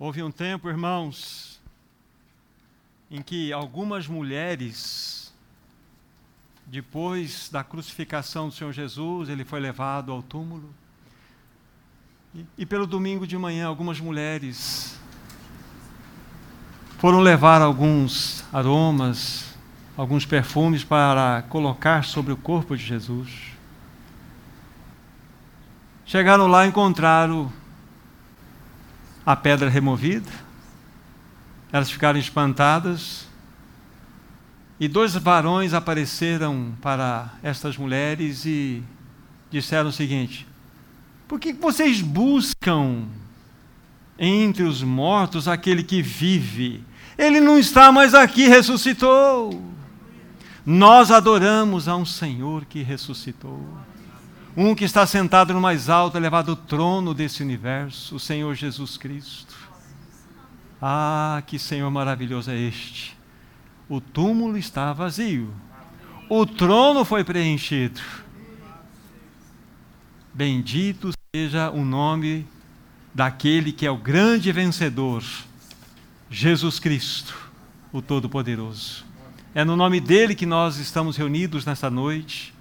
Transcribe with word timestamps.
Houve 0.00 0.22
um 0.22 0.30
tempo, 0.30 0.68
irmãos, 0.68 1.60
em 3.10 3.20
que 3.20 3.52
algumas 3.52 4.06
mulheres, 4.06 5.34
depois 6.64 7.48
da 7.50 7.64
crucificação 7.64 8.48
do 8.48 8.54
Senhor 8.54 8.72
Jesus, 8.72 9.28
ele 9.28 9.44
foi 9.44 9.58
levado 9.58 10.12
ao 10.12 10.22
túmulo. 10.22 10.70
E, 12.32 12.46
e 12.58 12.64
pelo 12.64 12.86
domingo 12.86 13.26
de 13.26 13.36
manhã, 13.36 13.66
algumas 13.66 13.98
mulheres 13.98 14.96
foram 16.98 17.18
levar 17.18 17.60
alguns 17.60 18.44
aromas, 18.52 19.52
alguns 19.96 20.24
perfumes 20.24 20.84
para 20.84 21.42
colocar 21.48 22.04
sobre 22.04 22.32
o 22.32 22.36
corpo 22.36 22.76
de 22.76 22.84
Jesus. 22.84 23.30
Chegaram 26.06 26.46
lá 26.46 26.66
e 26.66 26.68
encontraram 26.68 27.52
a 29.28 29.36
pedra 29.36 29.68
removida. 29.68 30.30
Elas 31.70 31.90
ficaram 31.90 32.18
espantadas. 32.18 33.28
E 34.80 34.88
dois 34.88 35.14
varões 35.16 35.74
apareceram 35.74 36.72
para 36.80 37.34
estas 37.42 37.76
mulheres 37.76 38.46
e 38.46 38.82
disseram 39.50 39.90
o 39.90 39.92
seguinte: 39.92 40.48
Por 41.26 41.38
que 41.38 41.52
vocês 41.52 42.00
buscam 42.00 43.04
entre 44.18 44.62
os 44.62 44.82
mortos 44.82 45.46
aquele 45.46 45.82
que 45.82 46.00
vive? 46.00 46.82
Ele 47.18 47.38
não 47.38 47.58
está 47.58 47.92
mais 47.92 48.14
aqui, 48.14 48.48
ressuscitou. 48.48 49.62
Nós 50.64 51.10
adoramos 51.10 51.86
a 51.86 51.94
um 51.96 52.06
Senhor 52.06 52.64
que 52.64 52.82
ressuscitou 52.82 53.62
um 54.60 54.74
que 54.74 54.84
está 54.84 55.06
sentado 55.06 55.54
no 55.54 55.60
mais 55.60 55.88
alto, 55.88 56.16
elevado 56.16 56.56
trono 56.56 57.14
desse 57.14 57.44
universo, 57.44 58.16
o 58.16 58.18
Senhor 58.18 58.52
Jesus 58.56 58.96
Cristo. 58.96 59.54
Ah, 60.82 61.40
que 61.46 61.60
Senhor 61.60 61.88
maravilhoso 61.92 62.50
é 62.50 62.58
este! 62.58 63.16
O 63.88 64.00
túmulo 64.00 64.58
está 64.58 64.92
vazio, 64.92 65.54
o 66.28 66.44
trono 66.44 67.04
foi 67.04 67.22
preenchido. 67.22 68.00
Bendito 70.34 71.12
seja 71.32 71.70
o 71.70 71.84
nome 71.84 72.44
daquele 73.14 73.70
que 73.70 73.86
é 73.86 73.90
o 73.92 73.96
grande 73.96 74.50
vencedor, 74.50 75.22
Jesus 76.28 76.80
Cristo, 76.80 77.32
o 77.92 78.02
Todo-Poderoso. 78.02 79.06
É 79.54 79.64
no 79.64 79.76
nome 79.76 80.00
dele 80.00 80.34
que 80.34 80.46
nós 80.46 80.78
estamos 80.78 81.16
reunidos 81.16 81.64
nesta 81.64 81.88
noite 81.88 82.57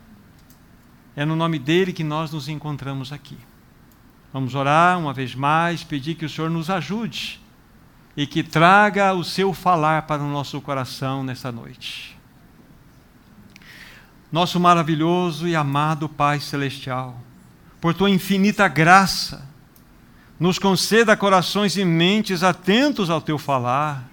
é 1.17 1.25
no 1.25 1.35
nome 1.35 1.57
dele 1.57 1.91
que 1.91 2.03
nós 2.03 2.31
nos 2.31 2.47
encontramos 2.47 3.11
aqui. 3.11 3.35
Vamos 4.31 4.53
orar 4.53 4.99
uma 4.99 5.11
vez 5.11 5.33
mais, 5.33 5.83
pedir 5.83 6.13
que 6.13 6.25
o 6.25 6.29
Senhor 6.29 6.47
nos 6.47 6.69
ajude 6.69 7.41
e 8.15 8.27
que 8.27 8.43
traga 8.43 9.11
o 9.15 9.23
seu 9.23 9.51
falar 9.51 10.03
para 10.03 10.21
o 10.21 10.29
nosso 10.29 10.61
coração 10.61 11.23
nesta 11.23 11.51
noite. 11.51 12.15
Nosso 14.31 14.59
maravilhoso 14.59 15.47
e 15.47 15.55
amado 15.55 16.07
Pai 16.07 16.39
Celestial, 16.39 17.19
por 17.81 17.95
tua 17.95 18.11
infinita 18.11 18.67
graça, 18.67 19.43
nos 20.39 20.59
conceda 20.59 21.17
corações 21.17 21.77
e 21.77 21.83
mentes 21.83 22.43
atentos 22.43 23.09
ao 23.09 23.21
teu 23.21 23.39
falar. 23.39 24.07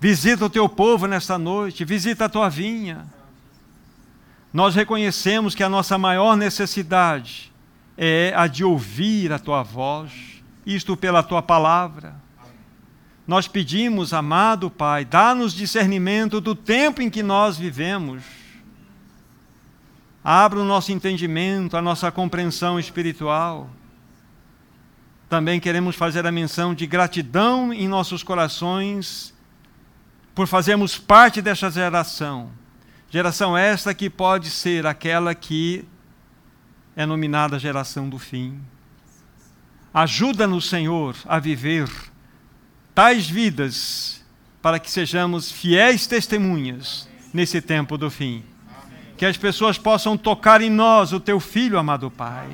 Visita 0.00 0.46
o 0.46 0.50
teu 0.50 0.66
povo 0.66 1.06
nesta 1.06 1.36
noite, 1.36 1.84
visita 1.84 2.24
a 2.24 2.28
tua 2.30 2.48
vinha 2.48 3.06
nós 4.52 4.74
reconhecemos 4.74 5.54
que 5.54 5.62
a 5.62 5.68
nossa 5.68 5.96
maior 5.96 6.36
necessidade 6.36 7.50
é 7.96 8.32
a 8.36 8.46
de 8.46 8.62
ouvir 8.62 9.32
a 9.32 9.38
tua 9.38 9.62
voz, 9.62 10.12
isto 10.66 10.96
pela 10.96 11.22
tua 11.22 11.40
palavra. 11.40 12.14
Nós 13.26 13.48
pedimos, 13.48 14.12
amado 14.12 14.70
Pai, 14.70 15.04
dá-nos 15.04 15.54
discernimento 15.54 16.40
do 16.40 16.54
tempo 16.54 17.00
em 17.00 17.08
que 17.08 17.22
nós 17.22 17.56
vivemos. 17.56 18.22
Abra 20.22 20.60
o 20.60 20.64
nosso 20.64 20.92
entendimento, 20.92 21.76
a 21.76 21.82
nossa 21.82 22.10
compreensão 22.10 22.78
espiritual. 22.78 23.70
Também 25.30 25.58
queremos 25.58 25.96
fazer 25.96 26.26
a 26.26 26.32
menção 26.32 26.74
de 26.74 26.86
gratidão 26.86 27.72
em 27.72 27.88
nossos 27.88 28.22
corações 28.22 29.32
por 30.34 30.46
fazermos 30.46 30.98
parte 30.98 31.40
desta 31.40 31.70
geração 31.70 32.50
Geração 33.12 33.54
esta 33.54 33.92
que 33.92 34.08
pode 34.08 34.48
ser 34.48 34.86
aquela 34.86 35.34
que 35.34 35.84
é 36.96 37.04
nominada 37.04 37.58
geração 37.58 38.08
do 38.08 38.18
fim. 38.18 38.58
Ajuda-nos, 39.92 40.66
Senhor, 40.66 41.14
a 41.26 41.38
viver 41.38 41.90
tais 42.94 43.28
vidas 43.28 44.24
para 44.62 44.78
que 44.78 44.90
sejamos 44.90 45.52
fiéis 45.52 46.06
testemunhas 46.06 47.06
nesse 47.34 47.60
tempo 47.60 47.98
do 47.98 48.10
fim. 48.10 48.42
Que 49.18 49.26
as 49.26 49.36
pessoas 49.36 49.76
possam 49.76 50.16
tocar 50.16 50.62
em 50.62 50.70
nós 50.70 51.12
o 51.12 51.20
teu 51.20 51.38
filho, 51.38 51.78
amado 51.78 52.10
Pai. 52.10 52.48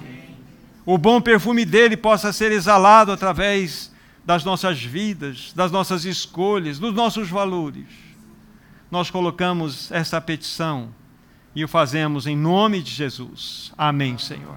O 0.85 0.99
bom 0.99 1.21
perfume 1.21 1.65
dele 1.65 1.97
possa 1.97 2.33
ser 2.33 2.51
exalado 2.51 3.13
através 3.13 3.93
das 4.25 4.43
nossas 4.43 4.83
vidas, 4.83 5.53
das 5.55 5.71
nossas 5.71 6.05
escolhas, 6.05 6.81
dos 6.81 6.93
nossos 6.93 7.29
valores 7.29 8.08
nós 8.91 9.11
colocamos 9.11 9.93
essa 9.93 10.21
petição 10.21 10.89
e 11.55 11.63
o 11.63 11.69
fazemos 11.69 12.27
em 12.27 12.37
nome 12.37 12.83
de 12.83 12.91
Jesus. 12.91 13.73
Amém, 13.77 14.17
Senhor. 14.17 14.57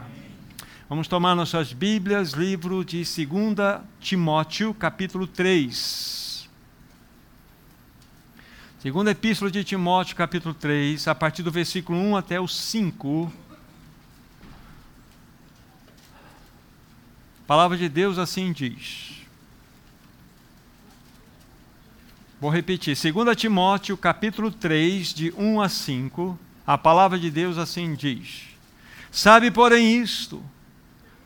Vamos 0.87 1.07
tomar 1.07 1.35
nossas 1.35 1.73
Bíblias, 1.73 2.31
livro 2.31 2.83
de 2.83 3.03
2 3.03 3.81
Timóteo, 3.99 4.73
capítulo 4.73 5.27
3. 5.27 6.49
Segunda 8.79 9.11
Epístola 9.11 9.51
de 9.51 9.63
Timóteo, 9.63 10.15
capítulo 10.15 10.53
3, 10.53 11.07
a 11.07 11.15
partir 11.15 11.43
do 11.43 11.51
versículo 11.51 11.97
1 11.97 12.17
até 12.17 12.39
o 12.39 12.47
5. 12.47 13.31
A 17.43 17.47
palavra 17.47 17.77
de 17.77 17.87
Deus 17.87 18.17
assim 18.17 18.51
diz: 18.51 19.20
Vou 22.41 22.49
repetir, 22.49 22.95
2 22.95 23.37
Timóteo, 23.37 23.95
capítulo 23.95 24.49
3, 24.49 25.13
de 25.13 25.31
1 25.37 25.61
a 25.61 25.69
5, 25.69 26.39
a 26.65 26.75
palavra 26.75 27.19
de 27.19 27.29
Deus 27.29 27.55
assim 27.59 27.93
diz: 27.93 28.45
Sabe, 29.11 29.51
porém, 29.51 30.01
isto: 30.01 30.43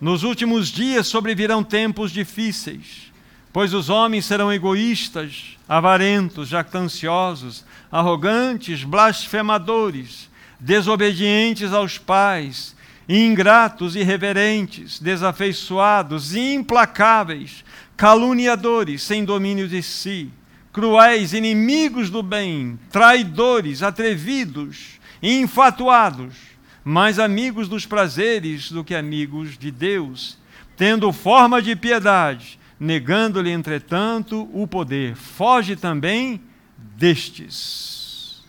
nos 0.02 0.24
últimos 0.24 0.68
dias 0.68 1.08
sobrevirão 1.08 1.64
tempos 1.64 2.12
difíceis, 2.12 3.14
pois 3.54 3.74
os 3.74 3.90
homens 3.90 4.26
serão 4.26 4.52
egoístas, 4.52 5.58
avarentos, 5.70 6.50
jactanciosos, 6.50 7.64
arrogantes, 7.90 8.84
blasfemadores, 8.84 10.30
desobedientes 10.60 11.72
aos 11.72 11.98
pais, 11.98 12.76
ingratos, 13.08 13.96
irreverentes, 13.96 15.00
desafeiçoados, 15.00 16.36
implacáveis, 16.36 17.64
caluniadores, 17.96 19.02
sem 19.02 19.24
domínio 19.24 19.70
de 19.70 19.82
si 19.82 20.30
cruéis, 20.76 21.32
inimigos 21.32 22.10
do 22.10 22.22
bem, 22.22 22.78
traidores, 22.92 23.82
atrevidos, 23.82 25.00
infatuados, 25.24 26.36
mais 26.84 27.18
amigos 27.18 27.70
dos 27.70 27.86
prazeres 27.86 28.70
do 28.70 28.84
que 28.84 28.94
amigos 28.94 29.58
de 29.58 29.72
Deus, 29.72 30.38
tendo 30.76 31.14
forma 31.14 31.62
de 31.62 31.78
piedade, 31.78 32.60
negando-lhe, 32.78 33.52
entretanto, 33.52 34.50
o 34.52 34.68
poder. 34.68 35.16
Foge 35.16 35.78
também 35.78 36.42
destes. 36.78 38.44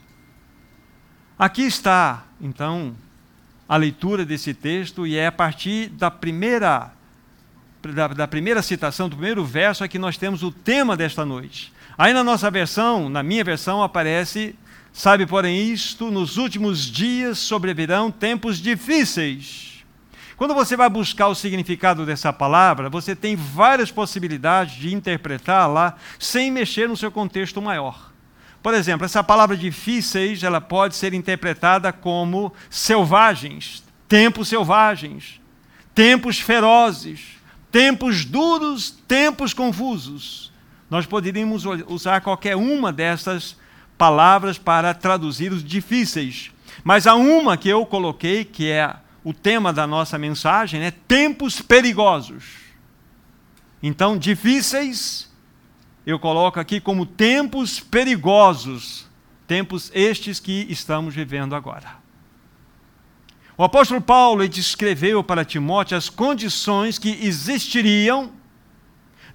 Aqui 1.39 1.63
está, 1.63 2.25
então, 2.41 2.97
a 3.69 3.77
leitura 3.77 4.25
desse 4.25 4.53
texto, 4.53 5.07
e 5.07 5.17
é 5.17 5.29
a 5.29 5.33
partir 5.33 5.91
da 5.91 6.11
primeira, 6.11 6.91
da, 7.95 8.09
da 8.09 8.27
primeira 8.27 8.63
citação, 8.63 9.09
do 9.09 9.15
primeiro 9.15 9.45
verso, 9.45 9.85
é 9.85 9.89
que 9.89 9.97
nós 9.97 10.17
temos 10.17 10.43
o 10.43 10.51
tema 10.51 10.97
desta 10.97 11.25
noite. 11.25 11.76
Aí 11.99 12.13
na 12.13 12.23
nossa 12.23 12.51
versão, 12.51 13.09
na 13.09 13.23
minha 13.23 13.43
versão, 13.43 13.83
aparece: 13.83 14.55
Sabe, 14.93 15.27
porém, 15.27 15.71
isto, 15.73 16.11
nos 16.11 16.37
últimos 16.37 16.85
dias 16.85 17.39
sobrevirão 17.39 18.11
tempos 18.11 18.59
difíceis. 18.59 19.85
Quando 20.37 20.55
você 20.55 20.77
vai 20.77 20.91
buscar 20.91 21.29
o 21.29 21.35
significado 21.35 22.05
dessa 22.05 22.31
palavra, 22.31 22.91
você 22.91 23.17
tem 23.17 23.35
várias 23.35 23.91
possibilidades 23.91 24.77
de 24.77 24.95
interpretá-la 24.95 25.97
sem 26.19 26.51
mexer 26.51 26.89
no 26.89 26.97
seu 26.97 27.11
contexto 27.11 27.63
maior. 27.63 28.13
Por 28.63 28.75
exemplo, 28.75 29.07
essa 29.07 29.25
palavra 29.25 29.57
difíceis, 29.57 30.43
ela 30.43 30.61
pode 30.61 30.95
ser 30.95 31.15
interpretada 31.15 31.91
como 31.91 32.53
selvagens, 32.69 33.83
tempos 34.07 34.49
selvagens, 34.49 35.41
tempos 35.95 36.39
ferozes, 36.39 37.39
tempos 37.73 38.25
duros, 38.25 38.91
tempos 39.09 39.55
confusos. 39.55 40.53
Nós 40.89 41.07
poderíamos 41.07 41.65
usar 41.89 42.21
qualquer 42.21 42.57
uma 42.57 42.93
dessas 42.93 43.57
palavras 43.99 44.59
para 44.59 44.95
traduzir 44.95 45.53
os 45.53 45.65
difíceis. 45.65 46.53
Mas 46.85 47.07
há 47.07 47.15
uma 47.15 47.57
que 47.57 47.69
eu 47.69 47.85
coloquei, 47.85 48.45
que 48.45 48.71
é 48.71 48.95
o 49.25 49.33
tema 49.33 49.73
da 49.73 49.87
nossa 49.87 50.19
mensagem, 50.19 50.83
é 50.83 50.91
tempos 50.91 51.61
perigosos. 51.61 52.45
Então, 53.83 54.17
difíceis, 54.17 55.31
eu 56.07 56.19
coloco 56.19 56.61
aqui 56.61 56.81
como 56.81 57.05
tempos 57.05 57.81
perigosos, 57.81 59.07
tempos 59.47 59.91
estes 59.93 60.39
que 60.39 60.67
estamos 60.71 61.15
vivendo 61.15 61.55
agora. 61.55 61.97
O 63.59 63.65
apóstolo 63.65 64.01
Paulo 64.01 64.47
descreveu 64.47 65.25
para 65.25 65.45
Timóteo 65.45 65.97
as 65.97 66.09
condições 66.09 66.99
que 66.99 67.09
existiriam 67.27 68.31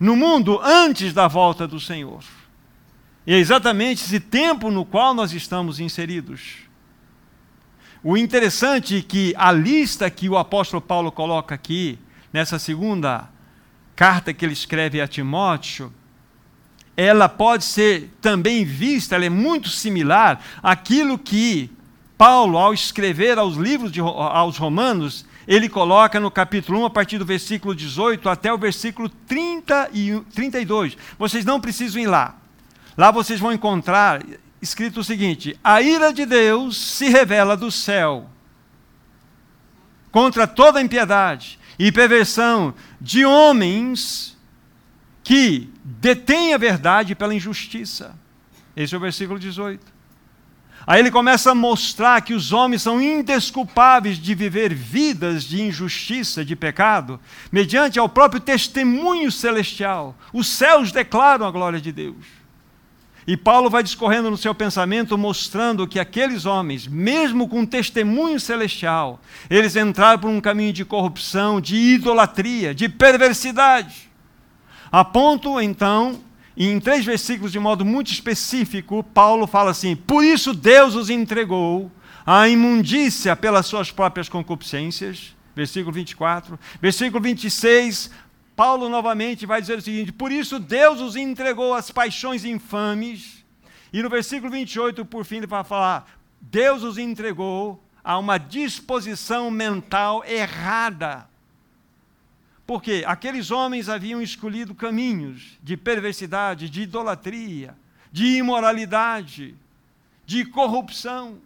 no 0.01 0.15
mundo 0.15 0.59
antes 0.63 1.13
da 1.13 1.27
volta 1.27 1.67
do 1.67 1.79
Senhor. 1.79 2.23
E 3.25 3.35
é 3.35 3.37
exatamente 3.37 4.03
esse 4.03 4.19
tempo 4.19 4.71
no 4.71 4.83
qual 4.83 5.13
nós 5.13 5.31
estamos 5.31 5.79
inseridos. 5.79 6.55
O 8.03 8.17
interessante 8.17 8.97
é 8.97 9.01
que 9.03 9.31
a 9.37 9.51
lista 9.51 10.09
que 10.09 10.27
o 10.27 10.39
apóstolo 10.39 10.81
Paulo 10.81 11.11
coloca 11.11 11.53
aqui, 11.53 11.99
nessa 12.33 12.57
segunda 12.57 13.29
carta 13.95 14.33
que 14.33 14.43
ele 14.43 14.53
escreve 14.53 14.99
a 14.99 15.07
Timóteo, 15.07 15.93
ela 16.97 17.29
pode 17.29 17.63
ser 17.63 18.09
também 18.19 18.65
vista, 18.65 19.13
ela 19.13 19.25
é 19.25 19.29
muito 19.29 19.69
similar 19.69 20.43
àquilo 20.63 21.15
que 21.15 21.69
Paulo, 22.17 22.57
ao 22.57 22.73
escrever 22.73 23.37
aos 23.37 23.55
livros 23.55 23.91
de, 23.91 23.99
aos 23.99 24.57
Romanos, 24.57 25.27
ele 25.47 25.67
coloca 25.67 26.19
no 26.19 26.29
capítulo 26.29 26.81
1, 26.81 26.85
a 26.85 26.89
partir 26.89 27.17
do 27.17 27.25
versículo 27.25 27.75
18 27.75 28.29
até 28.29 28.53
o 28.53 28.57
versículo 28.57 29.09
30 29.09 29.89
e 29.93 30.19
32. 30.33 30.97
Vocês 31.17 31.45
não 31.45 31.59
precisam 31.59 32.01
ir 32.01 32.07
lá. 32.07 32.35
Lá 32.97 33.11
vocês 33.11 33.39
vão 33.39 33.51
encontrar 33.51 34.21
escrito 34.61 34.99
o 34.99 35.03
seguinte: 35.03 35.57
A 35.63 35.81
ira 35.81 36.13
de 36.13 36.25
Deus 36.25 36.77
se 36.77 37.09
revela 37.09 37.57
do 37.57 37.71
céu 37.71 38.29
contra 40.11 40.45
toda 40.45 40.81
impiedade 40.81 41.57
e 41.79 41.91
perversão 41.91 42.73
de 42.99 43.25
homens 43.25 44.37
que 45.23 45.71
detêm 45.83 46.53
a 46.53 46.57
verdade 46.57 47.15
pela 47.15 47.33
injustiça. 47.33 48.15
Esse 48.75 48.93
é 48.93 48.97
o 48.97 49.01
versículo 49.01 49.39
18. 49.39 50.00
Aí 50.85 50.99
ele 50.99 51.11
começa 51.11 51.51
a 51.51 51.55
mostrar 51.55 52.21
que 52.21 52.33
os 52.33 52.51
homens 52.51 52.81
são 52.81 53.01
indesculpáveis 53.01 54.17
de 54.17 54.33
viver 54.33 54.73
vidas 54.73 55.43
de 55.43 55.61
injustiça, 55.61 56.43
de 56.43 56.55
pecado, 56.55 57.19
mediante 57.51 57.99
ao 57.99 58.09
próprio 58.09 58.41
testemunho 58.41 59.31
celestial. 59.31 60.15
Os 60.33 60.47
céus 60.47 60.91
declaram 60.91 61.45
a 61.45 61.51
glória 61.51 61.79
de 61.79 61.91
Deus. 61.91 62.41
E 63.27 63.37
Paulo 63.37 63.69
vai 63.69 63.83
discorrendo 63.83 64.31
no 64.31 64.37
seu 64.37 64.53
pensamento, 64.55 65.17
mostrando 65.17 65.87
que 65.87 65.99
aqueles 65.99 66.45
homens, 66.45 66.87
mesmo 66.87 67.47
com 67.47 67.65
testemunho 67.65 68.39
celestial, 68.39 69.21
eles 69.49 69.75
entraram 69.75 70.19
por 70.19 70.29
um 70.29 70.41
caminho 70.41 70.73
de 70.73 70.83
corrupção, 70.83 71.61
de 71.61 71.75
idolatria, 71.75 72.73
de 72.73 72.89
perversidade. 72.89 74.09
A 74.91 75.05
ponto, 75.05 75.61
então, 75.61 76.19
e 76.55 76.67
em 76.67 76.79
três 76.79 77.05
versículos, 77.05 77.51
de 77.51 77.59
modo 77.59 77.85
muito 77.85 78.11
específico, 78.11 79.03
Paulo 79.03 79.47
fala 79.47 79.71
assim: 79.71 79.95
Por 79.95 80.23
isso 80.23 80.53
Deus 80.53 80.95
os 80.95 81.09
entregou 81.09 81.91
à 82.25 82.47
imundícia 82.47 83.35
pelas 83.35 83.65
suas 83.65 83.91
próprias 83.91 84.27
concupiscências. 84.27 85.35
Versículo 85.55 85.93
24. 85.93 86.59
Versículo 86.81 87.21
26, 87.21 88.09
Paulo 88.55 88.89
novamente 88.89 89.45
vai 89.45 89.61
dizer 89.61 89.77
o 89.77 89.81
seguinte: 89.81 90.11
Por 90.11 90.31
isso 90.31 90.59
Deus 90.59 90.99
os 90.99 91.15
entregou 91.15 91.73
às 91.73 91.89
paixões 91.89 92.43
infames. 92.43 93.45
E 93.93 94.01
no 94.01 94.09
versículo 94.09 94.51
28, 94.51 95.05
por 95.05 95.23
fim, 95.23 95.37
ele 95.37 95.47
vai 95.47 95.63
falar: 95.63 96.05
Deus 96.39 96.83
os 96.83 96.97
entregou 96.97 97.81
a 98.03 98.17
uma 98.17 98.37
disposição 98.37 99.49
mental 99.49 100.23
errada 100.25 101.30
porque 102.71 103.03
aqueles 103.05 103.51
homens 103.51 103.89
haviam 103.89 104.21
escolhido 104.21 104.73
caminhos 104.73 105.59
de 105.61 105.75
perversidade, 105.75 106.69
de 106.69 106.83
idolatria, 106.83 107.75
de 108.13 108.37
imoralidade, 108.37 109.53
de 110.25 110.45
corrupção. 110.45 111.37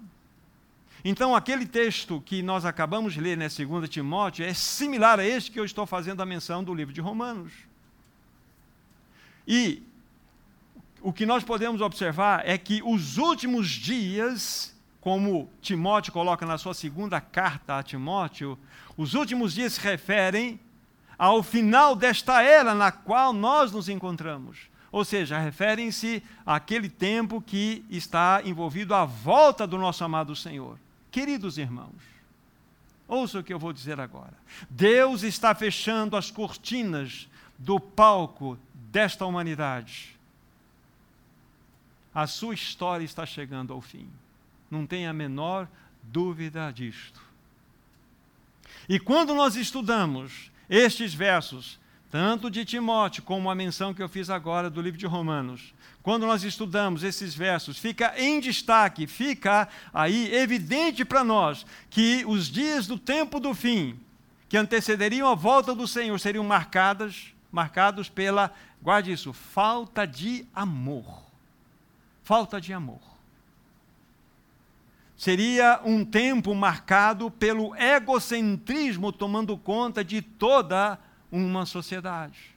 Então, 1.04 1.36
aquele 1.36 1.66
texto 1.66 2.22
que 2.24 2.44
nós 2.44 2.63
acabamos 2.63 3.12
de 3.16 3.22
ler 3.22 3.36
na 3.36 3.48
2 3.48 3.89
Timóteo 3.89 4.45
é 4.45 4.54
similar 4.54 5.19
a 5.19 5.25
este 5.25 5.50
que 5.50 5.60
eu 5.60 5.66
estou 5.66 5.88
fazendo 5.88 6.22
a 6.22 6.27
menção 6.27 6.63
do 6.63 6.75
livro 6.75 6.94
de 6.94 7.01
Romanos. 7.01 7.54
E 9.48 9.81
o 11.01 11.12
que 11.12 11.25
nós 11.25 11.44
podemos 11.44 11.81
observar 11.81 12.48
é 12.48 12.56
que 12.56 12.83
os 12.86 13.18
últimos 13.18 13.69
dias, 13.69 14.78
como 15.01 15.50
Timóteo 15.60 16.13
coloca 16.13 16.45
na 16.45 16.60
sua 16.60 16.75
segunda 16.75 17.19
carta 17.19 17.80
a 17.80 17.81
Timóteo, 17.81 18.60
os 18.95 19.16
últimos 19.16 19.56
dias 19.56 19.74
se 19.74 19.81
referem 19.81 20.60
ao 21.17 21.41
final 21.41 21.95
desta 21.95 22.41
era 22.41 22.73
na 22.73 22.91
qual 22.91 23.33
nós 23.33 23.71
nos 23.71 23.89
encontramos. 23.89 24.57
Ou 24.91 25.03
seja, 25.03 25.38
referem-se 25.39 26.23
àquele 26.45 26.89
tempo 26.89 27.41
que 27.41 27.83
está 27.89 28.41
envolvido 28.45 28.95
à 28.95 29.03
volta 29.03 29.67
do 29.67 29.77
nosso 29.77 30.03
amado 30.03 30.35
Senhor. 30.35 30.79
Queridos 31.12 31.57
irmãos, 31.57 32.01
ouça 33.07 33.39
o 33.39 33.44
que 33.44 33.53
eu 33.53 33.59
vou 33.59 33.73
dizer 33.73 34.00
agora. 34.00 34.33
Deus 34.69 35.23
está 35.23 35.53
fechando 35.53 36.15
as 36.15 36.31
cortinas 36.31 37.27
do 37.57 37.79
palco 37.79 38.57
desta 38.73 39.25
humanidade. 39.25 40.15
A 42.13 42.27
sua 42.27 42.53
história 42.53 43.03
está 43.03 43.25
chegando 43.25 43.73
ao 43.73 43.81
fim. 43.81 44.09
Não 44.71 44.88
tenha 44.88 45.09
a 45.09 45.13
menor 45.13 45.68
dúvida 46.01 46.71
disto. 46.71 47.21
E 48.88 49.00
quando 49.00 49.33
nós 49.33 49.56
estudamos 49.57 50.51
estes 50.69 51.13
versos, 51.13 51.79
tanto 52.09 52.50
de 52.50 52.63
Timóteo 52.63 53.23
como 53.23 53.50
a 53.50 53.56
menção 53.56 53.94
que 53.94 54.01
eu 54.01 54.09
fiz 54.09 54.29
agora 54.29 54.69
do 54.69 54.81
livro 54.81 55.00
de 55.00 55.06
Romanos, 55.06 55.73
quando 56.01 56.27
nós 56.27 56.44
estudamos 56.44 57.03
esses 57.03 57.33
versos, 57.33 57.79
fica 57.79 58.13
em 58.15 58.39
destaque, 58.39 59.07
fica 59.07 59.67
aí 59.94 60.33
evidente 60.35 61.03
para 61.03 61.23
nós 61.23 61.65
que 61.89 62.23
os 62.27 62.47
dias 62.47 62.85
do 62.85 62.97
tempo 62.97 63.39
do 63.39 63.56
fim, 63.56 64.00
que 64.47 64.56
antecederiam 64.56 65.27
a 65.27 65.33
volta 65.33 65.73
do 65.73 65.88
Senhor, 65.88 66.19
seriam 66.19 66.44
marcadas, 66.44 67.33
marcados 67.51 68.07
pela, 68.07 68.53
guarde 68.81 69.11
isso, 69.11 69.33
falta 69.33 70.06
de 70.06 70.45
amor. 70.53 71.23
Falta 72.23 72.61
de 72.61 72.71
amor. 72.71 73.14
Seria 75.17 75.79
um 75.85 76.03
tempo 76.03 76.53
marcado 76.53 77.31
pelo 77.31 77.75
egocentrismo 77.75 79.12
tomando 79.12 79.57
conta 79.57 80.03
de 80.03 80.21
toda 80.21 81.00
uma 81.31 81.65
sociedade. 81.65 82.56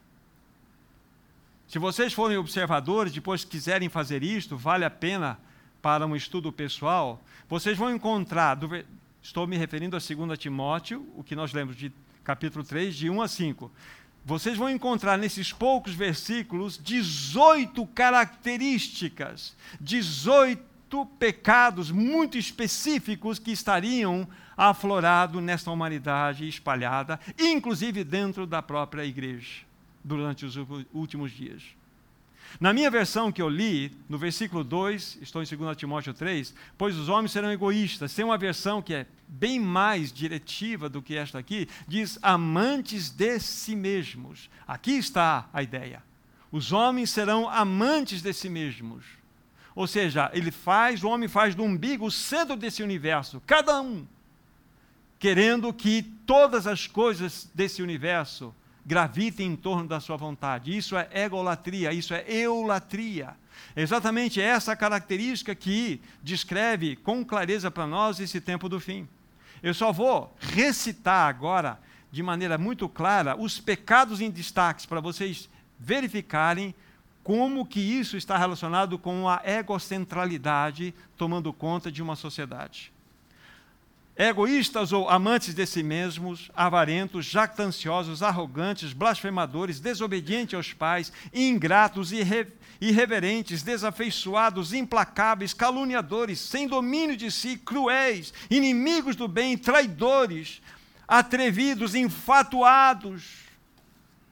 Se 1.69 1.79
vocês 1.79 2.13
forem 2.13 2.37
observadores, 2.37 3.13
depois 3.13 3.45
quiserem 3.45 3.89
fazer 3.89 4.23
isto, 4.23 4.57
vale 4.57 4.85
a 4.85 4.91
pena 4.91 5.39
para 5.81 6.07
um 6.07 6.17
estudo 6.17 6.51
pessoal, 6.51 7.23
vocês 7.49 7.79
vão 7.79 7.95
encontrar, 7.95 8.59
estou 9.23 9.47
me 9.47 9.57
referindo 9.57 9.97
a 9.97 10.01
2 10.01 10.39
Timóteo, 10.39 11.07
o 11.15 11.23
que 11.23 11.37
nós 11.37 11.53
lemos 11.53 11.77
de 11.77 11.93
capítulo 12.25 12.65
3, 12.65 12.97
de 12.97 13.09
1 13.09 13.23
a 13.23 13.29
5. 13.29 13.71
Vocês 14.25 14.59
vão 14.59 14.69
encontrar 14.69 15.17
nesses 15.17 15.53
poucos 15.53 15.95
versículos 15.95 16.79
18 16.83 17.87
características, 17.87 19.57
18 19.81 20.63
pecados 21.07 21.91
muito 21.91 22.39
específicos 22.39 23.39
que 23.39 23.51
estariam 23.53 24.29
aflorados 24.57 25.43
nesta 25.43 25.71
humanidade 25.71 26.49
espalhada, 26.49 27.21
inclusive 27.39 28.03
dentro 28.03 28.47
da 28.47 28.61
própria 28.61 29.05
igreja, 29.05 29.63
durante 30.03 30.45
os 30.45 30.57
últimos 30.93 31.31
dias. 31.31 31.63
Na 32.61 32.73
minha 32.73 32.91
versão 32.91 33.31
que 33.31 33.43
eu 33.43 33.49
li, 33.49 33.93
no 34.09 34.19
versículo 34.19 34.65
2, 34.65 35.19
estou 35.21 35.43
em 35.43 35.47
2 35.47 35.77
Timóteo 35.77 36.15
3, 36.15 36.55
pois 36.77 36.97
os 36.97 37.09
homens 37.09 37.33
serão 37.33 37.53
egoístas. 37.53 38.15
Tem 38.15 38.25
uma 38.25 38.39
versão 38.39 38.81
que 38.81 38.95
é 38.95 39.07
bem 39.29 39.61
mais 39.61 40.13
diretiva 40.13 40.89
do 40.89 41.03
que 41.03 41.15
esta 41.15 41.39
aqui, 41.39 41.69
diz 41.87 42.19
amantes 42.23 43.11
de 43.11 43.39
si 43.39 43.77
mesmos. 43.77 44.49
Aqui 44.67 44.93
está 44.93 45.49
a 45.53 45.63
ideia. 45.63 46.03
Os 46.51 46.73
homens 46.73 47.11
serão 47.11 47.49
amantes 47.49 48.23
de 48.23 48.33
si 48.33 48.49
mesmos. 48.49 49.18
Ou 49.79 49.87
seja, 49.87 50.29
ele 50.35 50.51
faz, 50.51 51.05
o 51.05 51.09
homem 51.09 51.29
faz 51.29 51.55
do 51.55 51.63
umbigo 51.63 52.05
o 52.05 52.11
centro 52.11 52.57
desse 52.57 52.83
universo, 52.83 53.41
cada 53.47 53.81
um, 53.81 54.05
querendo 55.21 55.73
que 55.73 56.03
todas 56.27 56.67
as 56.67 56.89
coisas 56.89 57.49
desse 57.55 57.81
universo 57.81 58.53
gravitem 58.85 59.53
em 59.53 59.55
torno 59.55 59.87
da 59.87 60.01
sua 60.01 60.17
vontade. 60.17 60.77
Isso 60.77 60.97
é 60.97 61.09
egolatria, 61.13 61.93
isso 61.93 62.13
é 62.13 62.25
eulatria. 62.27 63.37
É 63.77 63.81
exatamente 63.81 64.41
essa 64.41 64.75
característica 64.75 65.55
que 65.55 66.01
descreve 66.25 66.97
com 66.97 67.25
clareza 67.25 67.71
para 67.71 67.87
nós 67.87 68.19
esse 68.19 68.41
tempo 68.41 68.69
do 68.69 68.81
fim. 68.81 69.07
Eu 69.63 69.75
só 69.75 69.93
vou 69.93 70.37
recitar 70.41 71.29
agora, 71.29 71.79
de 72.11 72.21
maneira 72.21 72.59
muito 72.59 72.89
clara, 72.89 73.41
os 73.41 73.61
pecados 73.61 74.21
em 74.21 74.29
destaques 74.29 74.87
para 74.87 74.99
vocês 74.99 75.49
verificarem 75.79 76.75
como 77.29 77.67
que 77.67 77.79
isso 77.79 78.17
está 78.17 78.39
relacionado 78.39 78.99
com 78.99 79.29
a 79.29 79.43
egocentralidade 79.45 80.95
tomando 81.15 81.53
conta 81.53 81.93
de 81.93 82.03
uma 82.03 82.17
sociedade. 82.17 82.91
egoístas 84.17 84.93
ou 84.93 85.11
amantes 85.11 85.53
de 85.53 85.67
si 85.67 85.83
mesmos, 85.83 86.51
avarentos, 86.57 87.27
jactanciosos, 87.27 88.23
arrogantes, 88.23 88.95
blasfemadores, 88.95 89.79
desobedientes 89.79 90.55
aos 90.55 90.73
pais, 90.73 91.13
ingratos, 91.31 92.13
irre 92.13 92.47
irreverentes, 92.81 93.63
desafeiçoados, 93.63 94.73
implacáveis, 94.73 95.53
caluniadores, 95.53 96.41
sem 96.41 96.67
domínio 96.67 97.15
de 97.15 97.31
si, 97.31 97.59
cruéis, 97.59 98.33
inimigos 98.49 99.15
do 99.15 99.29
bem, 99.29 99.59
traidores, 99.59 100.63
atrevidos, 101.07 101.95
enfatuados. 101.95 103.48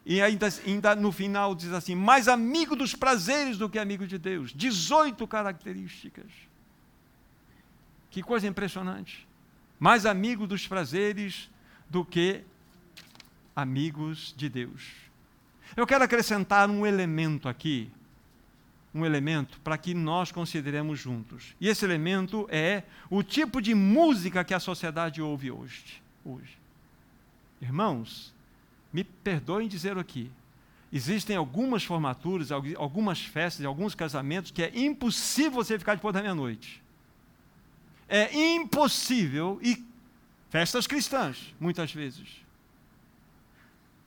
E 0.06 0.22
ainda, 0.22 0.48
ainda 0.64 0.94
no 0.94 1.12
final 1.12 1.54
diz 1.54 1.72
assim: 1.72 1.94
mais 1.94 2.28
amigo 2.28 2.74
dos 2.74 2.94
prazeres 2.94 3.58
do 3.58 3.68
que 3.68 3.78
amigo 3.78 4.06
de 4.06 4.16
Deus. 4.16 4.52
18 4.54 5.26
características. 5.26 6.30
Que 8.10 8.22
coisa 8.22 8.46
impressionante 8.46 9.26
mais 9.78 10.06
amigos 10.06 10.48
dos 10.48 10.66
prazeres 10.66 11.50
do 11.88 12.04
que 12.04 12.42
amigos 13.54 14.34
de 14.36 14.48
Deus. 14.48 14.92
Eu 15.76 15.86
quero 15.86 16.04
acrescentar 16.04 16.70
um 16.70 16.86
elemento 16.86 17.48
aqui, 17.48 17.90
um 18.94 19.04
elemento 19.04 19.60
para 19.60 19.76
que 19.76 19.92
nós 19.92 20.32
consideremos 20.32 20.98
juntos. 20.98 21.54
E 21.60 21.68
esse 21.68 21.84
elemento 21.84 22.46
é 22.50 22.84
o 23.10 23.22
tipo 23.22 23.60
de 23.60 23.74
música 23.74 24.44
que 24.44 24.54
a 24.54 24.60
sociedade 24.60 25.20
ouve 25.20 25.50
hoje. 25.50 26.02
hoje. 26.24 26.56
Irmãos, 27.60 28.34
me 28.96 29.04
perdoem 29.04 29.68
dizer 29.68 29.98
aqui, 29.98 30.30
existem 30.90 31.36
algumas 31.36 31.84
formaturas, 31.84 32.50
algumas 32.50 33.20
festas, 33.20 33.66
alguns 33.66 33.94
casamentos 33.94 34.50
que 34.50 34.62
é 34.62 34.72
impossível 34.74 35.50
você 35.50 35.78
ficar 35.78 35.96
depois 35.96 36.14
da 36.14 36.22
meia-noite. 36.22 36.82
É 38.08 38.34
impossível, 38.54 39.60
e 39.62 39.84
festas 40.48 40.86
cristãs, 40.86 41.54
muitas 41.60 41.92
vezes. 41.92 42.26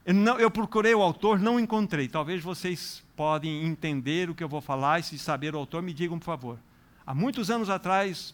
Eu, 0.03 0.15
não, 0.15 0.39
eu 0.39 0.49
procurei 0.49 0.95
o 0.95 1.03
autor, 1.03 1.37
não 1.37 1.59
encontrei. 1.59 2.07
Talvez 2.07 2.41
vocês 2.41 3.03
podem 3.15 3.65
entender 3.65 4.27
o 4.27 4.33
que 4.33 4.43
eu 4.43 4.49
vou 4.49 4.59
falar 4.59 4.99
e 4.99 5.03
se 5.03 5.19
saber 5.19 5.53
o 5.53 5.59
autor, 5.59 5.83
me 5.83 5.93
digam, 5.93 6.17
por 6.17 6.25
favor. 6.25 6.59
Há 7.05 7.13
muitos 7.13 7.51
anos 7.51 7.69
atrás, 7.69 8.33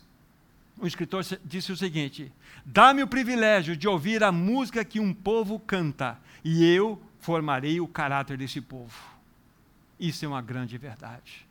um 0.79 0.85
escritor 0.85 1.23
disse 1.43 1.71
o 1.71 1.77
seguinte: 1.77 2.31
Dá-me 2.65 3.03
o 3.03 3.07
privilégio 3.07 3.75
de 3.75 3.87
ouvir 3.87 4.23
a 4.23 4.31
música 4.31 4.83
que 4.83 4.99
um 4.99 5.13
povo 5.13 5.59
canta, 5.59 6.19
e 6.43 6.65
eu 6.65 7.01
formarei 7.19 7.79
o 7.79 7.87
caráter 7.87 8.37
desse 8.37 8.61
povo. 8.61 8.93
Isso 9.99 10.25
é 10.25 10.27
uma 10.27 10.41
grande 10.41 10.77
verdade. 10.77 11.45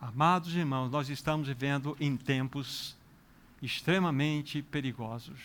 Amados 0.00 0.54
irmãos, 0.54 0.90
nós 0.90 1.08
estamos 1.08 1.48
vivendo 1.48 1.96
em 2.00 2.16
tempos 2.16 2.96
extremamente 3.60 4.62
perigosos. 4.62 5.38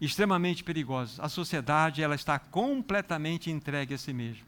Extremamente 0.00 0.64
perigosos. 0.64 1.20
A 1.20 1.28
sociedade 1.28 2.02
ela 2.02 2.14
está 2.14 2.38
completamente 2.38 3.50
entregue 3.50 3.94
a 3.94 3.98
si 3.98 4.12
mesma. 4.12 4.44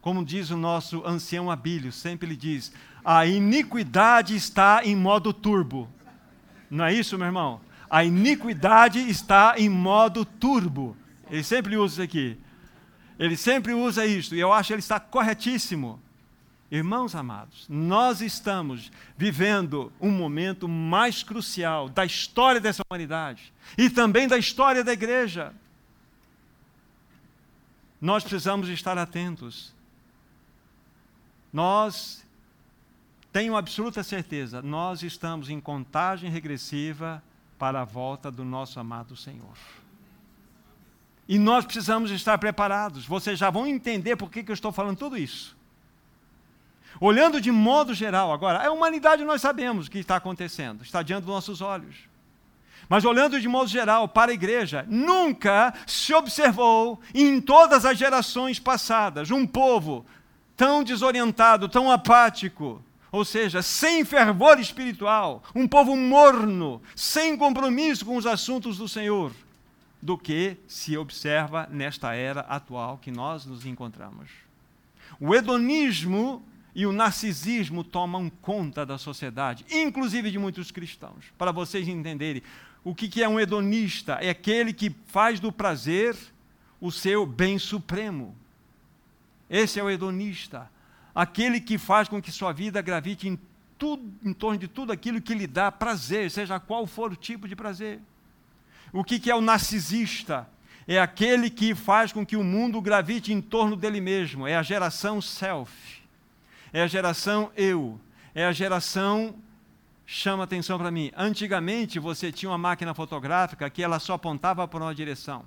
Como 0.00 0.24
diz 0.24 0.50
o 0.50 0.56
nosso 0.56 1.06
ancião 1.06 1.50
Abílio, 1.50 1.92
sempre 1.92 2.28
ele 2.28 2.36
diz: 2.36 2.72
a 3.04 3.26
iniquidade 3.26 4.34
está 4.34 4.82
em 4.84 4.96
modo 4.96 5.32
turbo. 5.32 5.88
Não 6.70 6.84
é 6.84 6.94
isso, 6.94 7.18
meu 7.18 7.26
irmão? 7.26 7.60
A 7.90 8.04
iniquidade 8.04 9.00
está 9.00 9.54
em 9.58 9.68
modo 9.68 10.24
turbo. 10.24 10.96
Ele 11.28 11.42
sempre 11.42 11.76
usa 11.76 11.94
isso 11.94 12.02
aqui. 12.02 12.38
Ele 13.18 13.36
sempre 13.36 13.74
usa 13.74 14.06
isso, 14.06 14.34
e 14.34 14.40
eu 14.40 14.50
acho 14.50 14.68
que 14.68 14.72
ele 14.72 14.80
está 14.80 14.98
corretíssimo. 14.98 16.00
Irmãos 16.70 17.14
amados, 17.14 17.66
nós 17.68 18.20
estamos 18.20 18.92
vivendo 19.14 19.92
um 20.00 20.10
momento 20.10 20.68
mais 20.68 21.22
crucial 21.22 21.88
da 21.88 22.04
história 22.04 22.60
dessa 22.60 22.82
humanidade 22.88 23.52
e 23.76 23.90
também 23.90 24.28
da 24.28 24.38
história 24.38 24.84
da 24.84 24.92
igreja. 24.92 25.52
Nós 28.00 28.22
precisamos 28.22 28.68
estar 28.68 28.96
atentos. 28.96 29.74
Nós, 31.52 32.24
tenho 33.32 33.56
absoluta 33.56 34.02
certeza, 34.02 34.60
nós 34.60 35.02
estamos 35.02 35.48
em 35.48 35.60
contagem 35.60 36.30
regressiva 36.30 37.22
para 37.58 37.82
a 37.82 37.84
volta 37.84 38.30
do 38.30 38.44
nosso 38.44 38.80
amado 38.80 39.16
Senhor. 39.16 39.56
E 41.28 41.38
nós 41.38 41.64
precisamos 41.64 42.10
estar 42.10 42.38
preparados. 42.38 43.06
Vocês 43.06 43.38
já 43.38 43.50
vão 43.50 43.66
entender 43.66 44.16
por 44.16 44.30
que, 44.30 44.42
que 44.42 44.50
eu 44.50 44.54
estou 44.54 44.72
falando 44.72 44.98
tudo 44.98 45.16
isso. 45.16 45.56
Olhando 47.00 47.40
de 47.40 47.52
modo 47.52 47.94
geral, 47.94 48.32
agora, 48.32 48.66
a 48.66 48.72
humanidade 48.72 49.24
nós 49.24 49.40
sabemos 49.40 49.86
o 49.86 49.90
que 49.90 49.98
está 49.98 50.16
acontecendo, 50.16 50.82
está 50.82 51.02
diante 51.02 51.24
dos 51.24 51.34
nossos 51.34 51.60
olhos. 51.60 52.10
Mas 52.88 53.04
olhando 53.04 53.40
de 53.40 53.46
modo 53.46 53.70
geral 53.70 54.08
para 54.08 54.32
a 54.32 54.34
igreja, 54.34 54.84
nunca 54.88 55.72
se 55.86 56.12
observou 56.12 57.00
em 57.14 57.40
todas 57.40 57.84
as 57.84 57.96
gerações 57.96 58.58
passadas 58.58 59.30
um 59.30 59.46
povo 59.46 60.04
tão 60.56 60.82
desorientado, 60.82 61.68
tão 61.68 61.88
apático, 61.92 62.82
ou 63.12 63.24
seja, 63.24 63.62
sem 63.62 64.04
fervor 64.04 64.58
espiritual, 64.58 65.42
um 65.54 65.66
povo 65.66 65.96
morno, 65.96 66.80
sem 66.94 67.36
compromisso 67.36 68.04
com 68.04 68.16
os 68.16 68.26
assuntos 68.26 68.78
do 68.78 68.88
Senhor, 68.88 69.32
do 70.00 70.16
que 70.16 70.56
se 70.66 70.96
observa 70.96 71.68
nesta 71.70 72.14
era 72.14 72.40
atual 72.40 72.98
que 72.98 73.10
nós 73.10 73.44
nos 73.44 73.66
encontramos. 73.66 74.30
O 75.18 75.34
hedonismo 75.34 76.42
e 76.74 76.86
o 76.86 76.92
narcisismo 76.92 77.82
tomam 77.82 78.30
conta 78.40 78.86
da 78.86 78.96
sociedade, 78.96 79.66
inclusive 79.70 80.30
de 80.30 80.38
muitos 80.38 80.70
cristãos. 80.70 81.26
Para 81.36 81.52
vocês 81.52 81.88
entenderem, 81.88 82.42
o 82.82 82.94
que 82.94 83.22
é 83.22 83.28
um 83.28 83.38
hedonista? 83.38 84.14
É 84.14 84.30
aquele 84.30 84.72
que 84.72 84.94
faz 85.06 85.38
do 85.40 85.52
prazer 85.52 86.16
o 86.80 86.90
seu 86.90 87.26
bem 87.26 87.58
supremo. 87.58 88.34
Esse 89.50 89.78
é 89.78 89.82
o 89.84 89.90
hedonista. 89.90 90.70
Aquele 91.14 91.60
que 91.60 91.78
faz 91.78 92.08
com 92.08 92.20
que 92.20 92.30
sua 92.30 92.52
vida 92.52 92.80
gravite 92.80 93.28
em, 93.28 93.38
tudo, 93.78 94.02
em 94.24 94.32
torno 94.32 94.58
de 94.58 94.68
tudo 94.68 94.92
aquilo 94.92 95.20
que 95.20 95.34
lhe 95.34 95.46
dá 95.46 95.70
prazer, 95.72 96.30
seja 96.30 96.60
qual 96.60 96.86
for 96.86 97.12
o 97.12 97.16
tipo 97.16 97.48
de 97.48 97.56
prazer. 97.56 98.00
O 98.92 99.04
que 99.04 99.30
é 99.30 99.34
o 99.34 99.40
narcisista? 99.40 100.48
É 100.86 100.98
aquele 100.98 101.50
que 101.50 101.74
faz 101.74 102.12
com 102.12 102.24
que 102.24 102.36
o 102.36 102.42
mundo 102.42 102.80
gravite 102.80 103.32
em 103.32 103.40
torno 103.40 103.76
dele 103.76 104.00
mesmo. 104.00 104.46
É 104.46 104.56
a 104.56 104.62
geração 104.62 105.20
self 105.20 106.00
é 106.72 106.82
a 106.82 106.86
geração 106.86 107.50
eu. 107.56 108.00
É 108.34 108.44
a 108.46 108.52
geração 108.52 109.34
chama 110.06 110.44
atenção 110.44 110.78
para 110.78 110.90
mim. 110.90 111.10
Antigamente 111.16 111.98
você 111.98 112.32
tinha 112.32 112.50
uma 112.50 112.58
máquina 112.58 112.94
fotográfica 112.94 113.68
que 113.70 113.82
ela 113.82 113.98
só 113.98 114.14
apontava 114.14 114.66
para 114.66 114.84
uma 114.84 114.94
direção. 114.94 115.44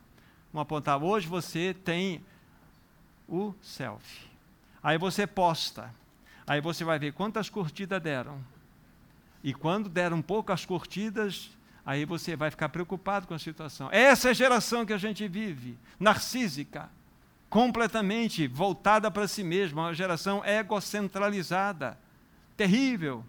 Uma 0.52 0.64
apontava. 0.64 1.06
Hoje 1.06 1.28
você 1.28 1.74
tem 1.74 2.22
o 3.28 3.54
selfie. 3.62 4.33
Aí 4.84 4.98
você 4.98 5.26
posta. 5.26 5.94
Aí 6.46 6.60
você 6.60 6.84
vai 6.84 7.00
ver 7.00 7.14
quantas 7.14 7.50
curtidas 7.50 8.02
deram. 8.02 8.44
E 9.44 9.54
quando 9.54 9.90
deram 9.90 10.22
poucas 10.22 10.66
curtidas, 10.66 11.50
aí 11.86 12.06
você 12.06 12.36
vai 12.36 12.52
ficar 12.52 12.70
preocupado 12.70 13.26
com 13.26 13.34
a 13.34 13.40
situação. 13.40 13.90
Essa 13.92 14.30
é 14.30 14.32
a 14.32 14.34
geração 14.34 14.86
que 14.86 14.94
a 14.94 14.98
gente 14.98 15.28
vive, 15.28 15.78
narcísica 16.00 16.90
completamente 17.54 18.48
voltada 18.48 19.12
para 19.12 19.28
si 19.28 19.44
mesma, 19.44 19.84
uma 19.84 19.94
geração 19.94 20.44
egocentralizada. 20.44 21.96
Terrível. 22.58 23.24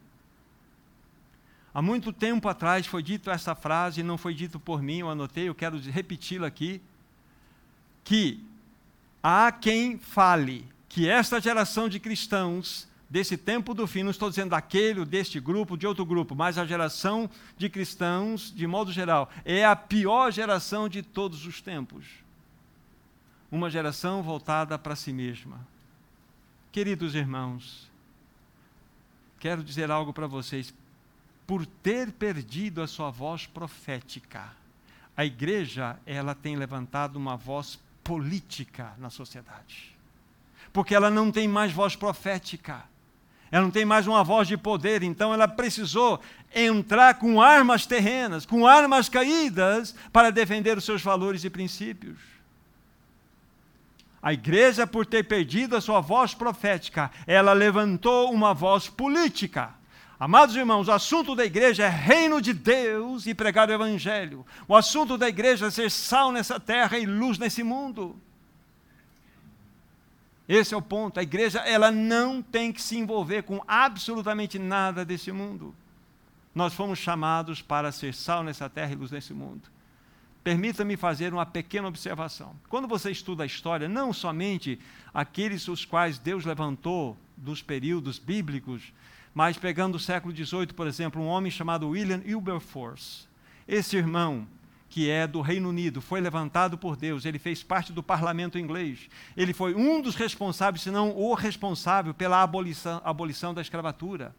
Há 1.74 1.82
muito 1.82 2.10
tempo 2.10 2.48
atrás 2.48 2.86
foi 2.86 3.02
dito 3.02 3.30
essa 3.30 3.54
frase, 3.54 4.02
não 4.02 4.16
foi 4.16 4.32
dito 4.32 4.58
por 4.58 4.80
mim, 4.80 5.00
eu 5.00 5.10
anotei, 5.10 5.50
eu 5.50 5.54
quero 5.54 5.78
repeti-la 5.78 6.46
aqui, 6.46 6.80
que 8.02 8.42
há 9.22 9.52
quem 9.52 9.98
fale 9.98 10.66
que 10.94 11.08
esta 11.08 11.40
geração 11.40 11.88
de 11.88 11.98
cristãos 11.98 12.86
desse 13.10 13.36
tempo 13.36 13.74
do 13.74 13.84
fim, 13.86 14.04
não 14.04 14.12
estou 14.12 14.30
dizendo 14.30 14.50
daquele, 14.50 15.04
deste 15.04 15.40
grupo, 15.40 15.76
de 15.76 15.86
outro 15.86 16.06
grupo, 16.06 16.34
mas 16.34 16.56
a 16.56 16.64
geração 16.64 17.28
de 17.58 17.68
cristãos, 17.68 18.52
de 18.54 18.66
modo 18.66 18.92
geral, 18.92 19.28
é 19.44 19.64
a 19.64 19.74
pior 19.74 20.30
geração 20.30 20.88
de 20.88 21.02
todos 21.02 21.44
os 21.46 21.60
tempos 21.60 22.24
uma 23.54 23.70
geração 23.70 24.20
voltada 24.20 24.76
para 24.76 24.96
si 24.96 25.12
mesma. 25.12 25.64
Queridos 26.72 27.14
irmãos, 27.14 27.88
quero 29.38 29.62
dizer 29.62 29.92
algo 29.92 30.12
para 30.12 30.26
vocês. 30.26 30.74
Por 31.46 31.64
ter 31.64 32.10
perdido 32.10 32.82
a 32.82 32.88
sua 32.88 33.10
voz 33.10 33.46
profética, 33.46 34.52
a 35.16 35.24
igreja 35.24 35.96
ela 36.04 36.34
tem 36.34 36.56
levantado 36.56 37.14
uma 37.14 37.36
voz 37.36 37.78
política 38.02 38.92
na 38.98 39.08
sociedade. 39.08 39.93
Porque 40.74 40.94
ela 40.94 41.08
não 41.08 41.30
tem 41.30 41.46
mais 41.46 41.72
voz 41.72 41.94
profética. 41.94 42.82
Ela 43.48 43.62
não 43.62 43.70
tem 43.70 43.84
mais 43.84 44.08
uma 44.08 44.24
voz 44.24 44.48
de 44.48 44.56
poder, 44.56 45.04
então 45.04 45.32
ela 45.32 45.46
precisou 45.46 46.20
entrar 46.52 47.14
com 47.14 47.40
armas 47.40 47.86
terrenas, 47.86 48.44
com 48.44 48.66
armas 48.66 49.08
caídas, 49.08 49.94
para 50.12 50.32
defender 50.32 50.76
os 50.76 50.84
seus 50.84 51.00
valores 51.00 51.44
e 51.44 51.50
princípios. 51.50 52.18
A 54.20 54.32
igreja, 54.32 54.84
por 54.84 55.06
ter 55.06 55.22
perdido 55.22 55.76
a 55.76 55.80
sua 55.80 56.00
voz 56.00 56.34
profética, 56.34 57.08
ela 57.24 57.52
levantou 57.52 58.32
uma 58.32 58.52
voz 58.52 58.88
política. 58.88 59.72
Amados 60.18 60.56
irmãos, 60.56 60.88
o 60.88 60.92
assunto 60.92 61.36
da 61.36 61.44
igreja 61.44 61.84
é 61.84 61.88
reino 61.88 62.42
de 62.42 62.52
Deus 62.52 63.26
e 63.26 63.34
pregar 63.34 63.68
o 63.68 63.72
evangelho. 63.72 64.44
O 64.66 64.74
assunto 64.74 65.16
da 65.16 65.28
igreja 65.28 65.66
é 65.66 65.70
ser 65.70 65.90
sal 65.90 66.32
nessa 66.32 66.58
terra 66.58 66.98
e 66.98 67.06
luz 67.06 67.38
nesse 67.38 67.62
mundo. 67.62 68.20
Esse 70.48 70.74
é 70.74 70.76
o 70.76 70.82
ponto. 70.82 71.18
A 71.18 71.22
igreja, 71.22 71.60
ela 71.60 71.90
não 71.90 72.42
tem 72.42 72.72
que 72.72 72.82
se 72.82 72.96
envolver 72.96 73.42
com 73.42 73.62
absolutamente 73.66 74.58
nada 74.58 75.04
desse 75.04 75.32
mundo. 75.32 75.74
Nós 76.54 76.74
fomos 76.74 76.98
chamados 76.98 77.60
para 77.62 77.90
ser 77.90 78.14
sal 78.14 78.42
nessa 78.44 78.68
terra 78.68 78.92
e 78.92 78.96
luz 78.96 79.10
nesse 79.10 79.32
mundo. 79.32 79.62
Permita-me 80.44 80.96
fazer 80.96 81.32
uma 81.32 81.46
pequena 81.46 81.88
observação. 81.88 82.54
Quando 82.68 82.86
você 82.86 83.10
estuda 83.10 83.42
a 83.42 83.46
história, 83.46 83.88
não 83.88 84.12
somente 84.12 84.78
aqueles 85.12 85.66
os 85.68 85.84
quais 85.84 86.18
Deus 86.18 86.44
levantou 86.44 87.16
dos 87.36 87.62
períodos 87.62 88.18
bíblicos, 88.18 88.92
mas 89.34 89.56
pegando 89.56 89.96
o 89.96 90.00
século 90.00 90.34
XVIII, 90.34 90.66
por 90.68 90.86
exemplo, 90.86 91.20
um 91.20 91.26
homem 91.26 91.50
chamado 91.50 91.88
William 91.88 92.22
Wilberforce. 92.24 93.26
Esse 93.66 93.96
irmão, 93.96 94.46
que 94.94 95.10
é 95.10 95.26
do 95.26 95.40
Reino 95.40 95.70
Unido, 95.70 96.00
foi 96.00 96.20
levantado 96.20 96.78
por 96.78 96.94
Deus, 96.94 97.24
ele 97.24 97.36
fez 97.36 97.64
parte 97.64 97.92
do 97.92 98.00
parlamento 98.00 98.56
inglês. 98.56 99.08
Ele 99.36 99.52
foi 99.52 99.74
um 99.74 100.00
dos 100.00 100.14
responsáveis, 100.14 100.82
se 100.82 100.90
não 100.92 101.10
o 101.10 101.34
responsável, 101.34 102.14
pela 102.14 102.40
abolição, 102.40 103.02
abolição 103.04 103.52
da 103.52 103.60
escravatura 103.60 104.32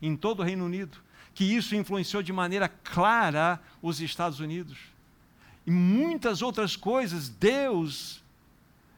em 0.00 0.14
todo 0.16 0.38
o 0.38 0.42
Reino 0.44 0.64
Unido. 0.64 0.98
Que 1.34 1.42
isso 1.42 1.74
influenciou 1.74 2.22
de 2.22 2.32
maneira 2.32 2.68
clara 2.68 3.60
os 3.82 4.00
Estados 4.00 4.38
Unidos. 4.38 4.78
E 5.66 5.72
muitas 5.72 6.40
outras 6.40 6.76
coisas, 6.76 7.28
Deus, 7.28 8.22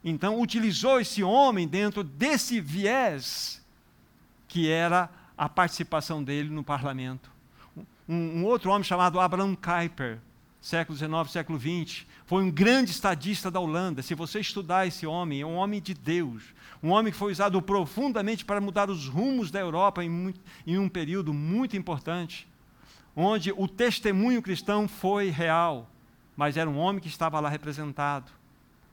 então, 0.04 0.38
utilizou 0.38 1.00
esse 1.00 1.22
homem 1.22 1.66
dentro 1.66 2.04
desse 2.04 2.60
viés 2.60 3.64
que 4.46 4.68
era 4.68 5.08
a 5.38 5.48
participação 5.48 6.22
dele 6.22 6.50
no 6.50 6.62
parlamento. 6.62 7.30
Um, 8.06 8.40
um 8.40 8.44
outro 8.44 8.70
homem 8.70 8.84
chamado 8.84 9.18
Abraham 9.18 9.54
Kuyper, 9.54 10.18
século 10.60 10.96
XIX, 10.96 11.30
século 11.30 11.58
XX, 11.58 12.06
foi 12.26 12.42
um 12.42 12.50
grande 12.50 12.90
estadista 12.90 13.50
da 13.50 13.60
Holanda. 13.60 14.02
Se 14.02 14.14
você 14.14 14.40
estudar 14.40 14.86
esse 14.86 15.06
homem, 15.06 15.40
é 15.40 15.46
um 15.46 15.54
homem 15.54 15.80
de 15.80 15.94
Deus, 15.94 16.42
um 16.82 16.90
homem 16.90 17.12
que 17.12 17.18
foi 17.18 17.32
usado 17.32 17.60
profundamente 17.62 18.44
para 18.44 18.60
mudar 18.60 18.90
os 18.90 19.06
rumos 19.06 19.50
da 19.50 19.60
Europa 19.60 20.04
em, 20.04 20.34
em 20.66 20.78
um 20.78 20.88
período 20.88 21.32
muito 21.32 21.76
importante, 21.76 22.48
onde 23.14 23.52
o 23.52 23.66
testemunho 23.66 24.42
cristão 24.42 24.86
foi 24.86 25.30
real, 25.30 25.90
mas 26.36 26.56
era 26.56 26.68
um 26.68 26.78
homem 26.78 27.00
que 27.00 27.08
estava 27.08 27.40
lá 27.40 27.48
representado 27.48 28.30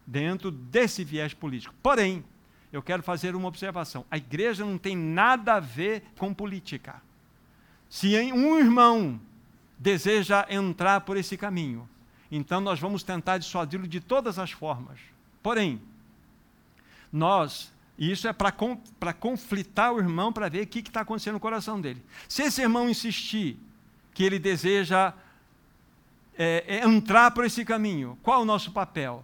dentro 0.06 0.52
desse 0.52 1.04
viés 1.04 1.34
político. 1.34 1.74
Porém, 1.82 2.24
eu 2.72 2.82
quero 2.82 3.04
fazer 3.04 3.36
uma 3.36 3.48
observação: 3.48 4.06
a 4.10 4.18
igreja 4.18 4.66
não 4.66 4.78
tem 4.78 4.96
nada 4.96 5.56
a 5.56 5.60
ver 5.60 6.04
com 6.18 6.34
política. 6.34 7.02
Se 7.90 8.16
um 8.34 8.58
irmão 8.58 9.20
deseja 9.78 10.46
entrar 10.50 11.02
por 11.02 11.18
esse 11.18 11.38
caminho, 11.38 11.88
então 12.32 12.60
nós 12.60 12.80
vamos 12.80 13.04
tentar 13.04 13.38
dissuadi-lo 13.38 13.88
de 13.88 14.00
todas 14.00 14.40
as 14.40 14.52
formas. 14.52 15.00
Porém, 15.44 15.82
nós, 17.12 17.72
e 17.98 18.12
isso 18.12 18.28
é 18.28 18.34
para 18.34 19.14
conflitar 19.14 19.94
o 19.94 20.00
irmão 20.00 20.34
para 20.34 20.50
ver 20.50 20.64
o 20.64 20.68
que 20.68 20.80
está 20.80 21.02
acontecendo 21.02 21.36
no 21.36 21.40
coração 21.40 21.80
dele. 21.80 22.04
Se 22.28 22.44
esse 22.44 22.62
irmão 22.62 22.90
insistir 22.90 23.58
que 24.14 24.24
ele 24.24 24.40
deseja 24.40 25.14
é, 26.38 26.64
é 26.68 26.86
entrar 26.86 27.32
por 27.32 27.46
esse 27.46 27.64
caminho, 27.64 28.18
qual 28.22 28.42
o 28.42 28.46
nosso 28.46 28.72
papel? 28.72 29.24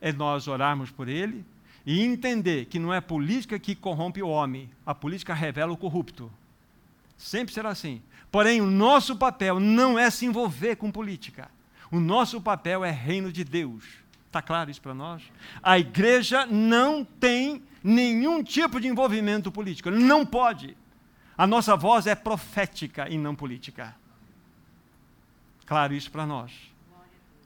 É 0.00 0.12
nós 0.12 0.48
orarmos 0.48 0.90
por 0.90 1.08
ele, 1.08 1.44
e 1.84 2.02
entender 2.02 2.66
que 2.66 2.78
não 2.78 2.92
é 2.92 3.00
política 3.00 3.58
que 3.58 3.74
corrompe 3.74 4.22
o 4.22 4.28
homem, 4.28 4.68
a 4.84 4.94
política 4.94 5.32
revela 5.32 5.72
o 5.72 5.76
corrupto. 5.76 6.30
Sempre 7.16 7.54
será 7.54 7.70
assim. 7.70 8.02
Porém, 8.30 8.60
o 8.60 8.66
nosso 8.66 9.16
papel 9.16 9.58
não 9.58 9.98
é 9.98 10.10
se 10.10 10.26
envolver 10.26 10.76
com 10.76 10.90
política. 10.90 11.50
O 11.90 11.98
nosso 11.98 12.40
papel 12.40 12.84
é 12.84 12.90
reino 12.90 13.32
de 13.32 13.42
Deus. 13.44 13.84
Está 14.26 14.42
claro 14.42 14.70
isso 14.70 14.82
para 14.82 14.92
nós? 14.92 15.22
A 15.62 15.78
igreja 15.78 16.44
não 16.44 17.04
tem 17.04 17.62
nenhum 17.82 18.42
tipo 18.42 18.78
de 18.80 18.86
envolvimento 18.86 19.50
político. 19.50 19.90
Não 19.90 20.26
pode. 20.26 20.76
A 21.36 21.46
nossa 21.46 21.76
voz 21.76 22.06
é 22.06 22.14
profética 22.14 23.08
e 23.08 23.16
não 23.16 23.34
política. 23.34 23.96
Claro 25.64 25.94
isso 25.94 26.10
para 26.10 26.26
nós. 26.26 26.52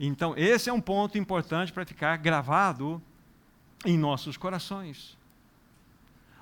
Então, 0.00 0.34
esse 0.36 0.68
é 0.68 0.72
um 0.72 0.80
ponto 0.80 1.18
importante 1.18 1.72
para 1.72 1.84
ficar 1.84 2.16
gravado 2.16 3.00
em 3.84 3.96
nossos 3.98 4.36
corações. 4.36 5.16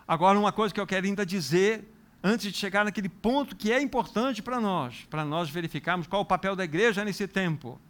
Agora, 0.06 0.38
uma 0.38 0.52
coisa 0.52 0.72
que 0.72 0.80
eu 0.80 0.86
quero 0.86 1.06
ainda 1.06 1.26
dizer, 1.26 1.84
antes 2.22 2.52
de 2.52 2.58
chegar 2.58 2.84
naquele 2.84 3.08
ponto 3.08 3.56
que 3.56 3.72
é 3.72 3.80
importante 3.80 4.42
para 4.42 4.60
nós, 4.60 5.06
para 5.08 5.24
nós 5.24 5.48
verificarmos 5.48 6.06
qual 6.06 6.22
o 6.22 6.26
papel 6.26 6.54
da 6.54 6.64
igreja 6.64 7.04
nesse 7.04 7.26
tempo. 7.26 7.80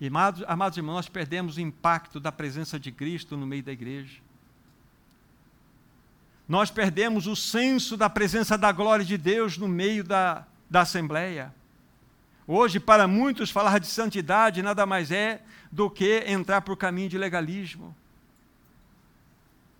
E, 0.00 0.06
amados, 0.06 0.42
amados 0.46 0.78
irmãos, 0.78 0.94
nós 0.94 1.08
perdemos 1.08 1.56
o 1.56 1.60
impacto 1.60 2.18
da 2.18 2.32
presença 2.32 2.80
de 2.80 2.90
Cristo 2.90 3.36
no 3.36 3.46
meio 3.46 3.62
da 3.62 3.72
igreja. 3.72 4.18
Nós 6.48 6.70
perdemos 6.70 7.26
o 7.26 7.36
senso 7.36 7.96
da 7.96 8.08
presença 8.08 8.56
da 8.56 8.72
glória 8.72 9.04
de 9.04 9.18
Deus 9.18 9.58
no 9.58 9.68
meio 9.68 10.02
da, 10.02 10.46
da 10.68 10.80
assembleia. 10.80 11.54
Hoje, 12.46 12.80
para 12.80 13.06
muitos, 13.06 13.50
falar 13.50 13.78
de 13.78 13.86
santidade 13.86 14.62
nada 14.62 14.84
mais 14.86 15.12
é 15.12 15.42
do 15.70 15.88
que 15.88 16.24
entrar 16.26 16.62
por 16.62 16.76
caminho 16.76 17.08
de 17.08 17.18
legalismo. 17.18 17.94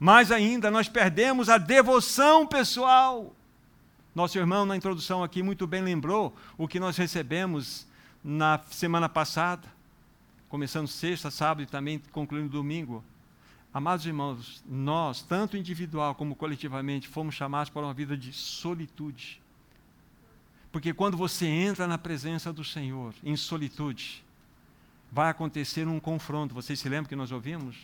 Mais 0.01 0.33
ainda, 0.33 0.71
nós 0.71 0.89
perdemos 0.89 1.51
a 1.51 1.59
devoção 1.59 2.47
pessoal. 2.47 3.37
Nosso 4.15 4.39
irmão, 4.39 4.65
na 4.65 4.75
introdução 4.75 5.23
aqui, 5.23 5.43
muito 5.43 5.67
bem 5.67 5.83
lembrou 5.83 6.35
o 6.57 6.67
que 6.67 6.81
nós 6.81 6.97
recebemos 6.97 7.87
na 8.25 8.59
semana 8.71 9.11
passada, 9.11 9.69
começando 10.49 10.89
sexta, 10.89 11.31
sábado 11.31 11.63
e 11.63 11.67
também 11.67 12.01
concluindo 12.13 12.49
domingo. 12.49 13.05
Amados 13.75 14.07
irmãos, 14.07 14.65
nós, 14.67 15.21
tanto 15.21 15.57
individual 15.57 16.15
como 16.15 16.35
coletivamente, 16.35 17.07
fomos 17.07 17.35
chamados 17.35 17.69
para 17.69 17.83
uma 17.83 17.95
vida 17.95 18.17
de 18.17 18.33
solitude. 18.33 19.41
Porque 20.73 20.95
quando 20.95 21.17
você 21.17 21.47
entra 21.47 21.87
na 21.87 21.99
presença 21.99 22.53
do 22.53 22.65
Senhor 22.65 23.15
em 23.23 23.37
solitude, 23.37 24.25
vai 25.13 25.29
acontecer 25.29 25.87
um 25.87 26.01
confronto. 26.01 26.55
Vocês 26.55 26.81
se 26.81 26.89
lembram 26.89 27.09
que 27.09 27.17
nós 27.17 27.31
ouvimos? 27.31 27.77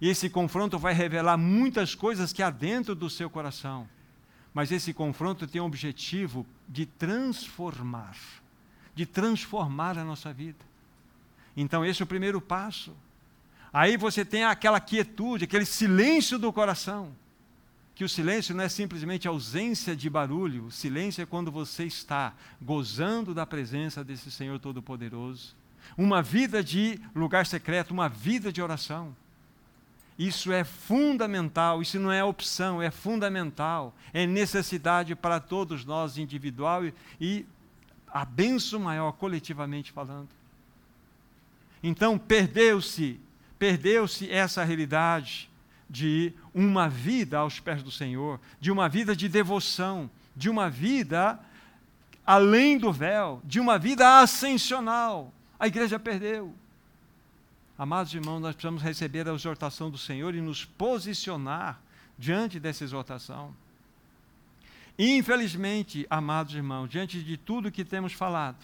E 0.00 0.08
esse 0.08 0.30
confronto 0.30 0.78
vai 0.78 0.94
revelar 0.94 1.36
muitas 1.36 1.94
coisas 1.94 2.32
que 2.32 2.42
há 2.42 2.50
dentro 2.50 2.94
do 2.94 3.10
seu 3.10 3.28
coração. 3.28 3.86
Mas 4.54 4.72
esse 4.72 4.94
confronto 4.94 5.46
tem 5.46 5.60
o 5.60 5.66
objetivo 5.66 6.46
de 6.68 6.86
transformar, 6.86 8.16
de 8.94 9.04
transformar 9.06 9.98
a 9.98 10.04
nossa 10.04 10.32
vida. 10.32 10.58
Então, 11.56 11.84
esse 11.84 12.02
é 12.02 12.04
o 12.04 12.08
primeiro 12.08 12.40
passo. 12.40 12.94
Aí 13.72 13.96
você 13.96 14.24
tem 14.24 14.44
aquela 14.44 14.80
quietude, 14.80 15.44
aquele 15.44 15.66
silêncio 15.66 16.38
do 16.38 16.52
coração. 16.52 17.14
Que 17.94 18.02
o 18.02 18.08
silêncio 18.08 18.54
não 18.54 18.64
é 18.64 18.68
simplesmente 18.68 19.28
ausência 19.28 19.94
de 19.94 20.08
barulho, 20.08 20.66
o 20.66 20.70
silêncio 20.70 21.22
é 21.22 21.26
quando 21.26 21.52
você 21.52 21.84
está 21.84 22.32
gozando 22.60 23.34
da 23.34 23.44
presença 23.44 24.02
desse 24.02 24.30
Senhor 24.30 24.58
Todo-Poderoso. 24.58 25.54
Uma 25.96 26.22
vida 26.22 26.64
de 26.64 26.98
lugar 27.14 27.46
secreto, 27.46 27.90
uma 27.90 28.08
vida 28.08 28.50
de 28.50 28.62
oração. 28.62 29.14
Isso 30.20 30.52
é 30.52 30.64
fundamental, 30.64 31.80
isso 31.80 31.98
não 31.98 32.12
é 32.12 32.22
opção, 32.22 32.82
é 32.82 32.90
fundamental, 32.90 33.94
é 34.12 34.26
necessidade 34.26 35.14
para 35.14 35.40
todos 35.40 35.82
nós, 35.86 36.18
individual 36.18 36.84
e, 36.84 36.92
e 37.18 37.46
a 38.06 38.22
benção 38.22 38.80
maior, 38.80 39.12
coletivamente 39.12 39.90
falando. 39.90 40.28
Então, 41.82 42.18
perdeu-se, 42.18 43.18
perdeu-se 43.58 44.30
essa 44.30 44.62
realidade 44.62 45.48
de 45.88 46.34
uma 46.54 46.86
vida 46.86 47.38
aos 47.38 47.58
pés 47.58 47.82
do 47.82 47.90
Senhor, 47.90 48.38
de 48.60 48.70
uma 48.70 48.90
vida 48.90 49.16
de 49.16 49.26
devoção, 49.26 50.10
de 50.36 50.50
uma 50.50 50.68
vida 50.68 51.40
além 52.26 52.76
do 52.76 52.92
véu, 52.92 53.40
de 53.42 53.58
uma 53.58 53.78
vida 53.78 54.20
ascensional. 54.20 55.32
A 55.58 55.66
igreja 55.66 55.98
perdeu. 55.98 56.54
Amados 57.80 58.12
irmãos, 58.12 58.40
nós 58.40 58.54
precisamos 58.54 58.82
receber 58.82 59.26
a 59.26 59.32
exortação 59.32 59.90
do 59.90 59.96
Senhor 59.96 60.34
e 60.34 60.40
nos 60.42 60.66
posicionar 60.66 61.80
diante 62.18 62.60
dessa 62.60 62.84
exortação. 62.84 63.56
Infelizmente, 64.98 66.06
amados 66.10 66.54
irmãos, 66.54 66.90
diante 66.90 67.22
de 67.24 67.38
tudo 67.38 67.72
que 67.72 67.82
temos 67.82 68.12
falado, 68.12 68.62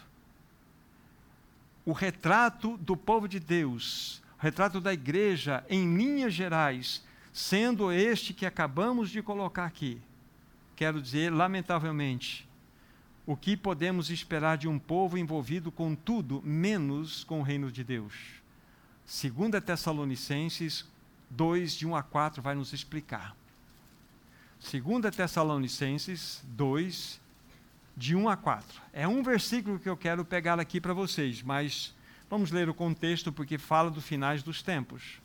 o 1.82 1.92
retrato 1.92 2.76
do 2.76 2.94
povo 2.94 3.26
de 3.26 3.40
Deus, 3.40 4.22
o 4.38 4.42
retrato 4.42 4.82
da 4.82 4.92
igreja, 4.92 5.64
em 5.70 5.96
linhas 5.96 6.34
gerais, 6.34 7.02
sendo 7.32 7.90
este 7.90 8.34
que 8.34 8.44
acabamos 8.44 9.08
de 9.08 9.22
colocar 9.22 9.64
aqui, 9.64 9.98
quero 10.76 11.00
dizer, 11.00 11.32
lamentavelmente, 11.32 12.46
o 13.24 13.34
que 13.34 13.56
podemos 13.56 14.10
esperar 14.10 14.58
de 14.58 14.68
um 14.68 14.78
povo 14.78 15.16
envolvido 15.16 15.72
com 15.72 15.94
tudo 15.94 16.42
menos 16.44 17.24
com 17.24 17.40
o 17.40 17.42
reino 17.42 17.72
de 17.72 17.82
Deus? 17.82 18.35
2 19.06 19.62
Tessalonicenses 19.64 20.84
2, 21.30 21.74
de 21.74 21.86
1 21.86 21.94
a 21.94 22.02
4, 22.02 22.42
vai 22.42 22.54
nos 22.54 22.72
explicar. 22.72 23.36
2 24.60 25.14
Tessalonicenses 25.14 26.42
2, 26.44 27.20
de 27.96 28.16
1 28.16 28.28
a 28.28 28.36
4. 28.36 28.82
É 28.92 29.06
um 29.06 29.22
versículo 29.22 29.78
que 29.78 29.88
eu 29.88 29.96
quero 29.96 30.24
pegar 30.24 30.58
aqui 30.58 30.80
para 30.80 30.92
vocês, 30.92 31.40
mas 31.40 31.94
vamos 32.28 32.50
ler 32.50 32.68
o 32.68 32.74
contexto 32.74 33.32
porque 33.32 33.58
fala 33.58 33.90
dos 33.90 34.04
finais 34.04 34.42
dos 34.42 34.60
tempos. 34.60 35.20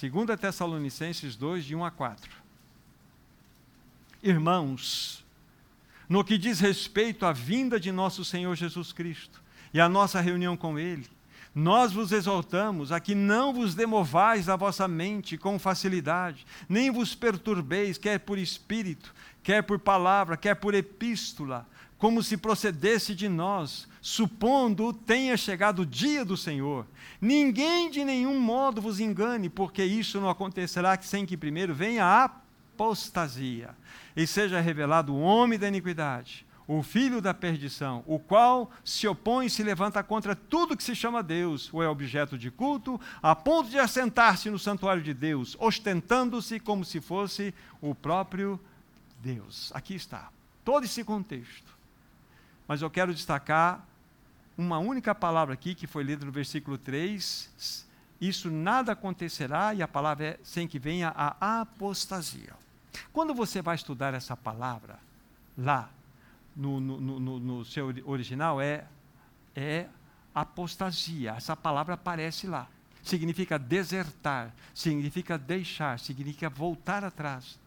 2 0.00 0.40
Tessalonicenses 0.40 1.36
2, 1.36 1.64
de 1.64 1.76
1 1.76 1.84
a 1.84 1.90
4. 1.90 2.30
Irmãos, 4.22 5.24
no 6.08 6.24
que 6.24 6.38
diz 6.38 6.58
respeito 6.58 7.26
à 7.26 7.32
vinda 7.32 7.78
de 7.78 7.92
nosso 7.92 8.24
Senhor 8.24 8.54
Jesus 8.56 8.92
Cristo 8.92 9.42
e 9.72 9.80
à 9.80 9.88
nossa 9.88 10.20
reunião 10.20 10.56
com 10.56 10.78
Ele, 10.78 11.08
nós 11.54 11.92
vos 11.92 12.10
exaltamos 12.10 12.90
a 12.90 12.98
que 12.98 13.14
não 13.14 13.52
vos 13.52 13.74
demovais 13.74 14.46
da 14.46 14.56
vossa 14.56 14.88
mente 14.88 15.38
com 15.38 15.58
facilidade, 15.58 16.44
nem 16.68 16.90
vos 16.90 17.14
perturbeis, 17.14 17.96
quer 17.96 18.18
por 18.18 18.38
espírito, 18.38 19.14
quer 19.42 19.62
por 19.62 19.78
palavra, 19.78 20.36
quer 20.36 20.56
por 20.56 20.74
epístola, 20.74 21.66
como 21.96 22.24
se 22.24 22.36
procedesse 22.36 23.14
de 23.14 23.28
nós, 23.28 23.86
supondo 24.00 24.92
tenha 24.92 25.36
chegado 25.36 25.82
o 25.82 25.86
dia 25.86 26.24
do 26.24 26.36
Senhor. 26.36 26.86
Ninguém 27.20 27.88
de 27.88 28.04
nenhum 28.04 28.40
modo 28.40 28.82
vos 28.82 28.98
engane, 28.98 29.48
porque 29.48 29.84
isso 29.84 30.20
não 30.20 30.28
acontecerá 30.28 31.00
sem 31.00 31.24
que 31.24 31.36
primeiro 31.36 31.72
venha 31.72 32.04
a 32.04 32.24
apostasia 32.24 33.70
e 34.16 34.26
seja 34.26 34.60
revelado 34.60 35.14
o 35.14 35.20
homem 35.20 35.58
da 35.58 35.68
iniquidade 35.68 36.44
o 36.66 36.82
filho 36.82 37.20
da 37.20 37.34
perdição, 37.34 38.02
o 38.06 38.18
qual 38.18 38.70
se 38.82 39.06
opõe 39.06 39.46
e 39.46 39.50
se 39.50 39.62
levanta 39.62 40.02
contra 40.02 40.34
tudo 40.34 40.76
que 40.76 40.82
se 40.82 40.94
chama 40.94 41.22
Deus 41.22 41.68
ou 41.72 41.82
é 41.82 41.88
objeto 41.88 42.38
de 42.38 42.50
culto, 42.50 43.00
a 43.22 43.34
ponto 43.34 43.68
de 43.68 43.78
assentar-se 43.78 44.48
no 44.50 44.58
santuário 44.58 45.02
de 45.02 45.12
Deus, 45.12 45.56
ostentando-se 45.60 46.58
como 46.58 46.84
se 46.84 47.00
fosse 47.00 47.54
o 47.82 47.94
próprio 47.94 48.58
Deus. 49.22 49.70
Aqui 49.74 49.94
está, 49.94 50.30
todo 50.64 50.84
esse 50.84 51.04
contexto. 51.04 51.74
Mas 52.66 52.80
eu 52.80 52.90
quero 52.90 53.12
destacar 53.12 53.86
uma 54.56 54.78
única 54.78 55.14
palavra 55.14 55.52
aqui 55.52 55.74
que 55.74 55.86
foi 55.86 56.02
lida 56.02 56.24
no 56.24 56.32
versículo 56.32 56.78
3. 56.78 57.84
Isso 58.20 58.50
nada 58.50 58.92
acontecerá, 58.92 59.74
e 59.74 59.82
a 59.82 59.88
palavra 59.88 60.24
é 60.24 60.38
sem 60.42 60.66
que 60.66 60.78
venha 60.78 61.12
a 61.14 61.60
apostasia. 61.60 62.54
Quando 63.12 63.34
você 63.34 63.60
vai 63.60 63.74
estudar 63.74 64.14
essa 64.14 64.34
palavra, 64.34 64.98
lá 65.58 65.90
no, 66.56 66.80
no, 66.80 67.00
no, 67.00 67.40
no 67.40 67.64
seu 67.64 67.92
original 68.04 68.60
é, 68.60 68.86
é 69.54 69.86
apostasia. 70.34 71.32
Essa 71.32 71.56
palavra 71.56 71.94
aparece 71.94 72.46
lá. 72.46 72.68
Significa 73.02 73.58
desertar, 73.58 74.54
significa 74.74 75.36
deixar, 75.36 75.98
significa 75.98 76.48
voltar 76.48 77.04
atrás. 77.04 77.58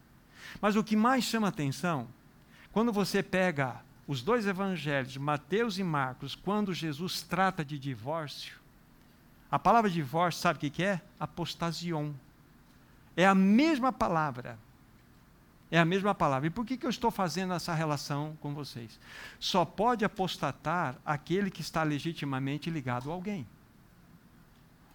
Mas 0.60 0.74
o 0.76 0.82
que 0.82 0.96
mais 0.96 1.24
chama 1.24 1.48
atenção, 1.48 2.08
quando 2.72 2.92
você 2.92 3.22
pega 3.22 3.80
os 4.06 4.22
dois 4.22 4.46
evangelhos, 4.46 5.16
Mateus 5.16 5.78
e 5.78 5.84
Marcos, 5.84 6.34
quando 6.34 6.74
Jesus 6.74 7.22
trata 7.22 7.64
de 7.64 7.78
divórcio, 7.78 8.58
a 9.50 9.58
palavra 9.58 9.90
divórcio, 9.90 10.40
sabe 10.40 10.66
o 10.66 10.70
que 10.70 10.82
é? 10.82 11.00
Apostasion. 11.20 12.12
É 13.16 13.26
a 13.26 13.34
mesma 13.34 13.92
palavra 13.92 14.58
é 15.70 15.78
a 15.78 15.84
mesma 15.84 16.14
palavra. 16.14 16.46
E 16.46 16.50
por 16.50 16.64
que, 16.64 16.76
que 16.76 16.86
eu 16.86 16.90
estou 16.90 17.10
fazendo 17.10 17.52
essa 17.52 17.74
relação 17.74 18.36
com 18.40 18.54
vocês? 18.54 18.98
Só 19.38 19.64
pode 19.64 20.04
apostatar 20.04 20.96
aquele 21.04 21.50
que 21.50 21.60
está 21.60 21.82
legitimamente 21.82 22.70
ligado 22.70 23.10
a 23.10 23.14
alguém. 23.14 23.46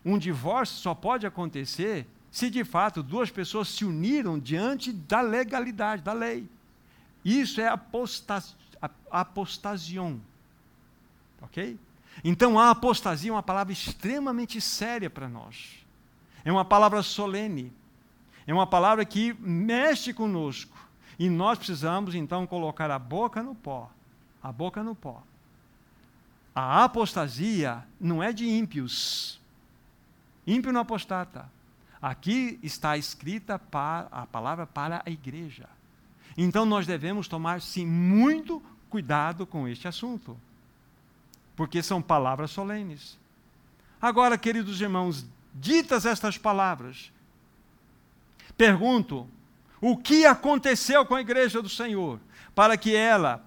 Um 0.03 0.17
divórcio 0.17 0.77
só 0.77 0.93
pode 0.93 1.25
acontecer 1.25 2.07
se 2.31 2.49
de 2.49 2.63
fato 2.63 3.03
duas 3.03 3.29
pessoas 3.29 3.67
se 3.67 3.85
uniram 3.85 4.39
diante 4.39 4.91
da 4.91 5.21
legalidade, 5.21 6.01
da 6.01 6.13
lei. 6.13 6.49
Isso 7.23 7.61
é 7.61 7.67
apostas. 7.67 8.55
Ok? 11.41 11.77
Então 12.23 12.59
a 12.59 12.71
apostasia 12.71 13.29
é 13.29 13.33
uma 13.33 13.43
palavra 13.43 13.71
extremamente 13.71 14.59
séria 14.59 15.09
para 15.09 15.29
nós. 15.29 15.85
É 16.43 16.51
uma 16.51 16.65
palavra 16.65 17.01
solene 17.03 17.71
é 18.45 18.53
uma 18.53 18.67
palavra 18.67 19.05
que 19.05 19.33
mexe 19.39 20.13
conosco. 20.13 20.77
E 21.17 21.29
nós 21.29 21.57
precisamos 21.57 22.15
então 22.15 22.45
colocar 22.45 22.89
a 22.91 22.99
boca 22.99 23.41
no 23.41 23.55
pó. 23.55 23.89
A 24.41 24.51
boca 24.51 24.83
no 24.83 24.95
pó. 24.95 25.23
A 26.53 26.83
apostasia 26.83 27.83
não 27.99 28.21
é 28.21 28.33
de 28.33 28.45
ímpios. 28.45 29.39
Ímpio 30.45 30.73
não 30.73 30.81
apostata. 30.81 31.49
Aqui 32.01 32.59
está 32.61 32.97
escrita 32.97 33.55
a 34.11 34.27
palavra 34.27 34.67
para 34.67 35.01
a 35.05 35.09
igreja. 35.09 35.69
Então 36.37 36.65
nós 36.65 36.85
devemos 36.85 37.27
tomar, 37.27 37.61
sim, 37.61 37.85
muito 37.85 38.61
cuidado 38.89 39.45
com 39.45 39.67
este 39.67 39.87
assunto. 39.87 40.37
Porque 41.55 41.81
são 41.81 42.01
palavras 42.01 42.51
solenes. 42.51 43.17
Agora, 44.01 44.37
queridos 44.37 44.81
irmãos, 44.81 45.25
ditas 45.53 46.05
estas 46.05 46.37
palavras, 46.37 47.12
Pergunto: 48.57 49.27
o 49.81 49.97
que 49.97 50.25
aconteceu 50.25 51.05
com 51.05 51.15
a 51.15 51.21
igreja 51.21 51.61
do 51.61 51.69
Senhor 51.69 52.19
para 52.55 52.77
que 52.77 52.95
ela 52.95 53.45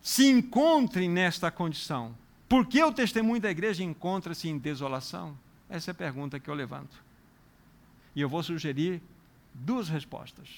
se 0.00 0.26
encontre 0.26 1.08
nesta 1.08 1.50
condição? 1.50 2.14
Por 2.48 2.66
que 2.66 2.82
o 2.82 2.92
testemunho 2.92 3.40
da 3.40 3.50
igreja 3.50 3.82
encontra-se 3.82 4.48
em 4.48 4.56
desolação? 4.56 5.36
Essa 5.68 5.90
é 5.90 5.92
a 5.92 5.94
pergunta 5.94 6.38
que 6.38 6.48
eu 6.48 6.54
levanto. 6.54 7.04
E 8.14 8.20
eu 8.20 8.28
vou 8.28 8.42
sugerir 8.42 9.02
duas 9.52 9.88
respostas. 9.88 10.48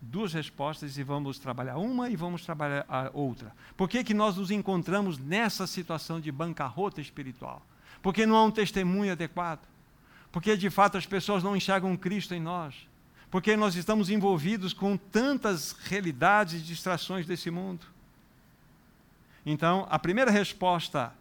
Duas 0.00 0.34
respostas 0.34 0.98
e 0.98 1.02
vamos 1.02 1.38
trabalhar 1.38 1.78
uma 1.78 2.10
e 2.10 2.16
vamos 2.16 2.44
trabalhar 2.44 2.84
a 2.88 3.10
outra. 3.14 3.52
Por 3.76 3.88
que, 3.88 4.04
que 4.04 4.12
nós 4.12 4.36
nos 4.36 4.50
encontramos 4.50 5.18
nessa 5.18 5.66
situação 5.66 6.20
de 6.20 6.30
bancarrota 6.30 7.00
espiritual? 7.00 7.60
Porque 8.02 8.26
não 8.26 8.36
há 8.36 8.44
um 8.44 8.50
testemunho 8.50 9.10
adequado 9.10 9.66
porque 10.34 10.56
de 10.56 10.68
fato 10.68 10.98
as 10.98 11.06
pessoas 11.06 11.44
não 11.44 11.56
enxergam 11.56 11.96
Cristo 11.96 12.34
em 12.34 12.40
nós, 12.40 12.74
porque 13.30 13.56
nós 13.56 13.76
estamos 13.76 14.10
envolvidos 14.10 14.72
com 14.72 14.96
tantas 14.96 15.70
realidades 15.84 16.60
e 16.60 16.64
distrações 16.64 17.24
desse 17.24 17.52
mundo. 17.52 17.86
Então, 19.46 19.86
a 19.88 19.96
primeira 19.96 20.32
resposta, 20.32 21.14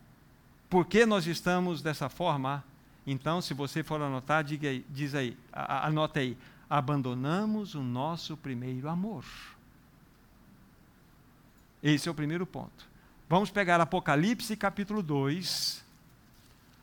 por 0.68 0.88
que 0.88 1.06
nós 1.06 1.28
estamos 1.28 1.80
dessa 1.80 2.10
forma? 2.10 2.64
Então, 3.06 3.40
se 3.40 3.54
você 3.54 3.84
for 3.84 4.02
anotar, 4.02 4.44
diga 4.44 4.68
aí, 4.68 4.84
diz 4.90 5.14
aí, 5.14 5.38
anota 5.52 6.20
aí, 6.20 6.36
abandonamos 6.68 7.76
o 7.76 7.84
nosso 7.84 8.36
primeiro 8.36 8.90
amor. 8.90 9.24
Esse 11.84 12.10
é 12.10 12.12
o 12.12 12.16
primeiro 12.16 12.48
ponto. 12.48 12.90
Vamos 13.30 13.52
pegar 13.52 13.80
Apocalipse 13.80 14.58
capítulo 14.58 15.04
2. 15.04 15.86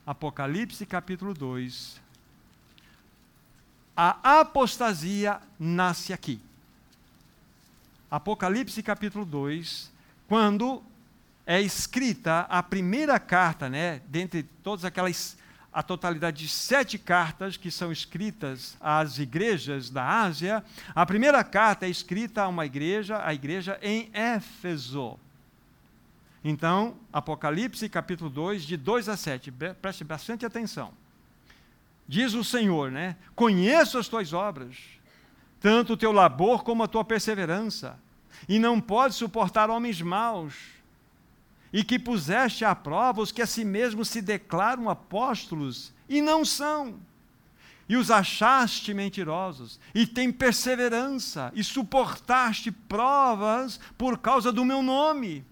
Apocalipse 0.05 0.85
capítulo 0.85 1.33
2 1.33 1.99
a 3.95 4.39
apostasia 4.39 5.39
nasce 5.59 6.13
aqui. 6.13 6.39
Apocalipse 8.09 8.81
capítulo 8.83 9.23
2, 9.23 9.91
quando 10.27 10.83
é 11.45 11.61
escrita 11.61 12.41
a 12.49 12.61
primeira 12.61 13.19
carta, 13.19 13.69
né, 13.69 14.01
dentre 14.07 14.43
todas 14.63 14.85
aquelas, 14.85 15.37
a 15.71 15.81
totalidade 15.81 16.43
de 16.43 16.49
sete 16.49 16.97
cartas 16.97 17.55
que 17.57 17.71
são 17.71 17.91
escritas 17.91 18.75
às 18.79 19.17
igrejas 19.17 19.89
da 19.89 20.23
Ásia, 20.23 20.63
a 20.93 21.05
primeira 21.05 21.43
carta 21.43 21.85
é 21.85 21.89
escrita 21.89 22.43
a 22.43 22.47
uma 22.47 22.65
igreja, 22.65 23.21
a 23.25 23.33
igreja 23.33 23.79
em 23.81 24.09
Éfeso. 24.13 25.17
Então, 26.43 26.95
Apocalipse 27.13 27.87
capítulo 27.87 28.29
2, 28.29 28.63
de 28.63 28.75
2 28.75 29.07
a 29.07 29.15
7, 29.15 29.51
preste 29.81 30.03
bastante 30.03 30.45
atenção. 30.45 30.91
Diz 32.11 32.33
o 32.33 32.43
Senhor, 32.43 32.91
né? 32.91 33.15
Conheço 33.33 33.97
as 33.97 34.09
tuas 34.09 34.33
obras, 34.33 34.75
tanto 35.61 35.93
o 35.93 35.97
teu 35.97 36.11
labor 36.11 36.61
como 36.61 36.83
a 36.83 36.87
tua 36.87 37.05
perseverança, 37.05 37.97
e 38.49 38.59
não 38.59 38.81
podes 38.81 39.15
suportar 39.15 39.69
homens 39.69 40.01
maus, 40.01 40.55
e 41.71 41.85
que 41.85 41.97
puseste 41.97 42.65
à 42.65 42.75
prova 42.75 43.21
os 43.21 43.31
que 43.31 43.41
a 43.41 43.47
si 43.47 43.63
mesmos 43.63 44.09
se 44.09 44.21
declaram 44.21 44.89
apóstolos 44.89 45.93
e 46.09 46.21
não 46.21 46.43
são, 46.43 46.99
e 47.87 47.95
os 47.95 48.11
achaste 48.11 48.93
mentirosos, 48.93 49.79
e 49.95 50.05
tem 50.05 50.33
perseverança, 50.33 51.49
e 51.55 51.63
suportaste 51.63 52.73
provas 52.73 53.79
por 53.97 54.17
causa 54.17 54.51
do 54.51 54.65
meu 54.65 54.83
nome, 54.83 55.45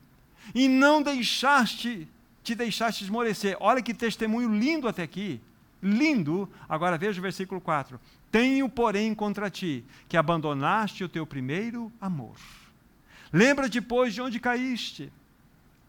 e 0.54 0.68
não 0.68 1.02
deixaste, 1.02 2.06
te 2.44 2.54
deixaste 2.54 3.06
esmorecer. 3.06 3.56
Olha 3.62 3.82
que 3.82 3.94
testemunho 3.94 4.54
lindo 4.54 4.90
até 4.90 5.04
aqui 5.04 5.40
lindo. 5.82 6.50
Agora 6.68 6.98
veja 6.98 7.20
o 7.20 7.22
versículo 7.22 7.62
4. 7.62 8.00
Tenho, 8.32 8.70
porém, 8.70 9.14
contra 9.16 9.50
ti 9.50 9.84
que 10.08 10.18
abandonaste 10.18 11.04
o 11.04 11.10
teu 11.10 11.26
primeiro 11.26 11.92
amor. 12.00 12.36
Lembra-te, 13.32 13.82
pois, 13.82 14.14
de 14.14 14.22
onde 14.22 14.40
caíste. 14.40 15.12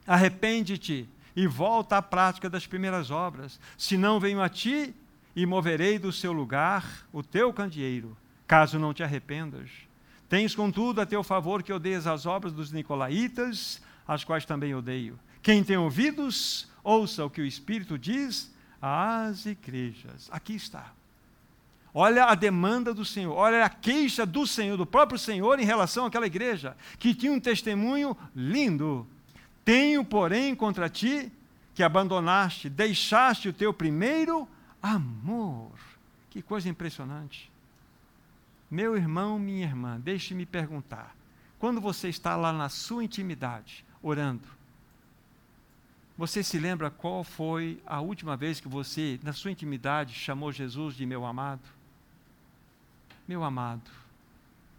Arrepende-te 0.06 1.08
e 1.36 1.46
volta 1.46 1.96
à 1.98 2.02
prática 2.02 2.48
das 2.48 2.66
primeiras 2.66 3.10
obras. 3.10 3.60
Senão 3.76 4.20
venho 4.20 4.40
a 4.40 4.48
ti 4.48 4.94
e 5.34 5.46
moverei 5.46 5.98
do 5.98 6.12
seu 6.12 6.32
lugar 6.32 7.06
o 7.12 7.22
teu 7.22 7.52
candeeiro, 7.52 8.16
caso 8.46 8.78
não 8.78 8.92
te 8.92 9.02
arrependas. 9.02 9.70
Tens, 10.28 10.54
contudo, 10.54 11.00
a 11.00 11.06
teu 11.06 11.22
favor 11.22 11.62
que 11.62 11.72
odeias 11.72 12.06
as 12.06 12.26
obras 12.26 12.52
dos 12.52 12.70
nicolaítas, 12.72 13.82
as 14.06 14.24
quais 14.24 14.44
também 14.44 14.74
odeio. 14.74 15.18
Quem 15.42 15.64
tem 15.64 15.76
ouvidos, 15.76 16.68
ouça 16.82 17.24
o 17.24 17.30
que 17.30 17.40
o 17.40 17.46
Espírito 17.46 17.98
diz 17.98 18.52
às 18.80 19.46
igrejas. 19.46 20.28
Aqui 20.30 20.54
está. 20.54 20.92
Olha 21.92 22.26
a 22.26 22.34
demanda 22.34 22.94
do 22.94 23.04
Senhor, 23.04 23.34
olha 23.34 23.64
a 23.64 23.68
queixa 23.68 24.24
do 24.24 24.46
Senhor, 24.46 24.76
do 24.76 24.86
próprio 24.86 25.18
Senhor 25.18 25.58
em 25.58 25.64
relação 25.64 26.06
àquela 26.06 26.26
igreja, 26.26 26.76
que 26.98 27.14
tinha 27.14 27.32
um 27.32 27.40
testemunho 27.40 28.16
lindo. 28.34 29.06
Tenho, 29.64 30.04
porém, 30.04 30.54
contra 30.54 30.88
ti 30.88 31.30
que 31.74 31.82
abandonaste, 31.82 32.68
deixaste 32.68 33.48
o 33.48 33.52
teu 33.52 33.72
primeiro 33.72 34.48
amor. 34.82 35.72
Que 36.30 36.40
coisa 36.40 36.68
impressionante. 36.68 37.50
Meu 38.70 38.96
irmão, 38.96 39.38
minha 39.38 39.66
irmã, 39.66 39.98
deixe-me 39.98 40.46
perguntar. 40.46 41.16
Quando 41.58 41.80
você 41.80 42.08
está 42.08 42.36
lá 42.36 42.52
na 42.52 42.68
sua 42.68 43.02
intimidade, 43.02 43.84
orando, 44.00 44.46
você 46.20 46.42
se 46.42 46.58
lembra 46.58 46.90
qual 46.90 47.24
foi 47.24 47.80
a 47.86 47.98
última 48.02 48.36
vez 48.36 48.60
que 48.60 48.68
você, 48.68 49.18
na 49.22 49.32
sua 49.32 49.52
intimidade, 49.52 50.12
chamou 50.12 50.52
Jesus 50.52 50.94
de 50.94 51.06
meu 51.06 51.24
amado? 51.24 51.62
Meu 53.26 53.42
amado, 53.42 53.90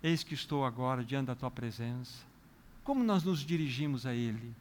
eis 0.04 0.23
que 0.23 0.36
estou 0.36 0.63
agora 0.63 1.04
diante 1.04 1.25
da 1.25 1.36
tua 1.36 1.49
presença. 1.49 2.23
Como 2.84 3.04
nós 3.04 3.23
nos 3.23 3.39
dirigimos 3.39 4.06
a 4.06 4.13
Ele? 4.13 4.54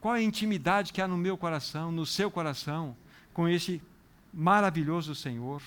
Qual 0.00 0.12
a 0.12 0.20
intimidade 0.20 0.92
que 0.92 1.00
há 1.00 1.06
no 1.06 1.16
meu 1.16 1.38
coração, 1.38 1.92
no 1.92 2.04
seu 2.04 2.32
coração, 2.32 2.96
com 3.32 3.48
esse 3.48 3.80
maravilhoso 4.34 5.14
Senhor? 5.14 5.62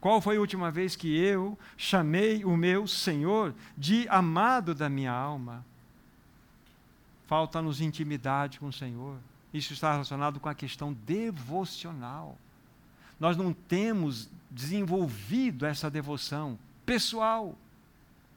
Qual 0.00 0.20
foi 0.20 0.38
a 0.38 0.40
última 0.40 0.72
vez 0.72 0.96
que 0.96 1.16
eu 1.16 1.56
chamei 1.76 2.44
o 2.44 2.56
meu 2.56 2.88
Senhor 2.88 3.54
de 3.76 4.08
amado 4.08 4.74
da 4.74 4.88
minha 4.88 5.12
alma? 5.12 5.64
Falta-nos 7.28 7.82
intimidade 7.82 8.58
com 8.58 8.68
o 8.68 8.72
Senhor. 8.72 9.18
Isso 9.52 9.74
está 9.74 9.92
relacionado 9.92 10.40
com 10.40 10.48
a 10.48 10.54
questão 10.54 10.94
devocional. 11.04 12.38
Nós 13.20 13.36
não 13.36 13.52
temos 13.52 14.30
desenvolvido 14.50 15.66
essa 15.66 15.90
devoção 15.90 16.58
pessoal 16.86 17.54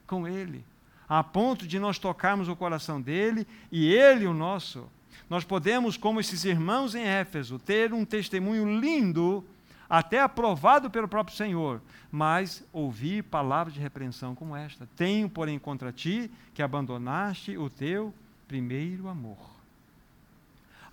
com 0.06 0.28
Ele, 0.28 0.62
a 1.08 1.24
ponto 1.24 1.66
de 1.66 1.78
nós 1.78 1.98
tocarmos 1.98 2.48
o 2.48 2.54
coração 2.54 3.00
dele 3.00 3.46
e 3.70 3.90
Ele 3.90 4.26
o 4.26 4.34
nosso. 4.34 4.86
Nós 5.28 5.42
podemos, 5.42 5.96
como 5.96 6.20
esses 6.20 6.44
irmãos 6.44 6.94
em 6.94 7.04
Éfeso, 7.04 7.58
ter 7.58 7.94
um 7.94 8.04
testemunho 8.04 8.78
lindo 8.78 9.42
até 9.88 10.20
aprovado 10.20 10.90
pelo 10.90 11.08
próprio 11.08 11.34
Senhor, 11.34 11.80
mas 12.10 12.62
ouvir 12.70 13.24
palavras 13.24 13.72
de 13.72 13.80
repreensão 13.80 14.34
como 14.34 14.54
esta: 14.54 14.86
Tenho, 14.96 15.30
porém, 15.30 15.58
contra 15.58 15.90
ti 15.90 16.30
que 16.52 16.62
abandonaste 16.62 17.56
o 17.56 17.70
teu 17.70 18.12
primeiro 18.52 19.08
amor. 19.08 19.38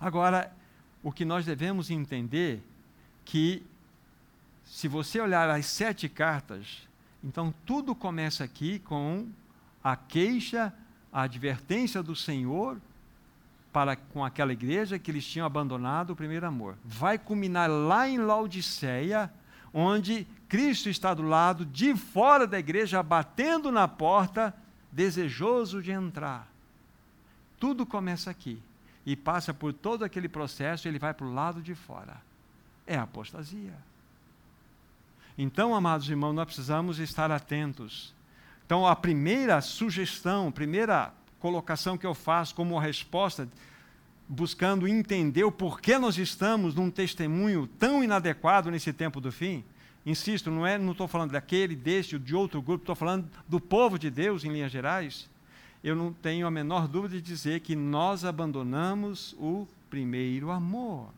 Agora, 0.00 0.50
o 1.02 1.12
que 1.12 1.26
nós 1.26 1.44
devemos 1.44 1.90
entender 1.90 2.62
que 3.22 3.62
se 4.64 4.88
você 4.88 5.20
olhar 5.20 5.50
as 5.50 5.66
sete 5.66 6.08
cartas, 6.08 6.88
então 7.22 7.52
tudo 7.66 7.94
começa 7.94 8.42
aqui 8.42 8.78
com 8.78 9.28
a 9.84 9.94
queixa, 9.94 10.72
a 11.12 11.20
advertência 11.20 12.02
do 12.02 12.16
Senhor 12.16 12.80
para 13.70 13.94
com 13.94 14.24
aquela 14.24 14.54
igreja 14.54 14.98
que 14.98 15.10
eles 15.10 15.26
tinham 15.26 15.46
abandonado 15.46 16.14
o 16.14 16.16
primeiro 16.16 16.46
amor. 16.46 16.78
Vai 16.82 17.18
culminar 17.18 17.68
lá 17.68 18.08
em 18.08 18.16
Laodiceia, 18.16 19.30
onde 19.70 20.26
Cristo 20.48 20.88
está 20.88 21.12
do 21.12 21.24
lado 21.24 21.66
de 21.66 21.94
fora 21.94 22.46
da 22.46 22.58
igreja, 22.58 23.02
batendo 23.02 23.70
na 23.70 23.86
porta, 23.86 24.54
desejoso 24.90 25.82
de 25.82 25.90
entrar. 25.90 26.49
Tudo 27.60 27.86
começa 27.86 28.30
aqui 28.30 28.60
e 29.06 29.14
passa 29.14 29.54
por 29.54 29.72
todo 29.72 30.04
aquele 30.04 30.28
processo, 30.28 30.88
ele 30.88 30.98
vai 30.98 31.14
para 31.14 31.26
o 31.26 31.32
lado 31.32 31.62
de 31.62 31.74
fora. 31.74 32.16
É 32.86 32.96
apostasia. 32.96 33.74
Então, 35.38 35.74
amados 35.74 36.08
irmãos, 36.08 36.32
nós 36.32 36.46
precisamos 36.46 36.98
estar 36.98 37.30
atentos. 37.30 38.14
Então, 38.66 38.86
a 38.86 38.96
primeira 38.96 39.60
sugestão, 39.60 40.48
a 40.48 40.52
primeira 40.52 41.12
colocação 41.38 41.96
que 41.96 42.06
eu 42.06 42.14
faço 42.14 42.54
como 42.54 42.78
resposta, 42.78 43.48
buscando 44.28 44.88
entender 44.88 45.44
o 45.44 45.52
porquê 45.52 45.98
nós 45.98 46.16
estamos 46.16 46.74
num 46.74 46.90
testemunho 46.90 47.66
tão 47.66 48.02
inadequado 48.02 48.70
nesse 48.70 48.92
tempo 48.92 49.20
do 49.20 49.30
fim. 49.30 49.64
Insisto, 50.06 50.50
não 50.50 50.66
é, 50.66 50.78
não 50.78 50.92
estou 50.92 51.08
falando 51.08 51.32
daquele, 51.32 51.76
deste, 51.76 52.18
de 52.18 52.34
outro 52.34 52.62
grupo, 52.62 52.82
estou 52.82 52.94
falando 52.94 53.28
do 53.46 53.60
povo 53.60 53.98
de 53.98 54.08
Deus 54.08 54.44
em 54.44 54.52
linhas 54.52 54.72
gerais. 54.72 55.28
Eu 55.82 55.96
não 55.96 56.12
tenho 56.12 56.46
a 56.46 56.50
menor 56.50 56.86
dúvida 56.86 57.16
de 57.16 57.22
dizer 57.22 57.60
que 57.60 57.74
nós 57.74 58.24
abandonamos 58.24 59.34
o 59.38 59.66
primeiro 59.88 60.50
amor. 60.50 61.10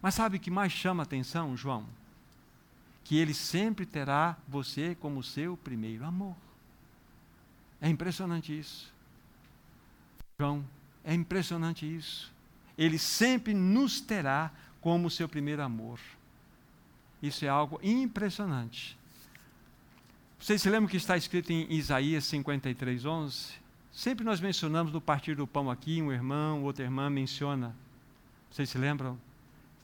Mas 0.00 0.14
sabe 0.14 0.38
o 0.38 0.40
que 0.40 0.50
mais 0.50 0.72
chama 0.72 1.02
atenção, 1.02 1.56
João? 1.56 1.84
Que 3.04 3.18
ele 3.18 3.34
sempre 3.34 3.84
terá 3.84 4.36
você 4.48 4.94
como 4.94 5.22
seu 5.22 5.56
primeiro 5.56 6.04
amor. 6.04 6.36
É 7.80 7.88
impressionante 7.88 8.58
isso. 8.58 8.92
João, 10.38 10.64
é 11.04 11.14
impressionante 11.14 11.84
isso. 11.84 12.32
Ele 12.78 12.98
sempre 12.98 13.52
nos 13.52 14.00
terá 14.00 14.50
como 14.80 15.10
seu 15.10 15.28
primeiro 15.28 15.62
amor. 15.62 16.00
Isso 17.22 17.44
é 17.44 17.48
algo 17.48 17.78
impressionante. 17.82 18.98
Vocês 20.40 20.62
se 20.62 20.70
lembram 20.70 20.88
que 20.88 20.96
está 20.96 21.18
escrito 21.18 21.52
em 21.52 21.70
Isaías 21.70 22.24
53, 22.24 23.04
11? 23.04 23.52
Sempre 23.92 24.24
nós 24.24 24.40
mencionamos 24.40 24.90
no 24.90 24.98
partir 24.98 25.34
do 25.34 25.46
pão 25.46 25.70
aqui, 25.70 26.00
um 26.00 26.10
irmão, 26.10 26.64
outra 26.64 26.82
irmã 26.82 27.10
menciona. 27.10 27.76
Vocês 28.50 28.70
se 28.70 28.78
lembram? 28.78 29.20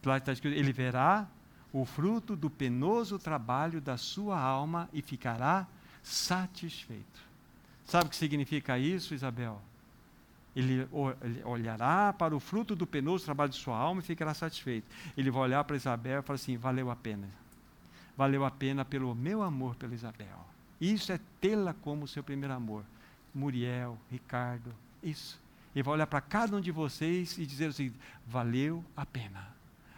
Lá 0.03 0.17
está 0.17 0.33
escrito: 0.33 0.57
Ele 0.57 0.73
verá 0.73 1.29
o 1.75 1.85
fruto 1.85 2.35
do 2.35 2.49
penoso 2.49 3.19
trabalho 3.19 3.83
da 3.83 3.99
sua 3.99 4.41
alma 4.41 4.89
e 4.95 5.03
ficará 5.03 5.67
satisfeito. 6.03 7.21
Sabe 7.85 8.07
o 8.07 8.09
que 8.09 8.17
significa 8.17 8.79
isso, 8.79 9.13
Isabel? 9.13 9.61
Ele 10.55 10.89
olhará 11.45 12.15
para 12.15 12.35
o 12.35 12.41
fruto 12.41 12.75
do 12.75 12.87
penoso 12.87 13.27
trabalho 13.27 13.51
de 13.51 13.59
sua 13.59 13.77
alma 13.77 14.01
e 14.01 14.05
ficará 14.05 14.33
satisfeito. 14.33 14.87
Ele 15.19 15.31
vai 15.31 15.43
olhar 15.43 15.63
para 15.65 15.77
Isabel 15.77 16.21
e 16.21 16.23
falar 16.23 16.37
assim: 16.37 16.57
valeu 16.57 16.91
a 16.91 16.97
pena. 16.97 17.29
Valeu 18.17 18.45
a 18.45 18.51
pena 18.51 18.85
pelo 18.85 19.15
meu 19.15 19.43
amor 19.43 19.75
pela 19.75 19.95
Isabel. 19.95 20.47
Isso 20.81 21.13
é 21.13 21.21
tê-la 21.41 21.75
como 21.75 22.09
seu 22.09 22.23
primeiro 22.23 22.55
amor. 22.55 22.85
Muriel, 23.35 23.99
Ricardo, 24.11 24.75
isso. 25.03 25.39
Ele 25.75 25.83
vai 25.83 25.95
olhar 25.95 26.07
para 26.07 26.23
cada 26.23 26.57
um 26.57 26.61
de 26.61 26.71
vocês 26.71 27.37
e 27.37 27.45
dizer 27.45 27.69
o 27.69 27.73
seguinte: 27.73 27.99
valeu 28.27 28.83
a 28.97 29.05
pena. 29.05 29.49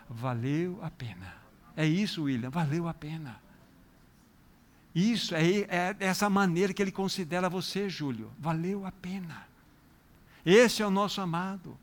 Valeu 0.08 0.78
a 0.82 0.90
pena. 0.90 1.34
É 1.76 1.86
isso, 1.86 2.24
William, 2.24 2.50
valeu 2.50 2.88
a 2.88 2.94
pena. 2.94 3.40
Isso 4.94 5.34
é, 5.34 5.60
é 5.68 5.96
essa 6.00 6.28
maneira 6.28 6.72
que 6.72 6.82
ele 6.82 6.90
considera 6.90 7.48
você, 7.48 7.88
Júlio. 7.88 8.32
Valeu 8.38 8.84
a 8.84 8.90
pena. 8.90 9.46
Esse 10.44 10.82
é 10.82 10.86
o 10.86 10.90
nosso 10.90 11.20
amado. 11.20 11.78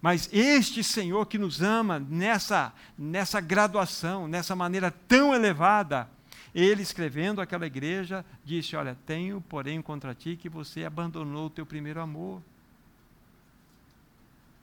Mas 0.00 0.28
este 0.32 0.82
Senhor 0.82 1.26
que 1.26 1.38
nos 1.38 1.60
ama 1.60 1.98
nessa, 1.98 2.72
nessa 2.96 3.40
graduação, 3.40 4.26
nessa 4.26 4.56
maneira 4.56 4.90
tão 4.90 5.34
elevada, 5.34 6.08
ele 6.54 6.82
escrevendo 6.82 7.40
aquela 7.40 7.66
igreja, 7.66 8.24
disse: 8.44 8.74
Olha, 8.76 8.96
tenho, 9.06 9.40
porém, 9.42 9.82
contra 9.82 10.14
ti 10.14 10.36
que 10.36 10.48
você 10.48 10.84
abandonou 10.84 11.46
o 11.46 11.50
teu 11.50 11.66
primeiro 11.66 12.00
amor. 12.00 12.42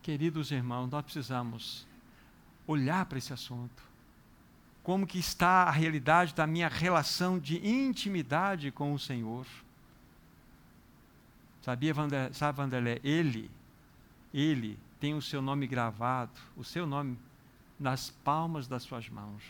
Queridos 0.01 0.51
irmãos, 0.51 0.89
nós 0.89 1.03
precisamos 1.03 1.85
olhar 2.65 3.05
para 3.05 3.17
esse 3.17 3.31
assunto. 3.31 3.83
Como 4.81 5.05
que 5.05 5.19
está 5.19 5.63
a 5.63 5.71
realidade 5.71 6.33
da 6.33 6.47
minha 6.47 6.69
relação 6.69 7.37
de 7.37 7.57
intimidade 7.67 8.71
com 8.71 8.93
o 8.93 8.99
Senhor? 8.99 9.45
Sabia, 11.61 11.93
sabe, 12.31 12.57
Vanderlé? 12.57 12.99
Ele, 13.03 13.51
ele 14.33 14.79
tem 14.99 15.13
o 15.13 15.21
seu 15.21 15.41
nome 15.41 15.67
gravado, 15.67 16.39
o 16.55 16.63
seu 16.63 16.85
nome 16.85 17.17
nas 17.79 18.09
palmas 18.09 18.67
das 18.67 18.83
suas 18.83 19.09
mãos. 19.09 19.43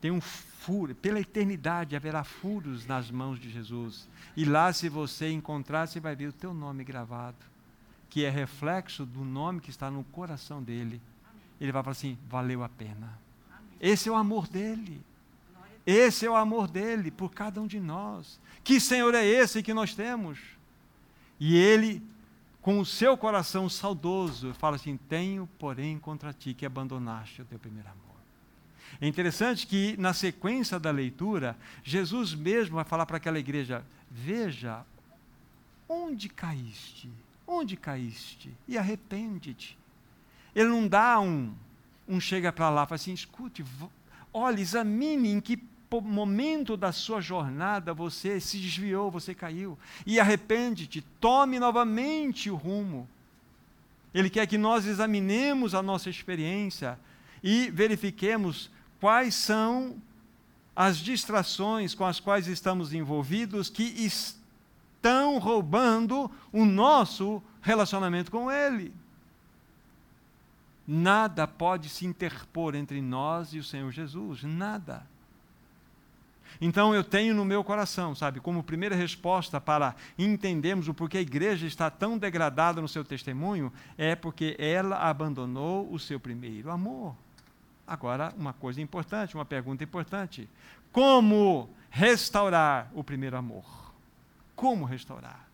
Tem 0.00 0.10
um 0.10 0.20
furo, 0.20 0.94
pela 0.94 1.20
eternidade 1.20 1.96
haverá 1.96 2.22
furos 2.22 2.86
nas 2.86 3.10
mãos 3.10 3.40
de 3.40 3.50
Jesus. 3.50 4.08
E 4.36 4.44
lá, 4.44 4.72
se 4.72 4.88
você 4.88 5.30
encontrar, 5.30 5.86
você 5.86 5.98
vai 5.98 6.14
ver 6.14 6.28
o 6.28 6.32
teu 6.32 6.52
nome 6.52 6.84
gravado, 6.84 7.38
que 8.10 8.24
é 8.24 8.30
reflexo 8.30 9.06
do 9.06 9.24
nome 9.24 9.60
que 9.60 9.70
está 9.70 9.90
no 9.90 10.04
coração 10.04 10.62
dele. 10.62 11.00
Ele 11.60 11.72
vai 11.72 11.82
falar 11.82 11.92
assim: 11.92 12.18
valeu 12.28 12.62
a 12.62 12.68
pena. 12.68 13.18
Esse 13.80 14.08
é 14.08 14.12
o 14.12 14.16
amor 14.16 14.46
dele. 14.46 15.00
Esse 15.86 16.26
é 16.26 16.30
o 16.30 16.34
amor 16.34 16.66
dele 16.68 17.10
por 17.10 17.32
cada 17.32 17.60
um 17.60 17.66
de 17.66 17.78
nós. 17.78 18.40
Que 18.64 18.80
Senhor 18.80 19.14
é 19.14 19.24
esse 19.24 19.62
que 19.62 19.72
nós 19.72 19.94
temos? 19.94 20.38
E 21.38 21.56
ele, 21.56 22.02
com 22.66 22.80
o 22.80 22.84
seu 22.84 23.16
coração 23.16 23.68
saudoso, 23.68 24.52
fala 24.54 24.74
assim: 24.74 24.96
Tenho, 24.96 25.48
porém, 25.56 26.00
contra 26.00 26.32
ti 26.32 26.52
que 26.52 26.66
abandonaste 26.66 27.40
o 27.40 27.44
teu 27.44 27.60
primeiro 27.60 27.88
amor. 27.88 28.16
É 29.00 29.06
interessante 29.06 29.68
que, 29.68 29.96
na 29.96 30.12
sequência 30.12 30.76
da 30.76 30.90
leitura, 30.90 31.56
Jesus 31.84 32.34
mesmo 32.34 32.74
vai 32.74 32.84
falar 32.84 33.06
para 33.06 33.18
aquela 33.18 33.38
igreja: 33.38 33.86
Veja, 34.10 34.84
onde 35.88 36.28
caíste? 36.28 37.08
Onde 37.46 37.76
caíste? 37.76 38.52
E 38.66 38.76
arrepende-te. 38.76 39.78
Ele 40.52 40.68
não 40.68 40.88
dá 40.88 41.20
um, 41.20 41.54
um 42.08 42.18
chega 42.18 42.50
para 42.50 42.68
lá 42.68 42.84
fala 42.84 42.96
assim: 42.96 43.12
escute, 43.12 43.64
olhe, 44.32 44.60
examine 44.60 45.28
em 45.28 45.40
que 45.40 45.56
momento 46.02 46.76
da 46.76 46.92
sua 46.92 47.20
jornada 47.20 47.94
você 47.94 48.40
se 48.40 48.58
desviou, 48.58 49.10
você 49.10 49.34
caiu. 49.34 49.78
E 50.04 50.18
arrepende-te, 50.18 51.00
tome 51.20 51.58
novamente 51.58 52.50
o 52.50 52.56
rumo. 52.56 53.08
Ele 54.12 54.30
quer 54.30 54.46
que 54.46 54.58
nós 54.58 54.86
examinemos 54.86 55.74
a 55.74 55.82
nossa 55.82 56.08
experiência 56.08 56.98
e 57.42 57.70
verifiquemos 57.70 58.70
quais 59.00 59.34
são 59.34 59.96
as 60.74 60.98
distrações 60.98 61.94
com 61.94 62.04
as 62.04 62.20
quais 62.20 62.46
estamos 62.46 62.92
envolvidos 62.92 63.70
que 63.70 63.82
estão 63.82 65.38
roubando 65.38 66.30
o 66.52 66.64
nosso 66.64 67.42
relacionamento 67.62 68.30
com 68.30 68.50
Ele. 68.50 68.92
Nada 70.86 71.46
pode 71.46 71.88
se 71.88 72.06
interpor 72.06 72.74
entre 72.74 73.00
nós 73.02 73.52
e 73.52 73.58
o 73.58 73.64
Senhor 73.64 73.90
Jesus, 73.90 74.42
nada. 74.44 75.06
Então 76.60 76.94
eu 76.94 77.04
tenho 77.04 77.34
no 77.34 77.44
meu 77.44 77.62
coração, 77.62 78.14
sabe, 78.14 78.40
como 78.40 78.62
primeira 78.62 78.94
resposta 78.94 79.60
para 79.60 79.94
entendermos 80.18 80.88
o 80.88 80.94
porquê 80.94 81.18
a 81.18 81.22
igreja 81.22 81.66
está 81.66 81.90
tão 81.90 82.16
degradada 82.16 82.80
no 82.80 82.88
seu 82.88 83.04
testemunho, 83.04 83.72
é 83.98 84.14
porque 84.14 84.56
ela 84.58 84.98
abandonou 84.98 85.92
o 85.92 85.98
seu 85.98 86.18
primeiro 86.18 86.70
amor. 86.70 87.14
Agora, 87.86 88.34
uma 88.36 88.52
coisa 88.52 88.80
importante, 88.80 89.34
uma 89.34 89.44
pergunta 89.44 89.84
importante: 89.84 90.48
como 90.90 91.70
restaurar 91.90 92.90
o 92.94 93.04
primeiro 93.04 93.36
amor? 93.36 93.64
Como 94.54 94.84
restaurar? 94.84 95.46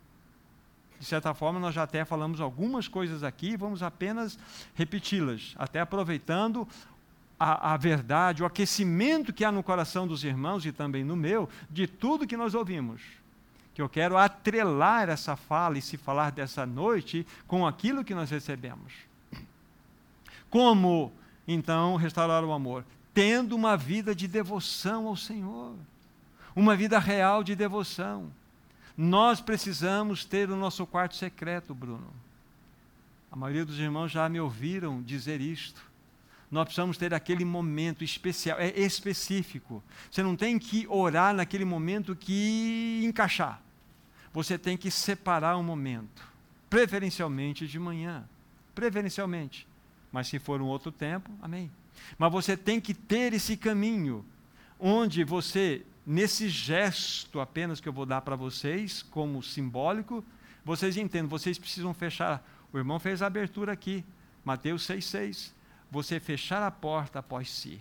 De 1.03 1.05
certa 1.09 1.35
forma, 1.35 1.59
nós 1.59 1.75
já 1.75 1.83
até 1.83 2.05
falamos 2.05 2.41
algumas 2.41 2.87
coisas 2.87 3.25
aqui, 3.25 3.57
vamos 3.57 3.83
apenas 3.83 4.38
repeti-las, 4.73 5.53
até 5.59 5.81
aproveitando 5.81 6.67
a, 7.42 7.74
a, 7.74 7.76
verdade, 7.76 8.40
o 8.40 8.46
aquecimento 8.46 9.33
que 9.33 9.44
há 9.44 9.50
no 9.50 9.64
coração 9.64 10.07
dos 10.07 10.22
irmãos 10.22 10.64
e 10.64 10.70
também 10.70 11.02
no 11.02 11.16
meu, 11.16 11.48
de 11.68 11.88
tudo 11.88 12.26
que 12.26 12.37
nós 12.37 12.55
ouvimos. 12.55 13.02
Que 13.74 13.83
eu 13.83 13.88
quero 13.88 14.16
atrelar 14.16 15.09
essa 15.09 15.35
fala 15.35 15.76
e 15.76 15.83
se 15.83 15.96
falar 15.96 16.31
dessa 16.31 16.64
noite 16.64 17.26
com 17.48 17.66
aquilo 17.66 18.05
que 18.05 18.14
nós 18.14 18.31
recebemos. 18.31 18.92
Como, 20.48 21.12
então, 21.48 21.96
restaurar 21.96 22.44
o 22.44 22.52
amor? 22.52 22.85
Tendo 23.12 23.57
uma 23.57 23.76
vida 23.76 24.14
de 24.14 24.28
devoção 24.28 25.09
ao 25.09 25.16
Senhor, 25.16 25.74
uma 26.55 26.76
vida 26.76 26.98
real 27.00 27.42
de 27.42 27.57
devoção. 27.57 28.31
Nós 28.96 29.40
precisamos 29.40 30.24
ter 30.24 30.48
o 30.48 30.57
nosso 30.57 30.87
quarto 30.87 31.16
secreto, 31.16 31.74
Bruno. 31.74 32.12
A 33.33 33.37
maioria 33.37 33.64
dos 33.64 33.81
irmãos 33.81 34.12
já 34.12 34.28
me 34.28 34.38
ouviram 34.38 35.02
dizer 35.02 35.40
isto 35.40 35.91
nós 36.53 36.65
precisamos 36.65 36.99
ter 36.99 37.15
aquele 37.15 37.47
momento 37.47 38.05
especial, 38.05 38.61
é 38.61 38.79
específico. 38.79 39.83
Você 40.11 40.23
não 40.23 40.37
tem 40.37 40.59
que 40.59 40.87
orar 40.87 41.33
naquele 41.33 41.65
momento 41.65 42.15
que 42.15 43.01
encaixar. 43.03 43.62
Você 44.35 44.59
tem 44.59 44.77
que 44.77 44.91
separar 44.91 45.57
um 45.57 45.62
momento, 45.62 46.23
preferencialmente 46.69 47.67
de 47.67 47.79
manhã, 47.79 48.29
preferencialmente. 48.75 49.67
Mas 50.12 50.29
se 50.29 50.38
for 50.38 50.61
um 50.61 50.67
outro 50.67 50.93
tempo, 50.93 51.31
amém. 51.41 51.71
Mas 52.19 52.31
você 52.31 52.55
tem 52.55 52.79
que 52.83 52.93
ter 52.93 53.33
esse 53.33 53.57
caminho 53.57 54.23
onde 54.79 55.25
você, 55.25 55.87
nesse 56.07 56.51
gesto 56.51 57.41
apenas 57.41 57.81
que 57.81 57.88
eu 57.88 57.95
vou 57.95 58.05
dar 58.05 58.21
para 58.21 58.37
vocês, 58.37 59.03
como 59.03 59.43
simbólico, 59.43 60.23
vocês 60.62 60.99
entendem, 60.99 61.29
vocês 61.29 61.59
precisam 61.59 61.95
fechar. 61.95 62.47
O 62.71 62.77
irmão 62.77 63.01
fez 63.01 63.23
a 63.23 63.27
abertura 63.27 63.73
aqui, 63.73 64.05
Mateus 64.45 64.87
6,6 64.87 65.62
você 65.92 66.18
fechar 66.18 66.62
a 66.62 66.70
porta 66.70 67.18
após 67.18 67.50
si 67.50 67.78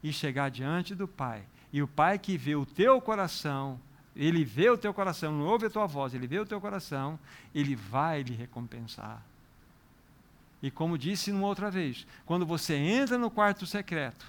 e 0.00 0.12
chegar 0.12 0.48
diante 0.48 0.94
do 0.94 1.08
Pai. 1.08 1.42
E 1.72 1.82
o 1.82 1.88
Pai 1.88 2.16
que 2.16 2.38
vê 2.38 2.54
o 2.54 2.64
teu 2.64 3.00
coração, 3.00 3.80
ele 4.14 4.44
vê 4.44 4.70
o 4.70 4.78
teu 4.78 4.94
coração, 4.94 5.32
não 5.32 5.44
ouve 5.44 5.66
a 5.66 5.70
tua 5.70 5.84
voz, 5.84 6.14
ele 6.14 6.28
vê 6.28 6.38
o 6.38 6.46
teu 6.46 6.60
coração, 6.60 7.18
ele 7.52 7.74
vai 7.74 8.22
lhe 8.22 8.32
recompensar. 8.32 9.20
E 10.62 10.70
como 10.70 10.96
disse 10.96 11.32
uma 11.32 11.48
outra 11.48 11.68
vez, 11.68 12.06
quando 12.24 12.46
você 12.46 12.76
entra 12.76 13.18
no 13.18 13.28
quarto 13.28 13.66
secreto, 13.66 14.24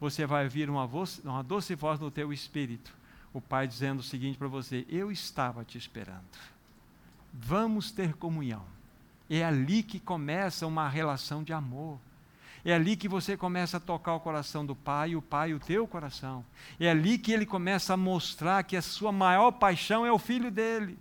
você 0.00 0.26
vai 0.26 0.44
ouvir 0.44 0.68
uma, 0.68 0.84
voz, 0.84 1.20
uma 1.24 1.42
doce 1.42 1.76
voz 1.76 2.00
no 2.00 2.10
teu 2.10 2.32
espírito, 2.32 2.92
o 3.32 3.40
Pai 3.40 3.68
dizendo 3.68 4.00
o 4.00 4.04
seguinte 4.04 4.36
para 4.36 4.48
você: 4.48 4.84
Eu 4.88 5.12
estava 5.12 5.64
te 5.64 5.78
esperando. 5.78 6.24
Vamos 7.32 7.92
ter 7.92 8.14
comunhão. 8.14 8.64
É 9.30 9.44
ali 9.44 9.84
que 9.84 10.00
começa 10.00 10.66
uma 10.66 10.88
relação 10.88 11.44
de 11.44 11.52
amor. 11.52 12.00
É 12.68 12.74
ali 12.74 12.96
que 12.96 13.08
você 13.08 13.34
começa 13.34 13.78
a 13.78 13.80
tocar 13.80 14.12
o 14.12 14.20
coração 14.20 14.66
do 14.66 14.76
Pai, 14.76 15.16
o 15.16 15.22
Pai 15.22 15.54
o 15.54 15.58
teu 15.58 15.88
coração. 15.88 16.44
É 16.78 16.90
ali 16.90 17.16
que 17.16 17.32
ele 17.32 17.46
começa 17.46 17.94
a 17.94 17.96
mostrar 17.96 18.62
que 18.62 18.76
a 18.76 18.82
sua 18.82 19.10
maior 19.10 19.52
paixão 19.52 20.04
é 20.04 20.12
o 20.12 20.18
filho 20.18 20.50
dele. 20.50 20.98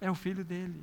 É 0.00 0.10
o 0.10 0.14
filho 0.16 0.44
dele. 0.44 0.82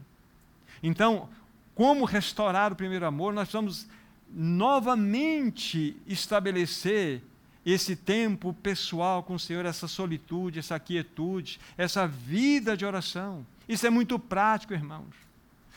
Então, 0.81 1.27
como 1.75 2.05
restaurar 2.05 2.71
o 2.71 2.75
primeiro 2.77 3.05
amor? 3.05 3.33
Nós 3.33 3.49
precisamos 3.49 3.85
novamente 4.31 5.97
estabelecer 6.07 7.21
esse 7.65 7.97
tempo 7.97 8.53
pessoal 8.53 9.21
com 9.23 9.35
o 9.35 9.39
Senhor, 9.39 9.65
essa 9.65 9.89
solitude, 9.89 10.59
essa 10.59 10.79
quietude, 10.79 11.59
essa 11.77 12.07
vida 12.07 12.77
de 12.77 12.85
oração. 12.85 13.45
Isso 13.67 13.85
é 13.85 13.89
muito 13.89 14.17
prático, 14.17 14.73
irmãos. 14.73 15.13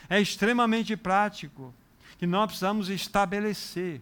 É 0.08 0.20
extremamente 0.20 0.96
prático 0.96 1.74
que 2.20 2.26
nós 2.26 2.48
precisamos 2.48 2.90
estabelecer. 2.90 3.98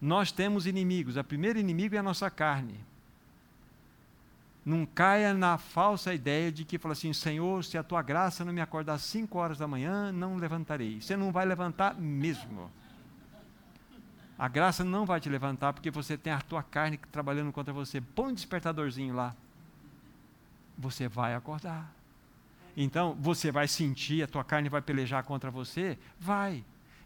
Nós 0.00 0.32
temos 0.32 0.66
inimigos. 0.66 1.18
O 1.18 1.22
primeiro 1.22 1.58
inimigo 1.58 1.94
é 1.94 1.98
a 1.98 2.02
nossa 2.02 2.30
carne. 2.30 2.80
Não 4.64 4.86
caia 4.86 5.34
na 5.34 5.58
falsa 5.58 6.14
ideia 6.14 6.50
de 6.50 6.64
que 6.64 6.78
fala 6.78 6.94
assim, 6.94 7.12
Senhor, 7.12 7.62
se 7.62 7.76
a 7.76 7.82
tua 7.82 8.00
graça 8.00 8.42
não 8.42 8.54
me 8.54 8.62
acordar 8.62 8.94
às 8.94 9.02
5 9.02 9.36
horas 9.36 9.58
da 9.58 9.68
manhã, 9.68 10.10
não 10.12 10.38
levantarei. 10.38 10.98
Você 10.98 11.14
não 11.14 11.30
vai 11.30 11.44
levantar 11.44 11.94
mesmo. 11.94 12.70
A 14.38 14.48
graça 14.48 14.82
não 14.82 15.04
vai 15.04 15.20
te 15.20 15.28
levantar 15.28 15.74
porque 15.74 15.90
você 15.90 16.16
tem 16.16 16.32
a 16.32 16.40
tua 16.40 16.62
carne 16.62 16.96
trabalhando 17.12 17.52
contra 17.52 17.70
você. 17.70 18.00
Põe 18.00 18.32
um 18.32 18.34
despertadorzinho 18.34 19.14
lá. 19.14 19.36
Você 20.78 21.06
vai 21.06 21.34
acordar. 21.34 21.92
Então, 22.74 23.14
você 23.20 23.52
vai 23.52 23.68
sentir, 23.68 24.22
a 24.22 24.26
tua 24.26 24.42
carne 24.42 24.70
vai 24.70 24.80
pelejar 24.80 25.22
contra 25.22 25.50
você? 25.50 25.98
Vai. 26.18 26.64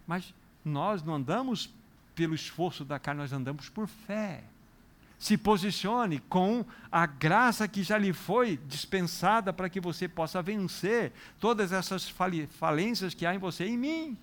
Mas 0.09 0.33
nós 0.65 1.03
não 1.03 1.13
andamos 1.13 1.71
pelo 2.15 2.33
esforço 2.33 2.83
da 2.83 2.97
carne, 2.97 3.21
nós 3.21 3.31
andamos 3.31 3.69
por 3.69 3.87
fé. 3.87 4.43
Se 5.19 5.37
posicione 5.37 6.17
com 6.21 6.65
a 6.91 7.05
graça 7.05 7.67
que 7.67 7.83
já 7.83 7.95
lhe 7.95 8.11
foi 8.11 8.57
dispensada 8.67 9.53
para 9.53 9.69
que 9.69 9.79
você 9.79 10.07
possa 10.07 10.41
vencer 10.41 11.13
todas 11.39 11.71
essas 11.71 12.11
falências 12.49 13.13
que 13.13 13.23
há 13.23 13.35
em 13.35 13.37
você 13.37 13.67
e 13.67 13.69
em 13.69 13.77
mim. 13.77 14.17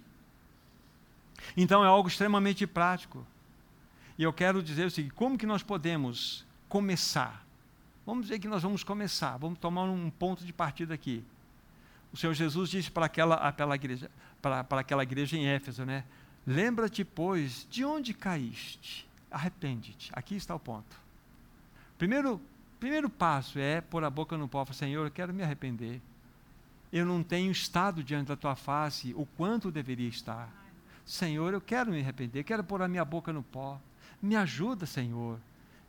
Então 1.57 1.85
é 1.85 1.87
algo 1.87 2.09
extremamente 2.09 2.67
prático. 2.67 3.25
E 4.19 4.25
eu 4.25 4.33
quero 4.33 4.65
dizer 4.65 4.87
o 4.87 4.91
seguinte: 4.91 5.15
como 5.15 5.39
que 5.39 5.47
nós 5.47 5.63
podemos 5.63 6.45
começar? 6.69 7.47
Vamos 8.05 8.27
dizer 8.27 8.41
que 8.41 8.49
nós 8.49 8.65
vamos 8.65 8.83
começar, 8.83 9.37
vamos 9.37 9.61
tomar 9.61 9.85
um 9.85 10.11
ponto 10.11 10.45
de 10.45 10.53
partida 10.53 10.95
aqui. 10.95 11.23
O 12.13 12.17
Senhor 12.17 12.35
Jesus 12.35 12.71
disse 12.71 12.91
para 12.91 13.07
aquela, 13.07 13.35
aquela 13.37 13.75
igreja, 13.75 14.11
para, 14.41 14.65
para 14.65 14.81
aquela 14.81 15.03
igreja 15.03 15.37
em 15.37 15.47
Éfeso, 15.47 15.85
né? 15.85 16.05
Lembra-te, 16.47 17.05
pois, 17.05 17.67
de 17.71 17.85
onde 17.85 18.15
caíste. 18.15 19.09
Arrepende-te. 19.31 20.11
Aqui 20.15 20.37
está 20.37 20.55
o 20.55 20.61
ponto. 20.61 20.97
Primeiro, 21.99 22.41
primeiro 22.79 23.11
passo 23.11 23.59
é 23.59 23.81
pôr 23.81 24.05
a 24.05 24.11
boca 24.11 24.37
no 24.37 24.49
pó. 24.49 24.65
Senhor, 24.67 25.05
eu 25.05 25.11
quero 25.11 25.35
me 25.35 25.43
arrepender. 25.43 26.01
Eu 26.93 27.05
não 27.05 27.23
tenho 27.23 27.51
estado 27.51 28.03
diante 28.03 28.29
da 28.29 28.37
tua 28.37 28.55
face 28.55 29.13
o 29.17 29.27
quanto 29.27 29.71
deveria 29.71 30.09
estar. 30.09 30.49
Senhor, 31.05 31.53
eu 31.53 31.61
quero 31.61 31.91
me 31.91 32.01
arrepender, 32.01 32.45
quero 32.45 32.65
pôr 32.65 32.83
a 32.83 32.89
minha 32.89 33.05
boca 33.05 33.33
no 33.33 33.43
pó. 33.43 33.81
Me 34.21 34.35
ajuda, 34.35 34.87
Senhor, 34.87 35.39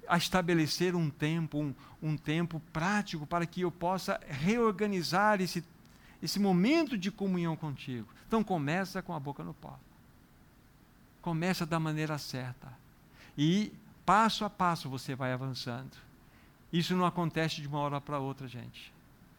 a 0.08 0.18
estabelecer 0.18 0.96
um 0.96 1.10
tempo, 1.10 1.60
um, 1.60 1.74
um 2.02 2.18
tempo 2.18 2.62
prático 2.72 3.26
para 3.26 3.46
que 3.46 3.62
eu 3.62 3.72
possa 3.72 4.20
reorganizar 4.28 5.42
esse 5.42 5.64
esse 6.22 6.40
momento 6.40 6.98
de 6.98 7.12
comunhão 7.12 7.56
contigo. 7.56 8.08
Então 8.28 8.44
começa 8.44 9.02
com 9.02 9.14
a 9.14 9.20
boca 9.20 9.44
no 9.44 9.54
pó. 9.54 9.78
Começa 11.22 11.66
da 11.66 11.80
maneira 11.80 12.18
certa. 12.18 12.72
E 13.38 13.72
passo 14.06 14.44
a 14.44 14.50
passo 14.50 14.90
você 14.90 15.16
vai 15.16 15.32
avançando. 15.32 15.92
Isso 16.72 16.96
não 16.96 17.06
acontece 17.06 17.62
de 17.62 17.68
uma 17.68 17.80
hora 17.80 18.02
para 18.02 18.20
outra, 18.20 18.48
gente. 18.48 18.92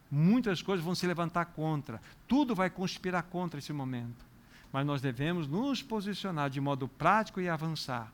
Muitas 0.09 0.61
coisas 0.61 0.83
vão 0.83 0.95
se 0.95 1.05
levantar 1.05 1.45
contra. 1.45 2.01
Tudo 2.27 2.55
vai 2.55 2.69
conspirar 2.69 3.23
contra 3.23 3.59
esse 3.59 3.71
momento. 3.71 4.25
Mas 4.71 4.85
nós 4.85 5.01
devemos 5.01 5.47
nos 5.47 5.83
posicionar 5.83 6.49
de 6.49 6.61
modo 6.61 6.87
prático 6.87 7.41
e 7.41 7.49
avançar. 7.49 8.11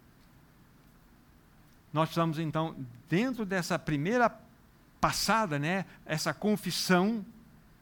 nós 1.93 2.09
precisamos 2.09 2.39
então, 2.39 2.75
dentro 3.09 3.45
dessa 3.45 3.79
primeira 3.79 4.29
passada, 4.99 5.57
né, 5.57 5.85
essa 6.05 6.33
confissão 6.33 7.25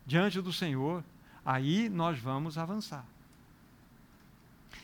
diante 0.06 0.42
do 0.42 0.52
Senhor, 0.52 1.04
aí 1.46 1.90
nós 1.90 2.20
vamos 2.20 2.58
avançar. 2.58 3.06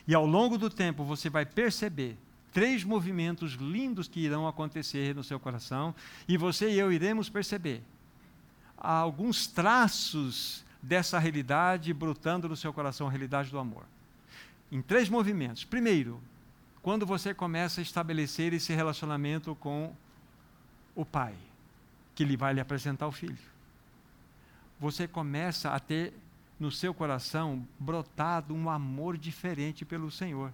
E 0.06 0.14
ao 0.14 0.26
longo 0.26 0.56
do 0.56 0.70
tempo 0.70 1.04
você 1.04 1.28
vai 1.28 1.44
perceber 1.44 2.16
três 2.52 2.82
movimentos 2.82 3.52
lindos 3.52 4.08
que 4.08 4.20
irão 4.20 4.46
acontecer 4.46 5.14
no 5.14 5.22
seu 5.22 5.38
coração, 5.38 5.94
e 6.26 6.36
você 6.36 6.70
e 6.70 6.78
eu 6.78 6.92
iremos 6.92 7.28
perceber 7.28 7.82
alguns 8.76 9.46
traços 9.46 10.64
dessa 10.82 11.18
realidade 11.18 11.92
brotando 11.92 12.48
no 12.48 12.56
seu 12.56 12.72
coração, 12.72 13.06
a 13.06 13.10
realidade 13.10 13.50
do 13.50 13.58
amor. 13.58 13.84
Em 14.72 14.80
três 14.80 15.08
movimentos. 15.08 15.64
Primeiro, 15.64 16.20
quando 16.82 17.04
você 17.04 17.34
começa 17.34 17.80
a 17.80 17.82
estabelecer 17.82 18.54
esse 18.54 18.72
relacionamento 18.72 19.54
com 19.56 19.94
o 20.94 21.04
pai, 21.04 21.34
que 22.14 22.24
lhe 22.24 22.36
vai 22.36 22.54
lhe 22.54 22.60
apresentar 22.60 23.06
o 23.06 23.12
filho. 23.12 23.36
Você 24.80 25.06
começa 25.06 25.70
a 25.70 25.78
ter 25.78 26.14
no 26.58 26.70
seu 26.70 26.94
coração 26.94 27.66
brotado 27.78 28.54
um 28.54 28.70
amor 28.70 29.18
diferente 29.18 29.84
pelo 29.84 30.10
Senhor. 30.10 30.52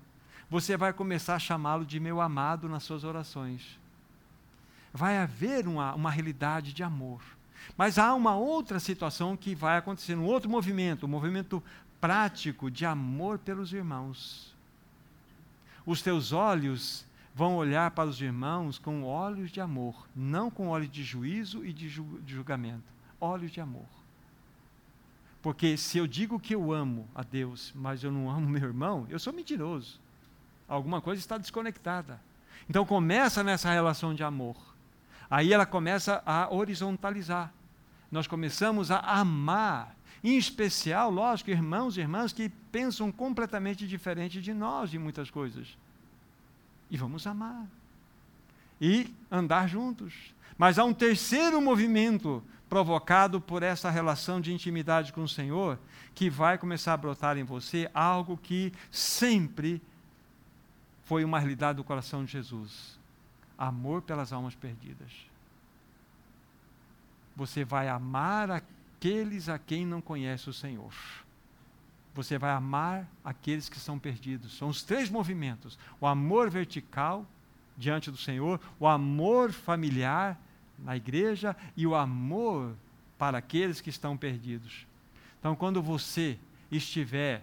Você 0.50 0.76
vai 0.76 0.92
começar 0.92 1.36
a 1.36 1.40
chamá-lo 1.40 1.86
de 1.86 2.00
meu 2.00 2.20
amado 2.20 2.68
nas 2.68 2.82
suas 2.82 3.04
orações. 3.04 3.78
Vai 4.92 5.18
haver 5.18 5.66
uma, 5.66 5.94
uma 5.94 6.10
realidade 6.10 6.72
de 6.72 6.82
amor. 6.82 7.20
Mas 7.76 7.98
há 7.98 8.14
uma 8.14 8.36
outra 8.36 8.78
situação 8.78 9.36
que 9.36 9.54
vai 9.54 9.78
acontecer, 9.78 10.16
um 10.16 10.24
outro 10.24 10.50
movimento, 10.50 11.06
um 11.06 11.08
movimento 11.08 11.62
prático 12.00 12.70
de 12.70 12.84
amor 12.84 13.38
pelos 13.38 13.72
irmãos. 13.72 14.54
Os 15.84 16.02
teus 16.02 16.32
olhos 16.32 17.04
vão 17.34 17.56
olhar 17.56 17.90
para 17.92 18.08
os 18.08 18.20
irmãos 18.20 18.78
com 18.78 19.04
olhos 19.04 19.50
de 19.50 19.60
amor, 19.60 20.08
não 20.14 20.50
com 20.50 20.68
olhos 20.68 20.90
de 20.90 21.04
juízo 21.04 21.64
e 21.64 21.72
de 21.72 21.88
julgamento. 21.88 22.84
Olhos 23.20 23.50
de 23.50 23.60
amor. 23.60 23.95
Porque 25.46 25.76
se 25.76 25.96
eu 25.96 26.08
digo 26.08 26.40
que 26.40 26.56
eu 26.56 26.72
amo 26.72 27.08
a 27.14 27.22
Deus, 27.22 27.72
mas 27.72 28.02
eu 28.02 28.10
não 28.10 28.28
amo 28.28 28.48
meu 28.48 28.64
irmão, 28.64 29.06
eu 29.08 29.16
sou 29.16 29.32
mentiroso. 29.32 30.00
Alguma 30.66 31.00
coisa 31.00 31.20
está 31.20 31.38
desconectada. 31.38 32.20
Então 32.68 32.84
começa 32.84 33.44
nessa 33.44 33.70
relação 33.70 34.12
de 34.12 34.24
amor. 34.24 34.56
Aí 35.30 35.52
ela 35.52 35.64
começa 35.64 36.20
a 36.26 36.52
horizontalizar. 36.52 37.54
Nós 38.10 38.26
começamos 38.26 38.90
a 38.90 38.98
amar, 38.98 39.94
em 40.24 40.36
especial, 40.36 41.12
lógico, 41.12 41.48
irmãos 41.48 41.96
e 41.96 42.00
irmãs 42.00 42.32
que 42.32 42.48
pensam 42.72 43.12
completamente 43.12 43.86
diferente 43.86 44.42
de 44.42 44.52
nós 44.52 44.92
em 44.92 44.98
muitas 44.98 45.30
coisas. 45.30 45.78
E 46.90 46.96
vamos 46.96 47.24
amar. 47.24 47.68
E 48.80 49.14
andar 49.30 49.68
juntos. 49.68 50.34
Mas 50.58 50.76
há 50.76 50.84
um 50.84 50.92
terceiro 50.92 51.60
movimento 51.60 52.42
provocado 52.68 53.40
por 53.40 53.62
essa 53.62 53.90
relação 53.90 54.40
de 54.40 54.52
intimidade 54.52 55.12
com 55.12 55.22
o 55.22 55.28
Senhor, 55.28 55.78
que 56.14 56.28
vai 56.28 56.58
começar 56.58 56.94
a 56.94 56.96
brotar 56.96 57.36
em 57.38 57.44
você 57.44 57.90
algo 57.94 58.36
que 58.36 58.72
sempre 58.90 59.80
foi 61.04 61.24
uma 61.24 61.38
realidade 61.38 61.76
do 61.76 61.84
coração 61.84 62.24
de 62.24 62.32
Jesus: 62.32 62.98
amor 63.56 64.02
pelas 64.02 64.32
almas 64.32 64.54
perdidas. 64.54 65.10
Você 67.36 67.64
vai 67.64 67.88
amar 67.88 68.50
aqueles 68.50 69.48
a 69.48 69.58
quem 69.58 69.86
não 69.86 70.00
conhece 70.00 70.48
o 70.48 70.54
Senhor. 70.54 70.92
Você 72.14 72.38
vai 72.38 72.50
amar 72.50 73.06
aqueles 73.22 73.68
que 73.68 73.78
são 73.78 73.98
perdidos. 73.98 74.56
São 74.56 74.68
os 74.68 74.82
três 74.82 75.10
movimentos: 75.10 75.78
o 76.00 76.06
amor 76.06 76.50
vertical 76.50 77.26
diante 77.76 78.10
do 78.10 78.16
Senhor, 78.16 78.58
o 78.80 78.88
amor 78.88 79.52
familiar 79.52 80.40
na 80.78 80.96
igreja 80.96 81.56
e 81.76 81.86
o 81.86 81.94
amor 81.94 82.74
para 83.18 83.38
aqueles 83.38 83.80
que 83.80 83.90
estão 83.90 84.16
perdidos. 84.16 84.86
Então, 85.38 85.54
quando 85.54 85.82
você 85.82 86.38
estiver 86.70 87.42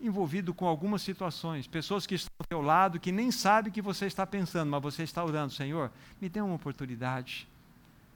envolvido 0.00 0.54
com 0.54 0.66
algumas 0.66 1.02
situações, 1.02 1.66
pessoas 1.66 2.06
que 2.06 2.14
estão 2.14 2.32
ao 2.38 2.46
seu 2.46 2.62
lado 2.62 3.00
que 3.00 3.10
nem 3.10 3.30
sabem 3.30 3.70
o 3.70 3.72
que 3.72 3.82
você 3.82 4.06
está 4.06 4.26
pensando, 4.26 4.70
mas 4.70 4.82
você 4.82 5.02
está 5.02 5.24
orando, 5.24 5.52
Senhor, 5.52 5.90
me 6.20 6.28
dê 6.28 6.40
uma 6.40 6.54
oportunidade, 6.54 7.48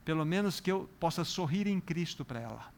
pelo 0.05 0.25
menos 0.25 0.59
que 0.59 0.71
eu 0.71 0.89
possa 0.99 1.23
sorrir 1.23 1.67
em 1.67 1.79
Cristo 1.79 2.23
para 2.23 2.39
ela, 2.39 2.71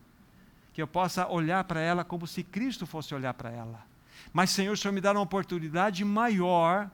que 0.74 0.82
eu 0.82 0.88
possa 0.88 1.28
olhar 1.28 1.64
para 1.66 1.80
ela 1.80 2.04
como 2.04 2.26
se 2.26 2.44
Cristo 2.44 2.86
fosse 2.86 3.14
olhar 3.14 3.34
para 3.34 3.52
ela. 3.52 3.86
Mas, 4.34 4.50
Senhor, 4.50 4.74
o 4.74 4.78
Senhor 4.78 4.94
me 4.94 5.02
dá 5.02 5.12
uma 5.12 5.22
oportunidade 5.22 6.04
maior, 6.04 6.90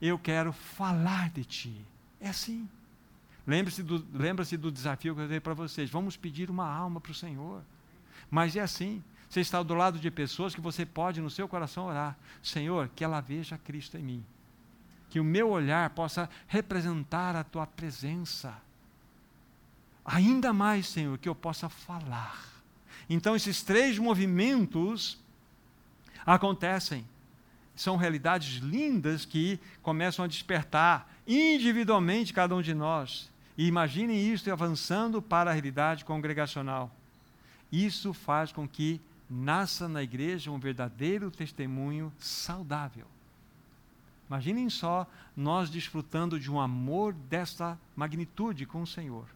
eu 0.00 0.18
quero 0.18 0.52
falar 0.52 1.30
de 1.30 1.44
Ti. 1.44 1.86
É 2.20 2.28
assim. 2.28 2.68
Lembre-se 3.46 3.82
do, 3.82 4.04
lembra 4.12 4.44
do 4.44 4.72
desafio 4.72 5.14
que 5.14 5.20
eu 5.20 5.28
dei 5.28 5.38
para 5.38 5.54
vocês. 5.54 5.88
Vamos 5.88 6.16
pedir 6.16 6.50
uma 6.50 6.68
alma 6.68 7.00
para 7.00 7.12
o 7.12 7.14
Senhor. 7.14 7.62
Mas 8.28 8.56
é 8.56 8.60
assim. 8.60 9.02
Você 9.28 9.40
está 9.40 9.62
do 9.62 9.74
lado 9.74 9.98
de 9.98 10.10
pessoas 10.10 10.54
que 10.54 10.60
você 10.60 10.84
pode, 10.84 11.20
no 11.20 11.30
seu 11.30 11.46
coração, 11.46 11.86
orar: 11.86 12.18
Senhor, 12.42 12.90
que 12.94 13.04
ela 13.04 13.20
veja 13.20 13.56
Cristo 13.56 13.96
em 13.96 14.02
mim. 14.02 14.26
Que 15.08 15.20
o 15.20 15.24
meu 15.24 15.50
olhar 15.50 15.90
possa 15.90 16.28
representar 16.48 17.36
a 17.36 17.44
tua 17.44 17.66
presença. 17.66 18.56
Ainda 20.04 20.52
mais, 20.52 20.88
Senhor, 20.88 21.16
que 21.18 21.28
eu 21.28 21.34
possa 21.34 21.68
falar. 21.68 22.44
Então, 23.08 23.36
esses 23.36 23.62
três 23.62 23.98
movimentos 23.98 25.18
acontecem. 26.24 27.06
São 27.76 27.96
realidades 27.96 28.56
lindas 28.56 29.24
que 29.24 29.60
começam 29.82 30.24
a 30.24 30.28
despertar 30.28 31.12
individualmente 31.26 32.32
cada 32.32 32.54
um 32.54 32.62
de 32.62 32.74
nós 32.74 33.30
e 33.56 33.66
imaginem 33.66 34.32
isso 34.32 34.50
avançando 34.52 35.22
para 35.22 35.50
a 35.50 35.52
realidade 35.52 36.04
congregacional. 36.04 36.94
Isso 37.72 38.12
faz 38.12 38.52
com 38.52 38.68
que 38.68 39.00
nasça 39.28 39.88
na 39.88 40.02
igreja 40.02 40.50
um 40.50 40.58
verdadeiro 40.58 41.30
testemunho 41.30 42.12
saudável. 42.18 43.06
Imaginem 44.28 44.68
só 44.68 45.06
nós 45.36 45.70
desfrutando 45.70 46.38
de 46.38 46.50
um 46.50 46.60
amor 46.60 47.12
desta 47.12 47.78
magnitude 47.94 48.66
com 48.66 48.82
o 48.82 48.86
Senhor. 48.86 49.26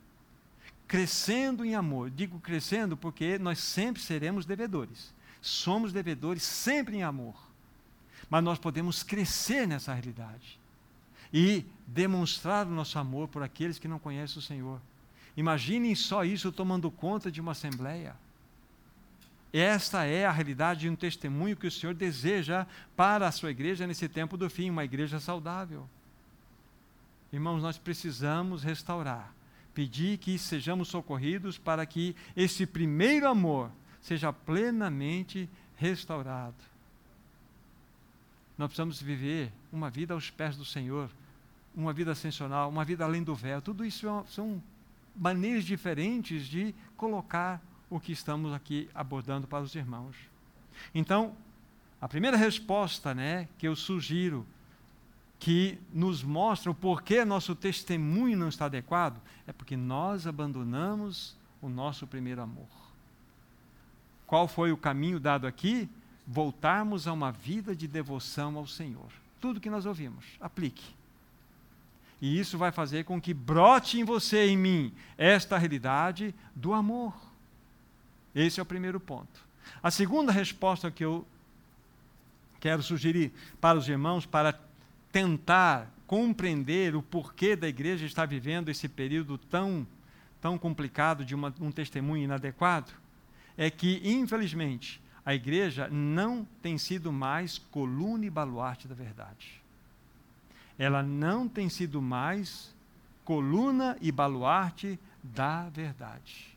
Crescendo 0.86 1.64
em 1.64 1.74
amor. 1.74 2.10
Digo 2.10 2.40
crescendo 2.40 2.96
porque 2.96 3.38
nós 3.38 3.58
sempre 3.58 4.02
seremos 4.02 4.44
devedores. 4.44 5.14
Somos 5.40 5.92
devedores 5.92 6.42
sempre 6.42 6.96
em 6.96 7.02
amor. 7.02 7.34
Mas 8.28 8.44
nós 8.44 8.58
podemos 8.58 9.02
crescer 9.02 9.66
nessa 9.66 9.94
realidade 9.94 10.59
e 11.32 11.64
demonstrar 11.86 12.66
o 12.66 12.70
nosso 12.70 12.98
amor 12.98 13.28
por 13.28 13.42
aqueles 13.42 13.78
que 13.78 13.88
não 13.88 13.98
conhecem 13.98 14.38
o 14.38 14.42
Senhor. 14.42 14.80
Imaginem 15.36 15.94
só 15.94 16.24
isso 16.24 16.52
tomando 16.52 16.90
conta 16.90 17.30
de 17.30 17.40
uma 17.40 17.52
assembleia. 17.52 18.14
Esta 19.52 20.04
é 20.04 20.26
a 20.26 20.30
realidade 20.30 20.80
de 20.80 20.88
um 20.88 20.94
testemunho 20.94 21.56
que 21.56 21.66
o 21.66 21.70
Senhor 21.70 21.94
deseja 21.94 22.66
para 22.96 23.26
a 23.26 23.32
sua 23.32 23.50
igreja 23.50 23.86
nesse 23.86 24.08
tempo 24.08 24.36
do 24.36 24.48
fim, 24.48 24.70
uma 24.70 24.84
igreja 24.84 25.18
saudável. 25.18 25.88
Irmãos, 27.32 27.62
nós 27.62 27.78
precisamos 27.78 28.62
restaurar, 28.62 29.32
pedir 29.74 30.18
que 30.18 30.38
sejamos 30.38 30.88
socorridos 30.88 31.58
para 31.58 31.84
que 31.84 32.14
esse 32.36 32.66
primeiro 32.66 33.28
amor 33.28 33.70
seja 34.00 34.32
plenamente 34.32 35.48
restaurado. 35.76 36.56
Nós 38.56 38.68
precisamos 38.68 39.00
viver 39.00 39.52
uma 39.72 39.90
vida 39.90 40.14
aos 40.14 40.30
pés 40.30 40.56
do 40.56 40.64
Senhor, 40.64 41.10
uma 41.74 41.92
vida 41.92 42.12
ascensional, 42.12 42.68
uma 42.68 42.84
vida 42.84 43.04
além 43.04 43.22
do 43.22 43.34
véu. 43.34 43.62
Tudo 43.62 43.84
isso 43.84 44.08
é 44.08 44.24
são 44.28 44.62
maneiras 45.14 45.64
diferentes 45.64 46.46
de 46.46 46.74
colocar 46.96 47.60
o 47.88 47.98
que 47.98 48.12
estamos 48.12 48.52
aqui 48.52 48.88
abordando 48.94 49.46
para 49.46 49.62
os 49.62 49.74
irmãos. 49.74 50.16
Então, 50.94 51.34
a 52.00 52.08
primeira 52.08 52.36
resposta 52.36 53.14
né, 53.14 53.48
que 53.58 53.66
eu 53.66 53.76
sugiro, 53.76 54.46
que 55.38 55.78
nos 55.92 56.22
mostra 56.22 56.70
o 56.70 56.74
porquê 56.74 57.24
nosso 57.24 57.54
testemunho 57.54 58.38
não 58.38 58.48
está 58.48 58.66
adequado, 58.66 59.20
é 59.46 59.52
porque 59.52 59.76
nós 59.76 60.26
abandonamos 60.26 61.36
o 61.60 61.68
nosso 61.68 62.06
primeiro 62.06 62.42
amor. 62.42 62.68
Qual 64.26 64.46
foi 64.46 64.70
o 64.70 64.76
caminho 64.76 65.18
dado 65.18 65.46
aqui? 65.46 65.88
Voltarmos 66.26 67.08
a 67.08 67.12
uma 67.12 67.32
vida 67.32 67.74
de 67.74 67.88
devoção 67.88 68.56
ao 68.56 68.66
Senhor. 68.66 69.10
Tudo 69.40 69.60
que 69.60 69.70
nós 69.70 69.86
ouvimos, 69.86 70.24
aplique. 70.40 70.94
E 72.20 72.38
isso 72.38 72.58
vai 72.58 72.70
fazer 72.70 73.04
com 73.04 73.20
que 73.20 73.32
brote 73.32 73.98
em 73.98 74.04
você 74.04 74.46
e 74.46 74.50
em 74.50 74.56
mim 74.56 74.92
esta 75.16 75.56
realidade 75.56 76.34
do 76.54 76.74
amor. 76.74 77.14
Esse 78.34 78.60
é 78.60 78.62
o 78.62 78.66
primeiro 78.66 79.00
ponto. 79.00 79.48
A 79.82 79.90
segunda 79.90 80.30
resposta 80.30 80.90
que 80.90 81.04
eu 81.04 81.26
quero 82.60 82.82
sugerir 82.82 83.32
para 83.60 83.78
os 83.78 83.88
irmãos 83.88 84.26
para 84.26 84.58
tentar 85.10 85.90
compreender 86.06 86.94
o 86.94 87.02
porquê 87.02 87.56
da 87.56 87.68
igreja 87.68 88.04
estar 88.04 88.26
vivendo 88.26 88.68
esse 88.68 88.88
período 88.88 89.38
tão, 89.38 89.86
tão 90.40 90.58
complicado 90.58 91.24
de 91.24 91.34
uma, 91.34 91.54
um 91.60 91.72
testemunho 91.72 92.24
inadequado 92.24 92.92
é 93.56 93.70
que, 93.70 94.00
infelizmente, 94.04 95.00
a 95.24 95.34
igreja 95.34 95.88
não 95.88 96.46
tem 96.62 96.78
sido 96.78 97.12
mais 97.12 97.58
coluna 97.58 98.26
e 98.26 98.30
baluarte 98.30 98.88
da 98.88 98.94
verdade 98.94 99.60
ela 100.80 101.02
não 101.02 101.46
tem 101.46 101.68
sido 101.68 102.00
mais 102.00 102.74
coluna 103.22 103.98
e 104.00 104.10
baluarte 104.10 104.98
da 105.22 105.68
verdade. 105.68 106.56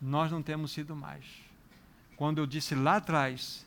Nós 0.00 0.30
não 0.30 0.40
temos 0.40 0.70
sido 0.70 0.94
mais. 0.94 1.24
Quando 2.16 2.38
eu 2.38 2.46
disse 2.46 2.76
lá 2.76 2.96
atrás, 2.96 3.66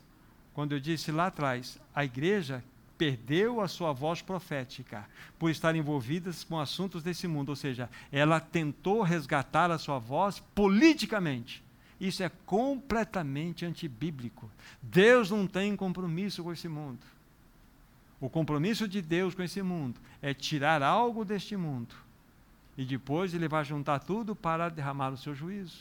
quando 0.54 0.72
eu 0.72 0.80
disse 0.80 1.12
lá 1.12 1.26
atrás, 1.26 1.78
a 1.94 2.02
igreja 2.02 2.64
perdeu 2.96 3.60
a 3.60 3.68
sua 3.68 3.92
voz 3.92 4.22
profética 4.22 5.06
por 5.38 5.50
estar 5.50 5.76
envolvida 5.76 6.30
com 6.48 6.58
assuntos 6.58 7.02
desse 7.02 7.28
mundo, 7.28 7.50
ou 7.50 7.56
seja, 7.56 7.90
ela 8.10 8.40
tentou 8.40 9.02
resgatar 9.02 9.70
a 9.70 9.76
sua 9.76 9.98
voz 9.98 10.42
politicamente. 10.54 11.62
Isso 12.02 12.20
é 12.24 12.28
completamente 12.44 13.64
antibíblico. 13.64 14.50
Deus 14.82 15.30
não 15.30 15.46
tem 15.46 15.76
compromisso 15.76 16.42
com 16.42 16.52
esse 16.52 16.66
mundo. 16.66 16.98
O 18.20 18.28
compromisso 18.28 18.88
de 18.88 19.00
Deus 19.00 19.36
com 19.36 19.42
esse 19.44 19.62
mundo 19.62 20.00
é 20.20 20.34
tirar 20.34 20.82
algo 20.82 21.24
deste 21.24 21.56
mundo 21.56 21.94
e 22.76 22.84
depois 22.84 23.34
ele 23.34 23.46
vai 23.46 23.64
juntar 23.64 24.00
tudo 24.00 24.34
para 24.34 24.68
derramar 24.68 25.10
o 25.10 25.16
seu 25.16 25.32
juízo. 25.32 25.78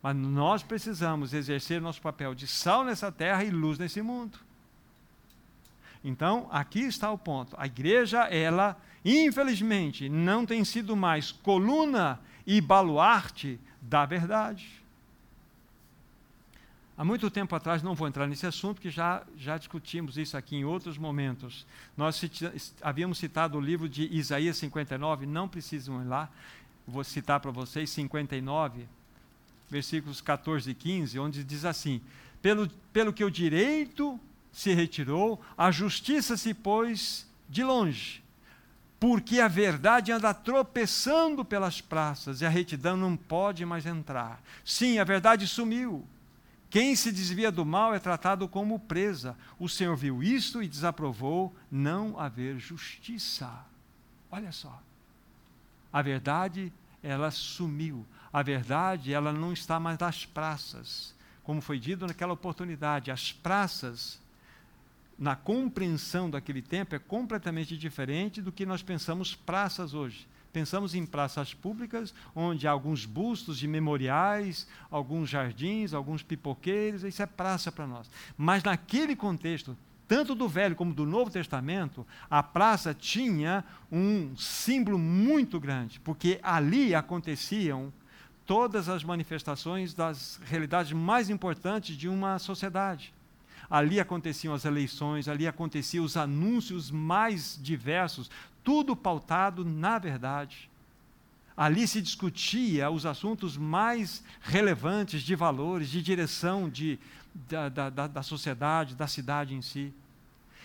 Mas 0.00 0.14
nós 0.14 0.62
precisamos 0.62 1.34
exercer 1.34 1.80
nosso 1.80 2.00
papel 2.00 2.32
de 2.32 2.46
sal 2.46 2.84
nessa 2.84 3.10
terra 3.10 3.42
e 3.42 3.50
luz 3.50 3.76
nesse 3.76 4.00
mundo. 4.00 4.38
Então, 6.04 6.46
aqui 6.52 6.82
está 6.82 7.10
o 7.10 7.18
ponto. 7.18 7.56
A 7.58 7.66
igreja, 7.66 8.20
ela, 8.26 8.80
infelizmente, 9.04 10.08
não 10.08 10.46
tem 10.46 10.64
sido 10.64 10.94
mais 10.94 11.32
coluna 11.32 12.20
e 12.46 12.60
baluarte 12.60 13.58
da 13.82 14.06
verdade. 14.06 14.77
Há 16.98 17.04
muito 17.04 17.30
tempo 17.30 17.54
atrás, 17.54 17.80
não 17.80 17.94
vou 17.94 18.08
entrar 18.08 18.26
nesse 18.26 18.44
assunto, 18.44 18.80
que 18.80 18.90
já, 18.90 19.22
já 19.36 19.56
discutimos 19.56 20.18
isso 20.18 20.36
aqui 20.36 20.56
em 20.56 20.64
outros 20.64 20.98
momentos. 20.98 21.64
Nós 21.96 22.20
havíamos 22.82 23.18
citado 23.18 23.56
o 23.56 23.60
livro 23.60 23.88
de 23.88 24.12
Isaías 24.12 24.56
59, 24.56 25.24
não 25.24 25.48
precisam 25.48 26.02
ir 26.02 26.08
lá, 26.08 26.28
vou 26.84 27.04
citar 27.04 27.38
para 27.38 27.52
vocês 27.52 27.88
59, 27.90 28.84
versículos 29.70 30.20
14 30.20 30.72
e 30.72 30.74
15, 30.74 31.20
onde 31.20 31.44
diz 31.44 31.64
assim: 31.64 32.00
Pelo, 32.42 32.68
pelo 32.92 33.12
que 33.12 33.22
o 33.22 33.30
direito 33.30 34.18
se 34.50 34.74
retirou, 34.74 35.40
a 35.56 35.70
justiça 35.70 36.36
se 36.36 36.52
pôs 36.52 37.28
de 37.48 37.62
longe, 37.62 38.24
porque 38.98 39.38
a 39.38 39.46
verdade 39.46 40.10
anda 40.10 40.34
tropeçando 40.34 41.44
pelas 41.44 41.80
praças 41.80 42.40
e 42.40 42.44
a 42.44 42.48
retidão 42.48 42.96
não 42.96 43.16
pode 43.16 43.64
mais 43.64 43.86
entrar. 43.86 44.42
Sim, 44.64 44.98
a 44.98 45.04
verdade 45.04 45.46
sumiu 45.46 46.04
quem 46.70 46.94
se 46.94 47.10
desvia 47.10 47.50
do 47.50 47.64
mal 47.64 47.94
é 47.94 47.98
tratado 47.98 48.46
como 48.46 48.78
presa. 48.78 49.36
O 49.58 49.68
Senhor 49.68 49.96
viu 49.96 50.22
isto 50.22 50.62
e 50.62 50.68
desaprovou 50.68 51.54
não 51.70 52.18
haver 52.18 52.58
justiça. 52.58 53.50
Olha 54.30 54.52
só. 54.52 54.82
A 55.90 56.02
verdade, 56.02 56.70
ela 57.02 57.30
sumiu. 57.30 58.04
A 58.30 58.42
verdade, 58.42 59.14
ela 59.14 59.32
não 59.32 59.52
está 59.52 59.80
mais 59.80 59.98
nas 59.98 60.26
praças. 60.26 61.14
Como 61.42 61.62
foi 61.62 61.78
dito 61.78 62.06
naquela 62.06 62.34
oportunidade, 62.34 63.10
as 63.10 63.32
praças, 63.32 64.20
na 65.18 65.34
compreensão 65.34 66.28
daquele 66.28 66.60
tempo, 66.60 66.94
é 66.94 66.98
completamente 66.98 67.78
diferente 67.78 68.42
do 68.42 68.52
que 68.52 68.66
nós 68.66 68.82
pensamos 68.82 69.34
praças 69.34 69.94
hoje. 69.94 70.28
Pensamos 70.52 70.94
em 70.94 71.04
praças 71.04 71.52
públicas, 71.54 72.14
onde 72.34 72.66
há 72.66 72.70
alguns 72.70 73.04
bustos 73.04 73.58
de 73.58 73.68
memoriais, 73.68 74.66
alguns 74.90 75.28
jardins, 75.28 75.92
alguns 75.92 76.22
pipoqueiros, 76.22 77.04
isso 77.04 77.22
é 77.22 77.26
praça 77.26 77.70
para 77.70 77.86
nós. 77.86 78.10
Mas 78.36 78.62
naquele 78.62 79.14
contexto, 79.14 79.76
tanto 80.06 80.34
do 80.34 80.48
Velho 80.48 80.74
como 80.74 80.94
do 80.94 81.04
Novo 81.04 81.30
Testamento, 81.30 82.06
a 82.30 82.42
praça 82.42 82.94
tinha 82.94 83.62
um 83.92 84.34
símbolo 84.36 84.98
muito 84.98 85.60
grande, 85.60 86.00
porque 86.00 86.40
ali 86.42 86.94
aconteciam 86.94 87.92
todas 88.46 88.88
as 88.88 89.04
manifestações 89.04 89.92
das 89.92 90.40
realidades 90.46 90.92
mais 90.92 91.28
importantes 91.28 91.94
de 91.94 92.08
uma 92.08 92.38
sociedade. 92.38 93.12
Ali 93.70 94.00
aconteciam 94.00 94.54
as 94.54 94.64
eleições, 94.64 95.28
ali 95.28 95.46
aconteciam 95.46 96.04
os 96.04 96.16
anúncios 96.16 96.90
mais 96.90 97.58
diversos, 97.60 98.30
tudo 98.64 98.96
pautado 98.96 99.64
na 99.64 99.98
verdade. 99.98 100.70
Ali 101.56 101.86
se 101.86 102.00
discutia 102.00 102.88
os 102.90 103.04
assuntos 103.04 103.56
mais 103.56 104.22
relevantes 104.40 105.22
de 105.22 105.34
valores, 105.34 105.90
de 105.90 106.00
direção 106.00 106.68
de, 106.68 106.98
da, 107.34 107.68
da, 107.68 108.06
da 108.06 108.22
sociedade, 108.22 108.94
da 108.94 109.06
cidade 109.06 109.54
em 109.54 109.60
si. 109.60 109.92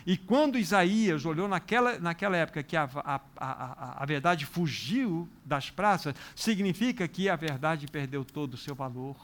E 0.05 0.17
quando 0.17 0.59
Isaías 0.59 1.25
olhou 1.25 1.47
naquela, 1.47 1.97
naquela 1.97 2.35
época 2.35 2.61
que 2.61 2.75
a, 2.75 2.89
a, 2.93 3.21
a, 3.37 4.03
a 4.03 4.05
verdade 4.05 4.45
fugiu 4.45 5.27
das 5.45 5.69
praças, 5.69 6.13
significa 6.35 7.07
que 7.07 7.29
a 7.29 7.35
verdade 7.35 7.87
perdeu 7.87 8.25
todo 8.25 8.53
o 8.53 8.57
seu 8.57 8.75
valor. 8.75 9.15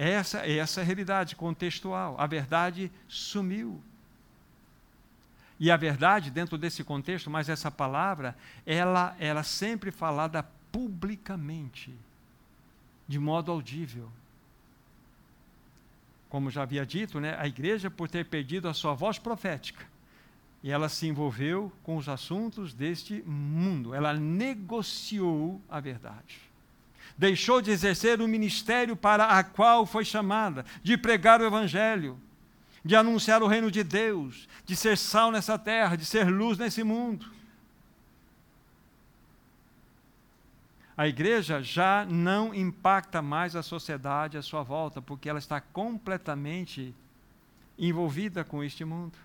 Essa, 0.00 0.46
essa 0.48 0.80
é 0.80 0.82
a 0.82 0.86
realidade 0.86 1.36
contextual. 1.36 2.16
A 2.18 2.26
verdade 2.26 2.90
sumiu. 3.06 3.82
E 5.58 5.70
a 5.70 5.76
verdade, 5.76 6.30
dentro 6.30 6.56
desse 6.56 6.82
contexto, 6.82 7.28
mas 7.28 7.50
essa 7.50 7.70
palavra, 7.70 8.34
ela, 8.64 9.14
ela 9.18 9.42
sempre 9.42 9.90
falada 9.90 10.42
publicamente, 10.72 11.94
de 13.06 13.18
modo 13.18 13.52
audível. 13.52 14.10
Como 16.30 16.50
já 16.50 16.62
havia 16.62 16.86
dito, 16.86 17.20
né, 17.20 17.36
a 17.38 17.46
igreja, 17.46 17.90
por 17.90 18.08
ter 18.08 18.24
perdido 18.24 18.70
a 18.70 18.72
sua 18.72 18.94
voz 18.94 19.18
profética, 19.18 19.84
e 20.62 20.70
ela 20.70 20.88
se 20.88 21.08
envolveu 21.08 21.70
com 21.82 21.98
os 21.98 22.08
assuntos 22.08 22.72
deste 22.72 23.22
mundo, 23.26 23.94
ela 23.94 24.14
negociou 24.14 25.60
a 25.68 25.78
verdade. 25.78 26.49
Deixou 27.16 27.60
de 27.60 27.70
exercer 27.70 28.20
o 28.20 28.28
ministério 28.28 28.96
para 28.96 29.26
a 29.26 29.44
qual 29.44 29.84
foi 29.84 30.04
chamada, 30.04 30.64
de 30.82 30.96
pregar 30.96 31.40
o 31.40 31.46
evangelho 31.46 32.18
de 32.84 32.96
anunciar 32.96 33.42
o 33.42 33.46
reino 33.46 33.70
de 33.70 33.84
Deus, 33.84 34.48
de 34.64 34.74
ser 34.74 34.96
sal 34.96 35.30
nessa 35.30 35.58
terra, 35.58 35.96
de 35.96 36.04
ser 36.04 36.28
luz 36.28 36.56
nesse 36.56 36.82
mundo. 36.82 37.30
A 40.96 41.08
igreja 41.08 41.62
já 41.62 42.04
não 42.04 42.54
impacta 42.54 43.22
mais 43.22 43.56
a 43.56 43.62
sociedade 43.62 44.36
à 44.36 44.42
sua 44.42 44.62
volta, 44.62 45.00
porque 45.00 45.28
ela 45.28 45.38
está 45.38 45.60
completamente 45.60 46.94
envolvida 47.78 48.44
com 48.44 48.62
este 48.62 48.84
mundo. 48.84 49.16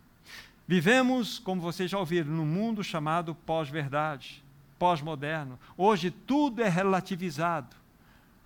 Vivemos, 0.67 1.37
como 1.37 1.61
vocês 1.61 1.91
já 1.91 1.99
ouviram, 1.99 2.31
num 2.31 2.45
mundo 2.45 2.83
chamado 2.83 3.35
pós-verdade, 3.35 4.43
pós-moderno. 4.77 5.59
Hoje 5.77 6.11
tudo 6.11 6.61
é 6.61 6.69
relativizado. 6.69 7.75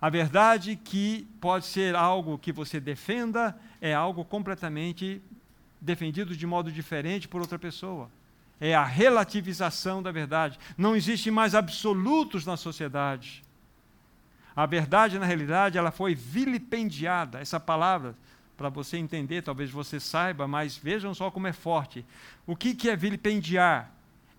A 0.00 0.08
verdade 0.08 0.76
que 0.76 1.28
pode 1.40 1.66
ser 1.66 1.94
algo 1.94 2.38
que 2.38 2.52
você 2.52 2.80
defenda 2.80 3.56
é 3.80 3.94
algo 3.94 4.24
completamente 4.24 5.20
defendido 5.80 6.34
de 6.34 6.46
modo 6.46 6.72
diferente 6.72 7.28
por 7.28 7.40
outra 7.40 7.58
pessoa. 7.58 8.10
É 8.60 8.74
a 8.74 8.84
relativização 8.84 10.02
da 10.02 10.10
verdade. 10.10 10.58
Não 10.76 10.96
existe 10.96 11.30
mais 11.30 11.54
absolutos 11.54 12.46
na 12.46 12.56
sociedade. 12.56 13.42
A 14.54 14.66
verdade, 14.66 15.18
na 15.18 15.26
realidade, 15.26 15.78
ela 15.78 15.90
foi 15.90 16.14
vilipendiada. 16.14 17.38
Essa 17.38 17.58
palavra, 17.58 18.14
para 18.56 18.68
você 18.68 18.98
entender, 18.98 19.42
talvez 19.42 19.70
você 19.70 19.98
saiba, 19.98 20.46
mas 20.46 20.76
vejam 20.76 21.14
só 21.14 21.30
como 21.30 21.46
é 21.46 21.52
forte. 21.52 22.04
O 22.46 22.54
que, 22.54 22.74
que 22.74 22.90
é 22.90 22.96
vilipendiar? 22.96 23.90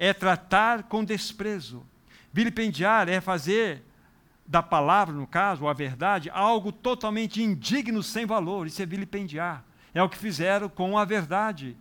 É 0.01 0.15
tratar 0.15 0.81
com 0.81 1.03
desprezo. 1.03 1.85
Vilipendiar 2.33 3.07
é 3.07 3.21
fazer 3.21 3.83
da 4.47 4.63
palavra, 4.63 5.13
no 5.13 5.27
caso, 5.27 5.63
ou 5.63 5.69
a 5.69 5.73
verdade, 5.73 6.27
algo 6.31 6.71
totalmente 6.71 7.41
indigno, 7.43 8.01
sem 8.01 8.25
valor. 8.25 8.65
Isso 8.65 8.81
é 8.81 8.85
vilipendiar. 8.85 9.63
É 9.93 10.01
o 10.01 10.09
que 10.09 10.17
fizeram 10.17 10.67
com 10.67 10.97
a 10.97 11.05
verdade. 11.05 11.77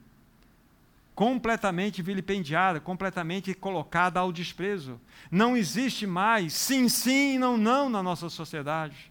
Completamente 1.15 2.03
vilipendiada, 2.03 2.79
completamente 2.79 3.55
colocada 3.55 4.21
ao 4.21 4.31
desprezo. 4.31 5.01
Não 5.31 5.57
existe 5.57 6.07
mais 6.07 6.53
sim, 6.53 6.91
sim, 6.91 7.39
não, 7.39 7.57
não 7.57 7.89
na 7.89 8.03
nossa 8.03 8.29
sociedade. 8.29 9.11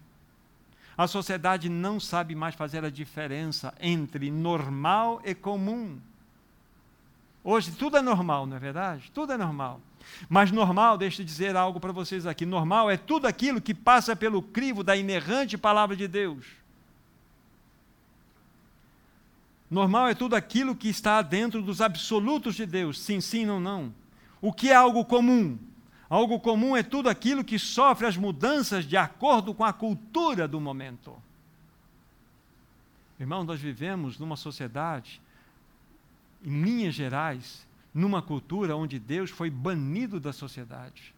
A 0.96 1.08
sociedade 1.08 1.68
não 1.68 1.98
sabe 1.98 2.36
mais 2.36 2.54
fazer 2.54 2.84
a 2.84 2.90
diferença 2.90 3.74
entre 3.80 4.30
normal 4.30 5.20
e 5.24 5.34
comum. 5.34 5.98
Hoje 7.42 7.72
tudo 7.72 7.96
é 7.96 8.02
normal, 8.02 8.46
não 8.46 8.56
é 8.56 8.60
verdade? 8.60 9.10
Tudo 9.12 9.32
é 9.32 9.36
normal. 9.36 9.80
Mas 10.28 10.50
normal, 10.50 10.98
deixa 10.98 11.22
eu 11.22 11.26
dizer 11.26 11.56
algo 11.56 11.80
para 11.80 11.92
vocês 11.92 12.26
aqui: 12.26 12.44
normal 12.44 12.90
é 12.90 12.96
tudo 12.96 13.26
aquilo 13.26 13.60
que 13.60 13.74
passa 13.74 14.14
pelo 14.14 14.42
crivo 14.42 14.82
da 14.82 14.96
inerrante 14.96 15.56
palavra 15.56 15.96
de 15.96 16.06
Deus. 16.06 16.46
Normal 19.70 20.08
é 20.08 20.14
tudo 20.14 20.34
aquilo 20.34 20.74
que 20.74 20.88
está 20.88 21.22
dentro 21.22 21.62
dos 21.62 21.80
absolutos 21.80 22.56
de 22.56 22.66
Deus, 22.66 23.00
sim, 23.00 23.20
sim, 23.20 23.46
não, 23.46 23.60
não. 23.60 23.94
O 24.40 24.52
que 24.52 24.70
é 24.70 24.74
algo 24.74 25.04
comum? 25.04 25.56
Algo 26.08 26.40
comum 26.40 26.76
é 26.76 26.82
tudo 26.82 27.08
aquilo 27.08 27.44
que 27.44 27.56
sofre 27.56 28.04
as 28.04 28.16
mudanças 28.16 28.84
de 28.84 28.96
acordo 28.96 29.54
com 29.54 29.64
a 29.64 29.72
cultura 29.72 30.48
do 30.48 30.60
momento. 30.60 31.16
Irmão, 33.18 33.44
nós 33.44 33.60
vivemos 33.60 34.18
numa 34.18 34.34
sociedade 34.34 35.22
em 36.44 36.62
linhas 36.62 36.94
gerais, 36.94 37.66
numa 37.92 38.22
cultura 38.22 38.76
onde 38.76 38.98
Deus 38.98 39.30
foi 39.30 39.50
banido 39.50 40.18
da 40.20 40.32
sociedade. 40.32 41.14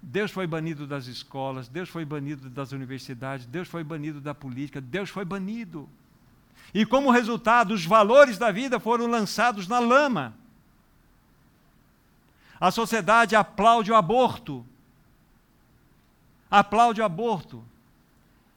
Deus 0.00 0.30
foi 0.30 0.46
banido 0.46 0.86
das 0.86 1.06
escolas, 1.06 1.68
Deus 1.68 1.88
foi 1.88 2.04
banido 2.04 2.48
das 2.48 2.72
universidades, 2.72 3.46
Deus 3.46 3.66
foi 3.66 3.82
banido 3.82 4.20
da 4.20 4.34
política, 4.34 4.80
Deus 4.80 5.10
foi 5.10 5.24
banido. 5.24 5.88
E 6.72 6.84
como 6.86 7.10
resultado, 7.10 7.72
os 7.72 7.84
valores 7.84 8.38
da 8.38 8.50
vida 8.50 8.78
foram 8.78 9.06
lançados 9.06 9.66
na 9.66 9.78
lama. 9.78 10.34
A 12.60 12.70
sociedade 12.70 13.36
aplaude 13.36 13.90
o 13.90 13.96
aborto. 13.96 14.64
Aplaude 16.50 17.00
o 17.00 17.04
aborto. 17.04 17.64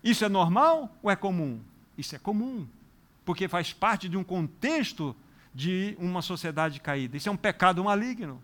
Isso 0.03 0.23
é 0.23 0.29
normal 0.29 0.95
ou 1.01 1.11
é 1.11 1.15
comum? 1.15 1.59
Isso 1.97 2.15
é 2.15 2.19
comum, 2.19 2.65
porque 3.25 3.47
faz 3.47 3.73
parte 3.73 4.07
de 4.07 4.15
um 4.15 4.23
contexto 4.23 5.15
de 5.53 5.95
uma 5.99 6.21
sociedade 6.21 6.79
caída. 6.79 7.17
Isso 7.17 7.29
é 7.29 7.31
um 7.31 7.37
pecado 7.37 7.83
maligno. 7.83 8.41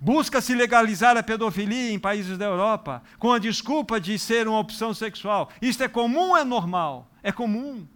Busca-se 0.00 0.54
legalizar 0.54 1.16
a 1.16 1.22
pedofilia 1.22 1.90
em 1.90 1.98
países 1.98 2.38
da 2.38 2.44
Europa 2.44 3.02
com 3.18 3.32
a 3.32 3.38
desculpa 3.38 4.00
de 4.00 4.18
ser 4.18 4.46
uma 4.46 4.60
opção 4.60 4.94
sexual. 4.94 5.50
Isso 5.60 5.82
é 5.82 5.88
comum 5.88 6.36
é 6.36 6.44
normal? 6.44 7.08
É 7.22 7.32
comum. 7.32 7.86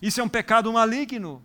Isso 0.00 0.20
é 0.20 0.24
um 0.24 0.28
pecado 0.28 0.72
maligno. 0.72 1.42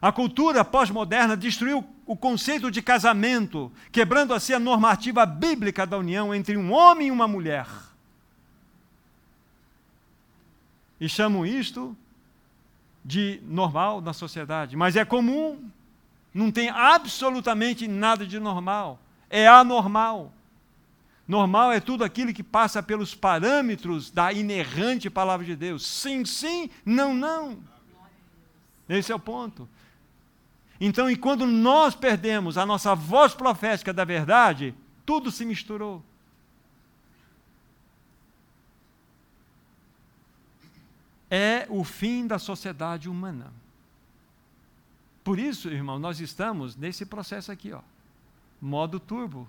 A 0.00 0.12
cultura 0.12 0.64
pós-moderna 0.64 1.36
destruiu 1.36 1.84
o 2.06 2.16
conceito 2.16 2.70
de 2.70 2.80
casamento, 2.80 3.72
quebrando 3.90 4.32
assim 4.32 4.52
a 4.52 4.58
normativa 4.58 5.26
bíblica 5.26 5.86
da 5.86 5.98
união 5.98 6.34
entre 6.34 6.56
um 6.56 6.72
homem 6.72 7.08
e 7.08 7.10
uma 7.10 7.26
mulher. 7.26 7.66
E 11.00 11.08
chamam 11.08 11.44
isto 11.44 11.96
de 13.06 13.40
normal 13.44 14.00
na 14.00 14.12
sociedade, 14.12 14.74
mas 14.74 14.96
é 14.96 15.04
comum 15.04 15.70
não 16.34 16.50
tem 16.50 16.68
absolutamente 16.68 17.86
nada 17.86 18.26
de 18.26 18.38
normal. 18.40 19.00
É 19.30 19.46
anormal. 19.46 20.32
Normal 21.26 21.72
é 21.72 21.80
tudo 21.80 22.04
aquilo 22.04 22.34
que 22.34 22.42
passa 22.42 22.82
pelos 22.82 23.14
parâmetros 23.14 24.10
da 24.10 24.32
inerrante 24.32 25.08
palavra 25.08 25.46
de 25.46 25.54
Deus. 25.56 25.86
Sim, 25.86 26.24
sim, 26.24 26.68
não, 26.84 27.14
não. 27.14 27.56
Esse 28.88 29.12
é 29.12 29.14
o 29.14 29.20
ponto. 29.20 29.68
Então, 30.80 31.08
e 31.08 31.16
quando 31.16 31.46
nós 31.46 31.94
perdemos 31.94 32.58
a 32.58 32.66
nossa 32.66 32.94
voz 32.94 33.32
profética 33.32 33.92
da 33.92 34.04
verdade, 34.04 34.74
tudo 35.06 35.30
se 35.30 35.44
misturou. 35.44 36.04
É 41.30 41.66
o 41.68 41.82
fim 41.84 42.26
da 42.26 42.38
sociedade 42.38 43.08
humana. 43.08 43.52
Por 45.24 45.38
isso, 45.38 45.68
irmão, 45.68 45.98
nós 45.98 46.20
estamos 46.20 46.76
nesse 46.76 47.04
processo 47.04 47.50
aqui, 47.50 47.72
ó. 47.72 47.80
Modo 48.60 49.00
turbo. 49.00 49.48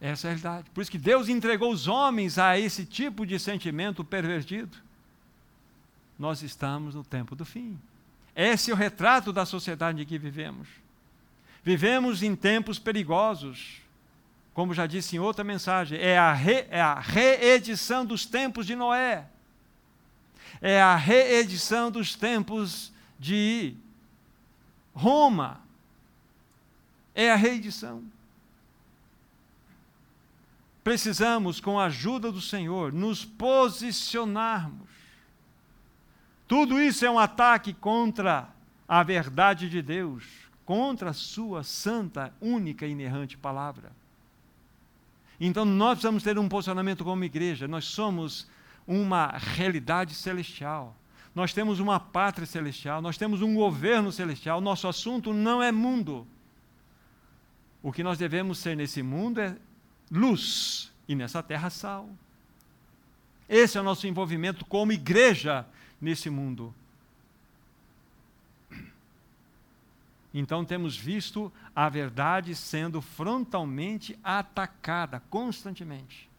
Essa 0.00 0.26
é 0.26 0.30
a 0.30 0.32
realidade. 0.32 0.70
Por 0.70 0.80
isso 0.80 0.90
que 0.90 0.98
Deus 0.98 1.28
entregou 1.28 1.70
os 1.72 1.86
homens 1.86 2.38
a 2.38 2.58
esse 2.58 2.84
tipo 2.84 3.26
de 3.26 3.38
sentimento 3.38 4.04
pervertido. 4.04 4.76
Nós 6.18 6.42
estamos 6.42 6.94
no 6.94 7.04
tempo 7.04 7.36
do 7.36 7.44
fim. 7.44 7.78
Esse 8.34 8.70
é 8.70 8.74
o 8.74 8.76
retrato 8.76 9.32
da 9.32 9.44
sociedade 9.44 10.02
em 10.02 10.06
que 10.06 10.18
vivemos. 10.18 10.68
Vivemos 11.62 12.22
em 12.22 12.34
tempos 12.34 12.78
perigosos. 12.78 13.79
Como 14.60 14.74
já 14.74 14.86
disse 14.86 15.16
em 15.16 15.18
outra 15.18 15.42
mensagem, 15.42 15.98
é 15.98 16.18
a, 16.18 16.34
re, 16.34 16.66
é 16.68 16.82
a 16.82 17.00
reedição 17.00 18.04
dos 18.04 18.26
tempos 18.26 18.66
de 18.66 18.76
Noé 18.76 19.26
é 20.60 20.80
a 20.80 20.94
reedição 20.94 21.90
dos 21.90 22.14
tempos 22.14 22.92
de 23.18 23.74
Roma. 24.94 25.60
É 27.14 27.30
a 27.32 27.36
reedição. 27.36 28.04
Precisamos, 30.84 31.60
com 31.60 31.78
a 31.78 31.86
ajuda 31.86 32.30
do 32.30 32.40
Senhor, 32.40 32.92
nos 32.92 33.24
posicionarmos. 33.24 34.88
Tudo 36.46 36.80
isso 36.80 37.04
é 37.04 37.10
um 37.10 37.18
ataque 37.18 37.72
contra 37.72 38.48
a 38.86 39.02
verdade 39.02 39.70
de 39.70 39.80
Deus, 39.80 40.24
contra 40.66 41.10
a 41.10 41.14
Sua 41.14 41.62
santa, 41.62 42.34
única 42.40 42.86
e 42.86 42.90
inerrante 42.90 43.38
palavra. 43.38 43.99
Então 45.40 45.64
nós 45.64 45.92
precisamos 45.92 46.22
ter 46.22 46.38
um 46.38 46.48
posicionamento 46.48 47.02
como 47.02 47.24
igreja. 47.24 47.66
Nós 47.66 47.86
somos 47.86 48.46
uma 48.86 49.28
realidade 49.28 50.14
celestial. 50.14 50.94
Nós 51.34 51.54
temos 51.54 51.80
uma 51.80 51.98
pátria 51.98 52.46
celestial, 52.46 53.00
nós 53.00 53.16
temos 53.16 53.40
um 53.40 53.54
governo 53.54 54.12
celestial. 54.12 54.60
Nosso 54.60 54.86
assunto 54.86 55.32
não 55.32 55.62
é 55.62 55.72
mundo. 55.72 56.26
O 57.82 57.90
que 57.92 58.02
nós 58.02 58.18
devemos 58.18 58.58
ser 58.58 58.76
nesse 58.76 59.02
mundo 59.02 59.40
é 59.40 59.56
luz 60.10 60.92
e 61.08 61.14
nessa 61.14 61.42
terra 61.42 61.70
sal. 61.70 62.10
Esse 63.48 63.78
é 63.78 63.80
o 63.80 63.84
nosso 63.84 64.06
envolvimento 64.06 64.64
como 64.66 64.92
igreja 64.92 65.64
nesse 66.00 66.28
mundo. 66.28 66.74
Então 70.32 70.64
temos 70.64 70.96
visto 70.96 71.52
a 71.74 71.88
verdade 71.88 72.54
sendo 72.54 73.00
frontalmente 73.00 74.18
atacada 74.22 75.20
constantemente. 75.28 76.30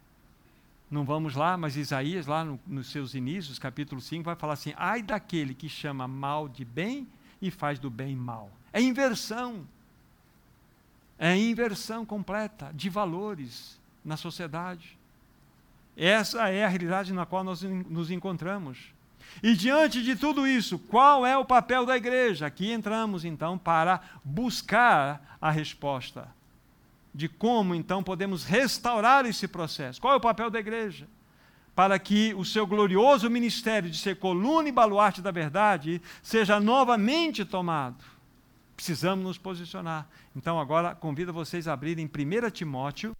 Não 0.90 1.06
vamos 1.06 1.36
lá, 1.36 1.58
mas 1.58 1.78
Isaías, 1.78 2.28
lá 2.28 2.44
no, 2.44 2.60
nos 2.68 2.92
seus 2.92 3.14
inícios, 3.14 3.60
capítulo 3.60 4.02
5, 4.02 4.24
vai 4.24 4.36
falar 4.36 4.54
assim: 4.54 4.74
ai 4.76 5.02
daquele 5.02 5.54
que 5.54 5.70
chama 5.70 6.08
mal 6.08 6.50
de 6.50 6.66
bem 6.66 7.08
e 7.42 7.50
faz 7.50 7.80
do 7.80 7.90
bem 7.90 8.16
mal. 8.16 8.52
É 8.74 8.82
inversão. 8.82 9.66
É 11.18 11.36
inversão 11.38 12.06
completa 12.06 12.72
de 12.74 12.90
valores 12.90 13.80
na 14.04 14.18
sociedade. 14.18 14.98
Essa 15.96 16.50
é 16.50 16.66
a 16.66 16.68
realidade 16.68 17.14
na 17.14 17.26
qual 17.26 17.44
nós 17.44 17.62
nos 17.62 18.10
encontramos. 18.10 18.94
E 19.42 19.56
diante 19.56 20.04
de 20.04 20.16
tudo 20.16 20.48
isso, 20.48 20.78
qual 20.78 21.26
é 21.26 21.38
o 21.38 21.46
papel 21.46 21.86
da 21.86 21.98
igreja? 21.98 22.46
Aqui 22.46 22.72
entramos 22.72 23.26
então 23.26 23.58
para 23.58 24.02
buscar 24.24 25.38
a 25.42 25.50
resposta 25.50 26.28
de 27.14 27.28
como 27.28 27.76
então 27.76 28.02
podemos 28.02 28.44
restaurar 28.44 29.26
esse 29.26 29.48
processo. 29.48 30.00
Qual 30.00 30.14
é 30.14 30.18
o 30.18 30.22
papel 30.22 30.50
da 30.50 30.60
igreja? 30.60 31.08
Para 31.76 31.98
que 32.00 32.34
o 32.36 32.46
seu 32.46 32.66
glorioso 32.66 33.30
ministério 33.30 33.90
de 33.90 33.98
ser 33.98 34.18
coluna 34.18 34.70
e 34.70 34.72
baluarte 34.72 35.22
da 35.22 35.32
verdade 35.32 36.02
seja 36.22 36.60
novamente 36.60 37.44
tomado. 37.44 38.04
Precisamos 38.76 39.24
nos 39.24 39.38
posicionar. 39.38 40.08
Então, 40.36 40.60
agora 40.60 40.96
convido 40.96 41.32
vocês 41.32 41.68
a 41.68 41.74
abrirem 41.74 42.06
1 42.06 42.50
Timóteo, 42.50 43.16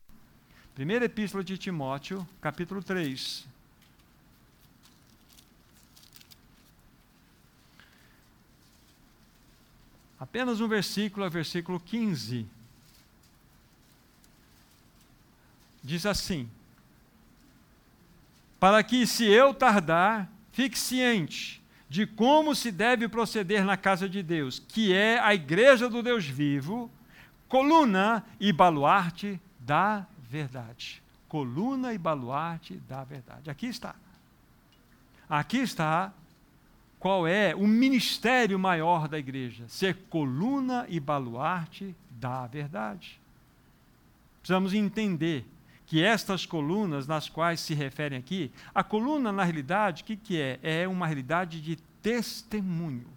primeira 0.74 1.06
epístola 1.06 1.44
de 1.44 1.58
Timóteo, 1.58 2.28
capítulo 2.42 2.82
3. 2.82 3.51
Apenas 10.22 10.62
um 10.62 10.68
versículo, 10.68 11.26
é 11.26 11.28
o 11.28 11.32
versículo 11.32 11.80
15. 11.80 12.48
diz 15.84 16.06
assim: 16.06 16.48
Para 18.60 18.84
que, 18.84 19.08
se 19.08 19.26
eu 19.26 19.52
tardar, 19.52 20.30
fique 20.52 20.78
ciente 20.78 21.60
de 21.90 22.06
como 22.06 22.54
se 22.54 22.72
deve 22.72 23.08
proceder 23.08 23.66
na 23.66 23.76
casa 23.76 24.08
de 24.08 24.22
Deus, 24.22 24.60
que 24.60 24.94
é 24.94 25.20
a 25.20 25.34
igreja 25.34 25.90
do 25.90 26.04
Deus 26.04 26.24
vivo, 26.24 26.90
coluna 27.50 28.24
e 28.40 28.54
baluarte 28.54 29.42
da 29.60 30.06
verdade. 30.30 31.02
Coluna 31.28 31.94
e 31.94 31.98
baluarte 31.98 32.76
da 32.88 33.04
verdade. 33.04 33.50
Aqui 33.50 33.66
está. 33.66 33.96
Aqui 35.28 35.58
está 35.58 36.14
qual 37.02 37.28
é 37.28 37.56
o 37.56 37.68
ministério 37.68 38.60
maior 38.60 39.08
da 39.08 39.18
igreja: 39.18 39.68
ser 39.68 39.96
coluna 40.08 40.86
e 40.88 41.00
baluarte 41.00 41.96
da 42.12 42.46
verdade. 42.46 43.20
Precisamos 44.40 44.72
entender 44.72 45.44
que 45.88 46.04
estas 46.04 46.46
colunas 46.46 47.08
nas 47.08 47.28
quais 47.28 47.60
se 47.60 47.74
referem 47.74 48.20
aqui, 48.20 48.52
a 48.74 48.84
coluna, 48.84 49.32
na 49.32 49.44
realidade, 49.44 50.04
o 50.04 50.06
que, 50.06 50.16
que 50.16 50.40
é? 50.40 50.60
É 50.62 50.88
uma 50.88 51.08
realidade 51.08 51.60
de 51.60 51.76
testemunho. 52.04 53.08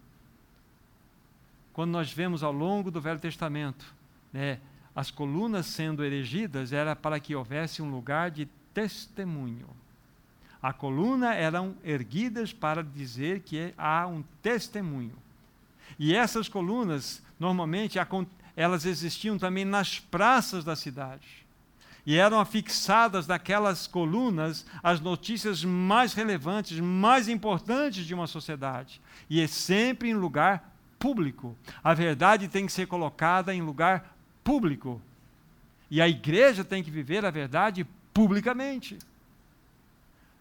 Quando 1.74 1.91
nós 1.91 2.11
vemos 2.11 2.43
ao 2.43 2.53
longo 2.53 2.91
do 2.91 3.03
Velho 3.03 3.20
Testamento, 3.20 3.95
né, 4.32 4.61
as 4.97 5.11
colunas 5.11 5.66
sendo 5.66 6.03
erigidas, 6.03 6.72
era 6.72 6.97
para 6.97 7.20
que 7.20 7.35
houvesse 7.35 7.82
um 7.82 7.91
lugar 7.91 8.30
de 8.30 8.47
testemunho. 8.72 9.68
A 10.65 10.73
coluna 10.73 11.35
eram 11.35 11.77
erguidas 11.85 12.51
para 12.51 12.83
dizer 12.83 13.41
que 13.41 13.75
há 13.77 14.07
um 14.07 14.25
testemunho. 14.41 15.12
E 15.99 16.17
essas 16.17 16.49
colunas, 16.49 17.23
normalmente, 17.39 17.99
elas 18.57 18.87
existiam 18.87 19.37
também 19.37 19.67
nas 19.67 19.99
praças 19.99 20.65
da 20.65 20.75
cidade 20.75 21.45
E 22.07 22.17
eram 22.17 22.41
afixadas 22.41 23.27
naquelas 23.27 23.87
colunas 23.87 24.65
as 24.83 25.01
notícias 25.01 25.62
mais 25.62 26.15
relevantes, 26.15 26.81
mais 26.81 27.29
importantes 27.29 28.07
de 28.07 28.15
uma 28.15 28.27
sociedade. 28.27 29.03
E 29.29 29.43
é 29.43 29.47
sempre 29.47 30.09
em 30.09 30.15
lugar 30.15 30.75
público. 30.99 31.55
A 31.83 31.93
verdade 31.93 32.49
tem 32.49 32.65
que 32.65 32.73
ser 32.73 32.87
colocada 32.87 33.55
em 33.55 33.61
lugar 33.61 34.17
público. 34.43 34.99
E 35.91 36.01
a 36.01 36.09
igreja 36.09 36.65
tem 36.65 36.83
que 36.83 36.91
viver 36.91 37.23
a 37.27 37.31
verdade 37.31 37.87
publicamente. 38.15 38.97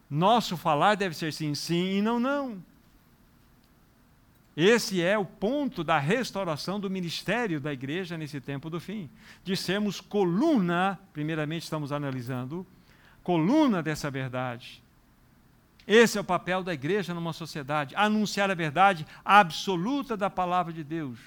Nosso 0.09 0.55
falar 0.57 0.95
deve 0.95 1.15
ser 1.15 1.33
sim, 1.33 1.55
sim 1.55 1.97
e 1.97 2.01
não, 2.01 2.19
não. 2.19 2.61
Esse 4.55 5.01
é 5.01 5.17
o 5.17 5.25
ponto 5.25 5.83
da 5.83 5.97
restauração 5.97 6.79
do 6.79 6.89
ministério 6.89 7.59
da 7.59 7.73
igreja 7.73 8.17
nesse 8.17 8.39
tempo 8.39 8.69
do 8.69 8.79
fim. 8.79 9.09
De 9.43 9.57
sermos 9.57 9.99
coluna, 9.99 10.99
primeiramente 11.11 11.63
estamos 11.63 11.91
analisando, 11.91 12.65
coluna 13.23 13.81
dessa 13.81 14.11
verdade. 14.11 14.83
Esse 15.87 16.17
é 16.17 16.21
o 16.21 16.23
papel 16.23 16.63
da 16.63 16.73
igreja 16.73 17.13
numa 17.13 17.33
sociedade, 17.33 17.95
anunciar 17.95 18.49
a 18.51 18.55
verdade 18.55 19.05
absoluta 19.25 20.15
da 20.15 20.29
palavra 20.29 20.71
de 20.71 20.83
Deus. 20.83 21.19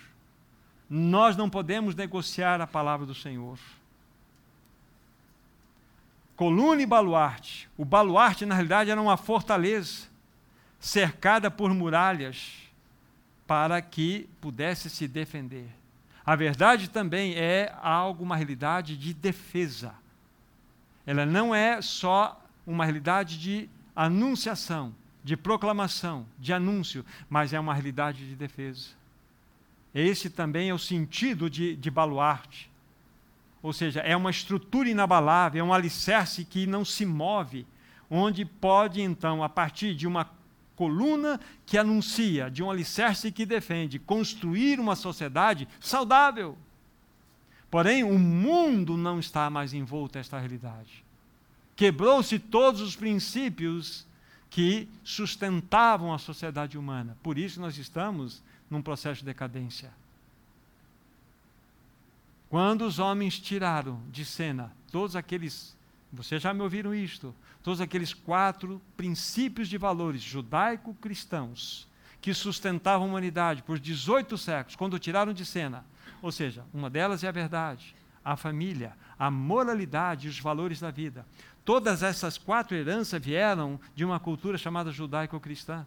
Nós 0.88 1.36
não 1.36 1.50
podemos 1.50 1.96
negociar 1.96 2.60
a 2.60 2.66
palavra 2.66 3.04
do 3.04 3.14
Senhor. 3.14 3.58
Coluna 6.36 6.82
e 6.82 6.86
baluarte. 6.86 7.68
O 7.76 7.84
baluarte, 7.84 8.44
na 8.44 8.54
realidade, 8.54 8.90
era 8.90 9.00
uma 9.00 9.16
fortaleza 9.16 10.06
cercada 10.78 11.50
por 11.50 11.72
muralhas 11.72 12.52
para 13.46 13.80
que 13.80 14.28
pudesse 14.40 14.90
se 14.90 15.08
defender. 15.08 15.68
A 16.24 16.36
verdade 16.36 16.90
também 16.90 17.34
é 17.36 17.74
algo, 17.80 18.22
uma 18.22 18.36
realidade 18.36 18.96
de 18.96 19.14
defesa. 19.14 19.94
Ela 21.06 21.24
não 21.24 21.54
é 21.54 21.80
só 21.80 22.44
uma 22.66 22.84
realidade 22.84 23.38
de 23.38 23.70
anunciação, 23.94 24.92
de 25.22 25.36
proclamação, 25.36 26.26
de 26.38 26.52
anúncio, 26.52 27.04
mas 27.30 27.52
é 27.52 27.60
uma 27.60 27.72
realidade 27.72 28.28
de 28.28 28.34
defesa. 28.34 28.90
Esse 29.94 30.28
também 30.28 30.68
é 30.68 30.74
o 30.74 30.78
sentido 30.78 31.48
de, 31.48 31.74
de 31.76 31.90
baluarte. 31.90 32.68
Ou 33.66 33.72
seja, 33.72 33.98
é 33.98 34.16
uma 34.16 34.30
estrutura 34.30 34.88
inabalável, 34.88 35.60
é 35.60 35.68
um 35.68 35.74
alicerce 35.74 36.44
que 36.44 36.68
não 36.68 36.84
se 36.84 37.04
move, 37.04 37.66
onde 38.08 38.44
pode, 38.44 39.00
então, 39.00 39.42
a 39.42 39.48
partir 39.48 39.92
de 39.92 40.06
uma 40.06 40.30
coluna 40.76 41.40
que 41.66 41.76
anuncia, 41.76 42.48
de 42.48 42.62
um 42.62 42.70
alicerce 42.70 43.32
que 43.32 43.44
defende, 43.44 43.98
construir 43.98 44.78
uma 44.78 44.94
sociedade 44.94 45.66
saudável. 45.80 46.56
Porém, 47.68 48.04
o 48.04 48.16
mundo 48.16 48.96
não 48.96 49.18
está 49.18 49.50
mais 49.50 49.74
envolto 49.74 50.16
nesta 50.16 50.38
realidade. 50.38 51.04
Quebrou-se 51.74 52.38
todos 52.38 52.80
os 52.80 52.94
princípios 52.94 54.06
que 54.48 54.88
sustentavam 55.02 56.14
a 56.14 56.18
sociedade 56.18 56.78
humana. 56.78 57.18
Por 57.20 57.36
isso, 57.36 57.60
nós 57.60 57.76
estamos 57.76 58.44
num 58.70 58.80
processo 58.80 59.22
de 59.22 59.26
decadência. 59.26 59.90
Quando 62.56 62.86
os 62.86 62.98
homens 62.98 63.38
tiraram 63.38 64.00
de 64.10 64.24
cena 64.24 64.72
todos 64.90 65.14
aqueles, 65.14 65.76
vocês 66.10 66.40
já 66.40 66.54
me 66.54 66.62
ouviram 66.62 66.94
isto, 66.94 67.34
todos 67.62 67.82
aqueles 67.82 68.14
quatro 68.14 68.80
princípios 68.96 69.68
de 69.68 69.76
valores 69.76 70.22
judaico-cristãos 70.22 71.86
que 72.18 72.32
sustentavam 72.32 73.06
a 73.06 73.10
humanidade 73.10 73.62
por 73.62 73.78
18 73.78 74.38
séculos, 74.38 74.74
quando 74.74 74.98
tiraram 74.98 75.34
de 75.34 75.44
cena. 75.44 75.84
Ou 76.22 76.32
seja, 76.32 76.64
uma 76.72 76.88
delas 76.88 77.22
é 77.22 77.28
a 77.28 77.30
verdade, 77.30 77.94
a 78.24 78.36
família, 78.36 78.96
a 79.18 79.30
moralidade 79.30 80.26
e 80.26 80.30
os 80.30 80.40
valores 80.40 80.80
da 80.80 80.90
vida. 80.90 81.26
Todas 81.62 82.02
essas 82.02 82.38
quatro 82.38 82.74
heranças 82.74 83.22
vieram 83.22 83.78
de 83.94 84.02
uma 84.02 84.18
cultura 84.18 84.56
chamada 84.56 84.90
judaico-cristã. 84.90 85.84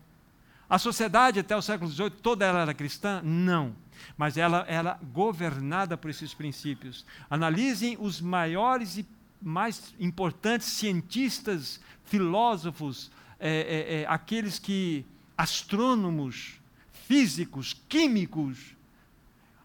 A 0.69 0.77
sociedade 0.77 1.39
até 1.39 1.57
o 1.57 1.63
século 1.63 1.89
XVIII, 1.89 2.11
toda 2.11 2.45
ela 2.45 2.59
era 2.59 2.75
cristã? 2.75 3.23
Não. 3.23 3.73
Mas 4.17 4.37
ela 4.37 4.65
era 4.67 4.99
governada 5.13 5.97
por 5.97 6.09
esses 6.09 6.33
princípios. 6.33 7.05
Analisem 7.29 7.97
os 7.99 8.21
maiores 8.21 8.97
e 8.97 9.07
mais 9.41 9.93
importantes 9.99 10.67
cientistas, 10.67 11.79
filósofos, 12.03 13.11
é, 13.39 13.49
é, 13.49 14.01
é, 14.01 14.05
aqueles 14.07 14.59
que, 14.59 15.05
astrônomos, 15.37 16.59
físicos, 16.91 17.79
químicos, 17.87 18.75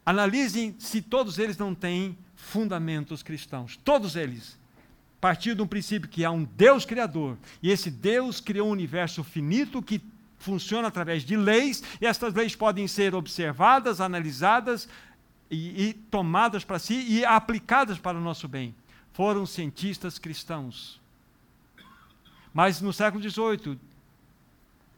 analisem 0.06 0.76
se 0.78 1.02
todos 1.02 1.38
eles 1.38 1.58
não 1.58 1.74
têm 1.74 2.16
fundamentos 2.36 3.22
cristãos. 3.22 3.76
Todos 3.84 4.14
eles. 4.16 4.58
Partindo 5.20 5.56
de 5.56 5.62
um 5.62 5.66
princípio 5.66 6.08
que 6.08 6.24
há 6.24 6.30
um 6.30 6.44
Deus 6.44 6.84
criador, 6.84 7.38
e 7.62 7.70
esse 7.70 7.90
Deus 7.90 8.40
criou 8.40 8.68
um 8.68 8.72
universo 8.72 9.24
finito 9.24 9.82
que 9.82 9.98
funciona 10.44 10.88
através 10.88 11.24
de 11.24 11.36
leis, 11.36 11.82
e 12.00 12.06
estas 12.06 12.34
leis 12.34 12.54
podem 12.54 12.86
ser 12.86 13.14
observadas, 13.14 14.00
analisadas 14.00 14.88
e, 15.50 15.88
e 15.88 15.92
tomadas 15.92 16.64
para 16.64 16.78
si 16.78 16.94
e 16.94 17.24
aplicadas 17.24 17.98
para 17.98 18.18
o 18.18 18.20
nosso 18.20 18.46
bem 18.46 18.74
foram 19.14 19.46
cientistas 19.46 20.18
cristãos. 20.18 21.00
Mas 22.52 22.80
no 22.80 22.92
século 22.92 23.22
XVIII, 23.22 23.78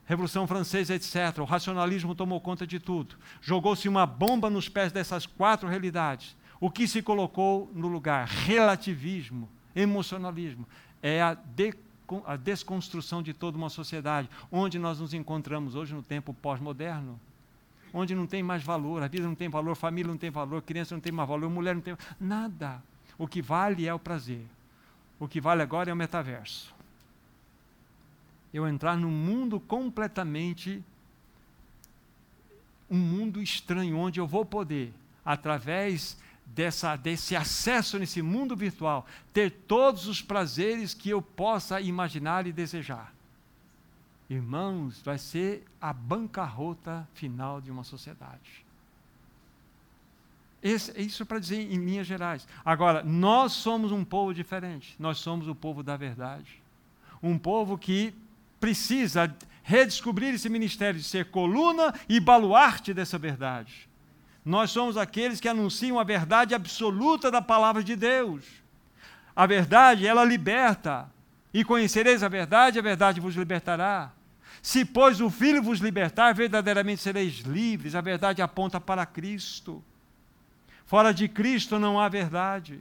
Revolução 0.07 0.47
Francesa, 0.47 0.95
etc., 0.95 1.39
o 1.39 1.45
racionalismo 1.45 2.15
tomou 2.15 2.41
conta 2.41 2.67
de 2.67 2.81
tudo. 2.81 3.17
Jogou-se 3.43 3.89
uma 3.89 4.07
bomba 4.07 4.49
nos 4.49 4.69
pés 4.69 4.91
dessas 4.91 5.27
quatro 5.27 5.69
realidades. 5.69 6.35
O 6.59 6.71
que 6.71 6.89
se 6.89 7.03
colocou 7.03 7.71
no 7.75 7.89
lugar? 7.89 8.27
Relativismo, 8.27 9.49
emocionalismo. 9.75 10.67
É 11.03 11.21
a, 11.21 11.35
de, 11.35 11.75
a 12.25 12.37
desconstrução 12.37 13.23
de 13.23 13.33
toda 13.33 13.57
uma 13.57 13.69
sociedade, 13.69 14.29
onde 14.51 14.79
nós 14.79 15.01
nos 15.01 15.15
encontramos 15.15 15.75
hoje 15.75 15.95
no 15.95 16.03
tempo 16.03 16.35
pós-moderno 16.35 17.19
onde 17.97 18.15
não 18.15 18.27
tem 18.27 18.43
mais 18.43 18.63
valor, 18.63 19.03
a 19.03 19.09
vida 19.09 19.27
não 19.27 19.35
tem 19.35 19.49
valor, 19.49 19.75
família 19.75 20.11
não 20.11 20.19
tem 20.19 20.31
valor, 20.31 20.61
criança 20.63 20.95
não 20.95 21.01
tem 21.01 21.13
mais 21.13 21.29
valor, 21.29 21.49
mulher 21.49 21.75
não 21.75 21.81
tem 21.81 21.97
nada. 22.21 22.83
O 23.17 23.27
que 23.27 23.41
vale 23.41 23.89
é 23.89 23.95
o 23.95 23.99
prazer. 23.99 24.45
O 25.19 25.27
que 25.27 25.41
vale 25.41 25.63
agora 25.63 25.91
é 25.91 25.93
o 25.93 25.97
metaverso. 25.97 26.75
Eu 28.53 28.69
entrar 28.69 28.97
num 28.97 29.11
mundo 29.11 29.59
completamente 29.59 30.83
um 32.91 32.99
mundo 32.99 33.43
estranho 33.43 33.97
onde 33.97 34.21
eu 34.21 34.27
vou 34.27 34.45
poder 34.45 34.93
através 35.25 36.19
dessa, 36.57 36.97
desse 36.97 37.37
acesso 37.37 37.99
nesse 37.99 38.23
mundo 38.23 38.57
virtual, 38.57 39.07
ter 39.31 39.51
todos 39.51 40.09
os 40.09 40.23
prazeres 40.23 40.95
que 40.95 41.11
eu 41.11 41.21
possa 41.21 41.83
imaginar 41.83 42.47
e 42.47 42.53
desejar. 42.53 43.13
Irmãos, 44.29 45.03
vai 45.03 45.19
ser 45.19 45.67
a 45.79 45.93
bancarrota 45.93 47.07
final 47.13 47.61
de 47.61 47.71
uma 47.71 47.85
sociedade. 47.85 48.65
Esse, 50.63 50.99
isso 50.99 51.27
para 51.27 51.39
dizer 51.39 51.61
em 51.61 51.77
linhas 51.77 52.07
gerais. 52.07 52.49
Agora, 52.65 53.05
nós 53.05 53.53
somos 53.53 53.93
um 53.93 54.03
povo 54.03 54.33
diferente. 54.33 54.97
Nós 54.99 55.19
somos 55.19 55.47
o 55.47 55.55
povo 55.55 55.83
da 55.83 55.97
verdade. 55.97 56.61
Um 57.23 57.39
povo 57.39 57.77
que 57.77 58.15
precisa 58.59 59.33
redescobrir 59.63 60.35
esse 60.35 60.49
ministério 60.49 60.99
de 60.99 61.05
ser 61.05 61.27
coluna 61.27 61.95
e 62.09 62.19
baluarte 62.19 62.95
dessa 62.95 63.19
verdade. 63.19 63.87
Nós 64.47 64.71
somos 64.71 64.97
aqueles 64.97 65.41
que 65.41 65.49
anunciam 65.49 65.99
a 65.99 66.05
verdade 66.05 66.55
absoluta 66.55 67.33
da 67.33 67.43
palavra 67.43 67.83
de 67.83 67.97
Deus. 67.97 68.45
A 69.35 69.45
verdade, 69.45 70.07
ela 70.07 70.25
liberta. 70.25 71.11
E 71.53 71.65
conhecereis 71.65 72.23
a 72.23 72.29
verdade, 72.29 72.79
a 72.79 72.83
verdade 72.83 73.19
vos 73.19 73.35
libertará. 73.35 74.13
Se, 74.63 74.85
pois, 74.85 75.21
o 75.21 75.29
Filho 75.31 75.61
vos 75.61 75.81
libertar, 75.81 76.33
verdadeiramente 76.33 77.03
sereis 77.03 77.41
livres. 77.41 77.97
A 77.97 78.01
verdade 78.01 78.41
aponta 78.41 78.81
para 78.81 79.05
Cristo. 79.05 79.83
Fora 80.87 81.13
de 81.13 81.27
Cristo 81.27 81.81
não 81.81 81.99
há 81.99 82.09
verdade. 82.09 82.81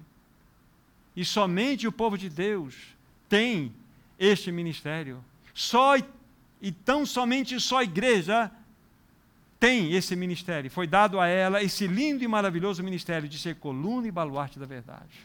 E 1.16 1.26
somente 1.26 1.88
o 1.88 1.92
povo 1.92 2.16
de 2.16 2.30
Deus 2.30 2.76
tem 3.28 3.74
este 4.20 4.52
ministério. 4.52 5.26
Só 5.52 5.96
e 6.62 6.72
tão 6.72 7.08
somente 7.08 7.60
só 7.60 7.80
a 7.80 7.84
igreja 7.84 8.52
tem 9.60 9.94
esse 9.94 10.16
ministério. 10.16 10.70
Foi 10.70 10.86
dado 10.86 11.20
a 11.20 11.28
ela 11.28 11.64
esse 11.64 11.88
lindo 11.88 12.24
e 12.24 12.28
maravilhoso 12.28 12.84
ministério 12.84 13.28
de 13.28 13.40
ser 13.40 13.56
coluna 13.56 14.08
e 14.08 14.12
baluarte 14.12 14.60
da 14.60 14.66
verdade. 14.66 15.20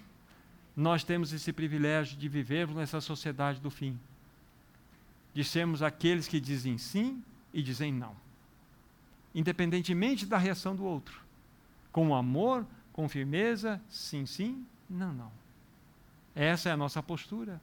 Nós 0.76 1.04
temos 1.04 1.32
esse 1.32 1.52
privilégio 1.52 2.16
de 2.16 2.28
vivermos 2.28 2.76
nessa 2.76 3.00
sociedade 3.00 3.60
do 3.60 3.70
fim. 3.70 3.98
De 5.34 5.44
sermos 5.44 5.82
aqueles 5.82 6.26
que 6.28 6.40
dizem 6.40 6.78
sim 6.78 7.22
e 7.52 7.62
dizem 7.62 7.92
não. 7.92 8.14
Independentemente 9.34 10.26
da 10.26 10.38
reação 10.38 10.74
do 10.74 10.84
outro 10.84 11.30
com 11.92 12.14
amor, 12.14 12.66
com 12.92 13.08
firmeza, 13.08 13.80
sim, 13.88 14.26
sim, 14.26 14.64
não, 14.88 15.12
não. 15.12 15.32
Essa 16.34 16.68
é 16.68 16.72
a 16.72 16.76
nossa 16.76 17.02
postura. 17.02 17.60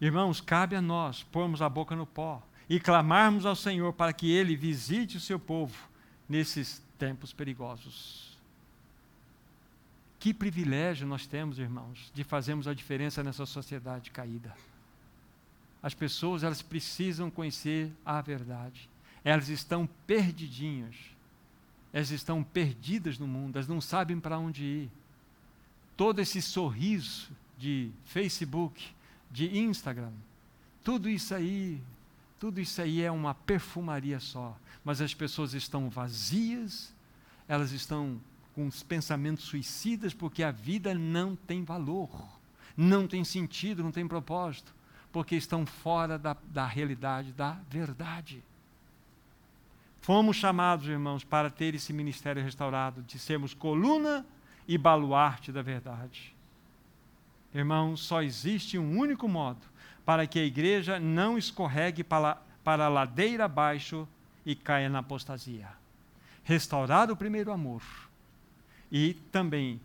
Irmãos, 0.00 0.40
cabe 0.40 0.76
a 0.76 0.82
nós 0.82 1.22
pormos 1.24 1.60
a 1.60 1.68
boca 1.68 1.96
no 1.96 2.06
pó 2.06 2.42
e 2.68 2.78
clamarmos 2.78 3.46
ao 3.46 3.56
Senhor 3.56 3.92
para 3.92 4.12
que 4.12 4.30
Ele 4.30 4.54
visite 4.54 5.16
o 5.16 5.20
seu 5.20 5.38
povo 5.38 5.88
nesses 6.28 6.82
tempos 6.98 7.32
perigosos. 7.32 8.36
Que 10.18 10.34
privilégio 10.34 11.06
nós 11.06 11.26
temos, 11.26 11.58
irmãos, 11.58 12.10
de 12.12 12.24
fazermos 12.24 12.66
a 12.66 12.74
diferença 12.74 13.22
nessa 13.22 13.46
sociedade 13.46 14.10
caída. 14.10 14.54
As 15.82 15.94
pessoas, 15.94 16.42
elas 16.42 16.60
precisam 16.60 17.30
conhecer 17.30 17.92
a 18.04 18.20
verdade. 18.20 18.88
Elas 19.24 19.48
estão 19.48 19.88
perdidinhas. 20.06 20.96
Elas 21.92 22.10
estão 22.10 22.42
perdidas 22.42 23.18
no 23.18 23.26
mundo, 23.26 23.56
elas 23.56 23.68
não 23.68 23.80
sabem 23.80 24.20
para 24.20 24.38
onde 24.38 24.62
ir. 24.62 24.90
Todo 25.96 26.20
esse 26.20 26.42
sorriso 26.42 27.30
de 27.56 27.90
Facebook, 28.04 28.86
de 29.30 29.58
Instagram, 29.58 30.12
tudo 30.84 31.08
isso 31.08 31.34
aí, 31.34 31.80
tudo 32.38 32.60
isso 32.60 32.80
aí 32.80 33.02
é 33.02 33.10
uma 33.10 33.34
perfumaria 33.34 34.20
só. 34.20 34.56
Mas 34.84 35.00
as 35.00 35.12
pessoas 35.12 35.54
estão 35.54 35.90
vazias, 35.90 36.94
elas 37.48 37.72
estão 37.72 38.20
com 38.54 38.66
os 38.66 38.82
pensamentos 38.82 39.44
suicidas 39.44 40.14
porque 40.14 40.42
a 40.42 40.50
vida 40.50 40.94
não 40.94 41.36
tem 41.36 41.64
valor, 41.64 42.10
não 42.76 43.06
tem 43.06 43.24
sentido, 43.24 43.82
não 43.82 43.92
tem 43.92 44.06
propósito, 44.06 44.74
porque 45.12 45.36
estão 45.36 45.66
fora 45.66 46.18
da, 46.18 46.36
da 46.44 46.66
realidade, 46.66 47.32
da 47.32 47.58
verdade. 47.68 48.42
Fomos 50.00 50.36
chamados, 50.36 50.88
irmãos, 50.88 51.24
para 51.24 51.50
ter 51.50 51.74
esse 51.74 51.92
ministério 51.92 52.42
restaurado, 52.42 53.02
de 53.02 53.18
sermos 53.18 53.52
coluna 53.52 54.24
e 54.66 54.78
baluarte 54.78 55.50
da 55.50 55.60
verdade. 55.60 56.34
Irmãos, 57.52 58.00
só 58.00 58.22
existe 58.22 58.78
um 58.78 58.98
único 58.98 59.26
modo 59.28 59.60
para 60.08 60.26
que 60.26 60.38
a 60.38 60.42
igreja 60.42 60.98
não 60.98 61.36
escorregue 61.36 62.02
para, 62.02 62.36
para 62.64 62.86
a 62.86 62.88
ladeira 62.88 63.44
abaixo 63.44 64.08
e 64.46 64.54
caia 64.54 64.88
na 64.88 65.00
apostasia. 65.00 65.68
Restaurar 66.42 67.10
o 67.10 67.16
primeiro 67.16 67.52
amor 67.52 67.82
e 68.90 69.12
também 69.30 69.78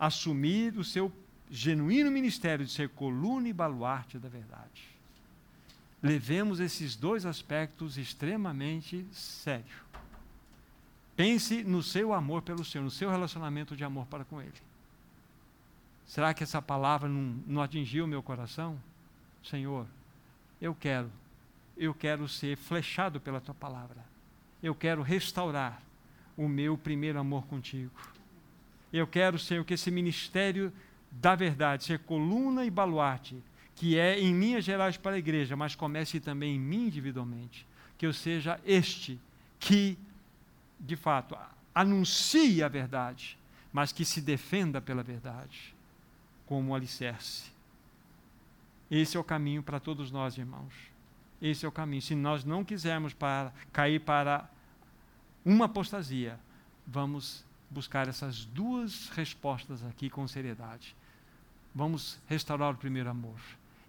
assumir 0.00 0.76
o 0.76 0.82
seu 0.82 1.12
genuíno 1.48 2.10
ministério 2.10 2.66
de 2.66 2.72
ser 2.72 2.88
coluna 2.88 3.48
e 3.48 3.52
baluarte 3.52 4.18
da 4.18 4.28
verdade. 4.28 4.82
Levemos 6.02 6.58
esses 6.58 6.96
dois 6.96 7.24
aspectos 7.24 7.96
extremamente 7.96 9.06
sério. 9.12 9.76
Pense 11.14 11.62
no 11.62 11.84
seu 11.84 12.12
amor 12.12 12.42
pelo 12.42 12.64
Senhor, 12.64 12.82
no 12.82 12.90
seu 12.90 13.08
relacionamento 13.08 13.76
de 13.76 13.84
amor 13.84 14.06
para 14.06 14.24
com 14.24 14.42
Ele. 14.42 14.60
Será 16.04 16.34
que 16.34 16.42
essa 16.42 16.60
palavra 16.60 17.08
não, 17.08 17.40
não 17.46 17.62
atingiu 17.62 18.06
o 18.06 18.08
meu 18.08 18.24
coração? 18.24 18.76
Senhor, 19.50 19.86
eu 20.60 20.74
quero, 20.74 21.10
eu 21.76 21.94
quero 21.94 22.28
ser 22.28 22.56
flechado 22.56 23.20
pela 23.20 23.40
tua 23.40 23.54
palavra. 23.54 24.04
Eu 24.62 24.74
quero 24.74 25.02
restaurar 25.02 25.80
o 26.36 26.48
meu 26.48 26.76
primeiro 26.76 27.18
amor 27.18 27.46
contigo. 27.46 27.92
Eu 28.92 29.06
quero, 29.06 29.38
Senhor, 29.38 29.64
que 29.64 29.74
esse 29.74 29.90
ministério 29.90 30.72
da 31.10 31.34
verdade, 31.34 31.84
ser 31.84 32.00
coluna 32.00 32.64
e 32.64 32.70
baluarte, 32.70 33.36
que 33.74 33.98
é 33.98 34.18
em 34.18 34.38
linhas 34.38 34.64
gerais 34.64 34.96
para 34.96 35.16
a 35.16 35.18
igreja, 35.18 35.54
mas 35.54 35.74
comece 35.74 36.18
também 36.18 36.56
em 36.56 36.60
mim 36.60 36.86
individualmente. 36.86 37.66
Que 37.96 38.06
eu 38.06 38.12
seja 38.12 38.60
este 38.66 39.18
que, 39.60 39.96
de 40.80 40.96
fato, 40.96 41.36
anuncie 41.74 42.62
a 42.62 42.68
verdade, 42.68 43.38
mas 43.72 43.92
que 43.92 44.04
se 44.04 44.20
defenda 44.20 44.80
pela 44.80 45.02
verdade, 45.02 45.74
como 46.46 46.74
alicerce. 46.74 47.55
Esse 48.90 49.16
é 49.16 49.20
o 49.20 49.24
caminho 49.24 49.62
para 49.62 49.80
todos 49.80 50.10
nós, 50.10 50.38
irmãos. 50.38 50.72
Esse 51.40 51.64
é 51.64 51.68
o 51.68 51.72
caminho. 51.72 52.02
Se 52.02 52.14
nós 52.14 52.44
não 52.44 52.64
quisermos 52.64 53.12
para, 53.12 53.52
cair 53.72 54.00
para 54.00 54.48
uma 55.44 55.66
apostasia, 55.66 56.38
vamos 56.86 57.44
buscar 57.70 58.08
essas 58.08 58.44
duas 58.44 59.08
respostas 59.10 59.84
aqui 59.84 60.08
com 60.08 60.26
seriedade. 60.26 60.94
Vamos 61.74 62.18
restaurar 62.28 62.72
o 62.72 62.76
primeiro 62.76 63.10
amor 63.10 63.38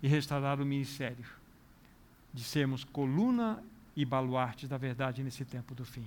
e 0.01 0.07
restaurar 0.07 0.59
o 0.59 0.65
ministério 0.65 1.25
de 2.33 2.43
sermos 2.43 2.83
coluna 2.83 3.63
e 3.95 4.03
baluarte 4.05 4.67
da 4.67 4.77
verdade 4.77 5.23
nesse 5.23 5.45
tempo 5.45 5.73
do 5.73 5.85
fim. 5.85 6.05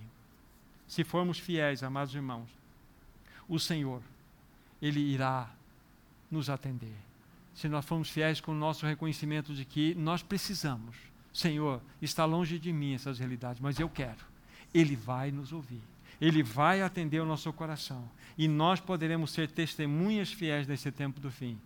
Se 0.87 1.03
formos 1.05 1.39
fiéis, 1.39 1.83
amados 1.83 2.15
irmãos, 2.15 2.49
o 3.49 3.59
Senhor, 3.59 4.03
Ele 4.81 5.01
irá 5.01 5.51
nos 6.31 6.51
atender. 6.51 7.10
Se 7.61 7.69
nós 7.69 7.85
formos 7.85 8.09
fiéis 8.09 8.41
com 8.41 8.53
o 8.53 8.55
nosso 8.55 8.87
reconhecimento 8.87 9.53
de 9.53 9.67
que 9.67 9.95
nós 9.95 10.23
precisamos, 10.23 10.97
Senhor, 11.31 11.83
está 12.01 12.25
longe 12.25 12.59
de 12.59 12.73
mim 12.73 12.95
essas 12.95 13.19
realidades, 13.19 13.61
mas 13.61 13.79
eu 13.79 13.87
quero, 13.87 14.25
Ele 14.73 14.97
vai 14.97 15.31
nos 15.31 15.53
ouvir. 15.53 15.83
Ele 16.19 16.43
vai 16.43 16.81
atender 16.81 17.21
o 17.21 17.27
nosso 17.27 17.53
coração. 17.53 18.11
E 18.39 18.49
nós 18.49 18.81
poderemos 18.81 19.33
ser 19.33 19.51
testemunhas 19.51 20.33
fiéis 20.33 20.67
nesse 20.67 20.91
tempo 20.91 21.21
do 21.21 21.31
fim. 21.31 21.61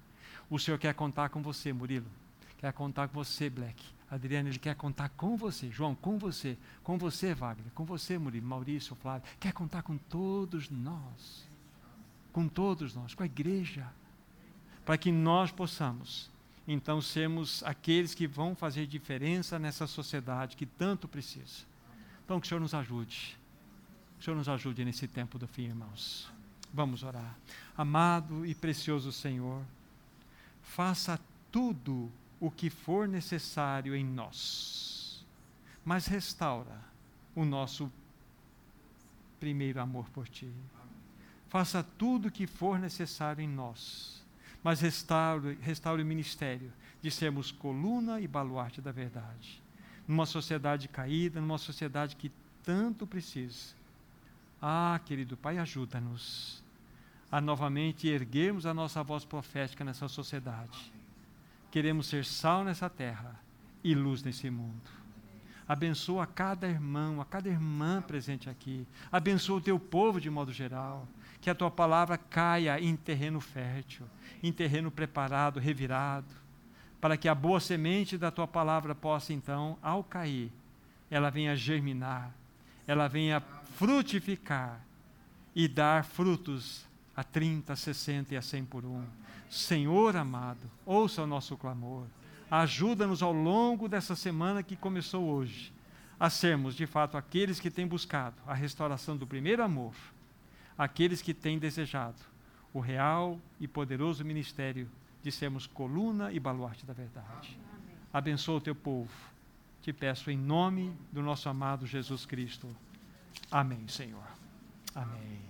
O 0.51 0.59
Senhor 0.59 0.79
quer 0.79 0.95
contar 0.95 1.29
com 1.29 1.41
você, 1.41 1.73
Murilo. 1.73 2.11
Quer 2.59 2.73
contar 2.73 3.07
com 3.07 3.15
você, 3.15 3.49
Black. 3.49 3.81
Adriano, 4.11 4.49
ele 4.49 4.59
quer 4.59 4.75
contar 4.75 5.11
com 5.11 5.37
você. 5.37 5.71
João, 5.71 5.95
com 5.95 6.19
você. 6.19 6.59
Com 6.83 6.99
você, 6.99 7.35
Wagner. 7.35 7.71
Com 7.73 7.85
você, 7.85 8.19
Murilo. 8.19 8.49
Maurício, 8.49 8.97
Flávio. 8.97 9.29
Quer 9.39 9.53
contar 9.53 9.83
com 9.83 9.97
todos 9.97 10.69
nós. 10.71 11.49
Com 12.33 12.49
todos 12.49 12.97
nós. 12.97 13.15
Com 13.15 13.23
a 13.23 13.27
igreja. 13.27 13.87
Para 14.85 14.99
que 14.99 15.11
nós 15.11 15.51
possamos, 15.51 16.31
então, 16.67 17.01
sermos 17.01 17.63
aqueles 17.65 18.15
que 18.15 18.27
vão 18.27 18.55
fazer 18.55 18.87
diferença 18.87 19.59
nessa 19.59 19.87
sociedade 19.87 20.57
que 20.57 20.67
tanto 20.67 21.07
precisa. 21.07 21.65
Então, 22.25 22.41
que 22.41 22.47
o 22.47 22.49
Senhor 22.49 22.61
nos 22.61 22.75
ajude 22.75 23.37
o 24.19 24.23
Senhor 24.25 24.37
nos 24.37 24.49
ajude 24.49 24.85
nesse 24.87 25.07
tempo 25.07 25.39
do 25.39 25.47
fim, 25.47 25.65
irmãos. 25.65 26.33
Vamos 26.73 27.03
orar. 27.03 27.37
Amado 27.77 28.47
e 28.47 28.55
precioso 28.55 29.13
Senhor, 29.13 29.63
faça 30.63 31.21
tudo 31.53 32.11
o 32.41 32.51
que 32.51 32.71
for 32.71 33.07
necessário 33.07 33.95
em 33.95 34.03
nós, 34.03 35.25
mas 35.85 36.07
restaura 36.07 36.81
o 37.35 37.45
nosso 37.45 37.93
primeiro 39.39 39.79
amor 39.79 40.09
por 40.09 40.27
Ti. 40.27 40.51
Faça 41.51 41.83
tudo 41.83 42.29
o 42.29 42.31
que 42.31 42.47
for 42.47 42.79
necessário 42.79 43.43
em 43.43 43.49
nós, 43.49 44.24
mas 44.65 44.81
restaure, 44.81 45.57
restaure 45.61 46.03
o 46.03 46.07
ministério 46.07 46.73
de 47.01 47.11
sermos 47.11 47.53
coluna 47.53 48.21
e 48.21 48.27
baluarte 48.27 48.81
da 48.81 48.91
verdade. 48.91 49.63
Numa 50.09 50.27
sociedade 50.27 50.89
caída, 50.89 51.41
numa 51.41 51.59
sociedade 51.59 52.17
que 52.17 52.33
tanto 52.65 53.07
precisa 53.07 53.75
ah, 54.67 54.99
querido 55.05 55.37
Pai, 55.37 55.59
ajuda-nos 55.59 56.65
a 57.31 57.39
novamente 57.39 58.09
erguermos 58.09 58.65
a 58.65 58.73
nossa 58.73 59.03
voz 59.03 59.23
profética 59.23 59.85
nessa 59.85 60.09
sociedade. 60.09 60.91
Queremos 61.71 62.07
ser 62.07 62.25
sal 62.25 62.65
nessa 62.65 62.89
terra 62.89 63.39
e 63.83 63.95
luz 63.95 64.23
nesse 64.23 64.49
mundo. 64.49 64.91
Abençoa 65.69 66.27
cada 66.27 66.67
irmão, 66.67 67.21
a 67.21 67.27
cada 67.27 67.47
irmã 67.47 68.01
presente 68.01 68.49
aqui. 68.49 68.87
Abençoa 69.13 69.59
o 69.59 69.61
teu 69.61 69.79
povo 69.79 70.19
de 70.19 70.31
modo 70.31 70.51
geral. 70.51 71.07
Que 71.45 71.51
a 71.51 71.55
tua 71.55 71.71
palavra 71.71 72.17
caia 72.17 72.81
em 72.81 72.97
terreno 72.97 73.39
fértil, 73.39 74.07
em 74.43 74.51
terreno 74.51 74.91
preparado, 74.91 75.61
revirado, 75.61 76.35
para 77.03 77.19
que 77.19 77.29
a 77.29 77.35
boa 77.35 77.61
semente 77.61 78.17
da 78.17 78.31
tua 78.31 78.49
palavra 78.49 78.95
possa 78.95 79.31
então, 79.31 79.77
ao 79.83 80.03
cair, 80.03 80.51
ela 81.11 81.29
venha 81.29 81.55
germinar, 81.55 82.33
ela 82.87 83.09
venha 83.09 83.43
frutificar 83.77 84.81
e 85.55 85.69
dar 85.69 86.03
frutos 86.03 86.87
a 87.15 87.23
30, 87.23 87.75
a 87.75 87.77
60 87.77 88.33
e 88.33 88.39
a 88.39 88.43
100 88.43 88.65
por 88.65 88.87
um. 88.87 89.05
Senhor 89.51 90.17
amado, 90.17 90.71
ouça 90.87 91.25
o 91.25 91.27
nosso 91.27 91.59
clamor. 91.59 92.07
Ajuda-nos 92.51 93.23
ao 93.23 93.35
longo 93.35 93.87
dessa 93.87 94.17
semana 94.17 94.63
que 94.63 94.77
começou 94.77 95.23
hoje 95.25 95.75
a 96.19 96.31
sermos, 96.31 96.75
de 96.75 96.87
fato, 96.87 97.19
aqueles 97.19 97.61
que 97.61 97.71
têm 97.71 97.87
buscado 97.87 98.37
a 98.47 98.55
restauração 98.55 99.15
do 99.15 99.27
primeiro 99.27 99.63
amor, 99.63 99.93
aqueles 100.77 101.23
que 101.23 101.35
têm 101.35 101.59
desejado 101.59 102.19
o 102.73 102.81
real 102.81 103.41
e 103.61 103.69
poderoso 103.69 104.25
ministério 104.25 104.91
de 105.23 105.31
sermos 105.31 105.67
coluna 105.67 106.33
e 106.33 106.41
baluarte 106.41 106.85
da 106.85 106.93
verdade. 106.93 107.59
Abençoa 108.13 108.57
o 108.57 108.61
teu 108.61 108.75
povo. 108.75 109.13
Te 109.81 109.93
peço 109.93 110.31
em 110.31 110.37
nome 110.37 110.95
do 111.13 111.23
nosso 111.23 111.49
amado 111.49 111.87
Jesus 111.87 112.27
Cristo. 112.27 112.69
Amém, 113.51 113.87
Senhor. 113.87 114.27
Amém. 114.95 115.41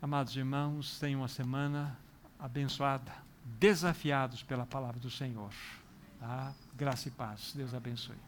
Amados 0.00 0.36
irmãos, 0.36 0.98
tenham 0.98 1.20
uma 1.20 1.28
semana 1.28 1.98
abençoada, 2.38 3.12
desafiados 3.44 4.42
pela 4.42 4.64
palavra 4.64 5.00
do 5.00 5.10
Senhor. 5.10 5.52
Tá? 6.20 6.52
Graça 6.74 7.08
e 7.08 7.10
paz. 7.10 7.52
Deus 7.54 7.74
abençoe. 7.74 8.27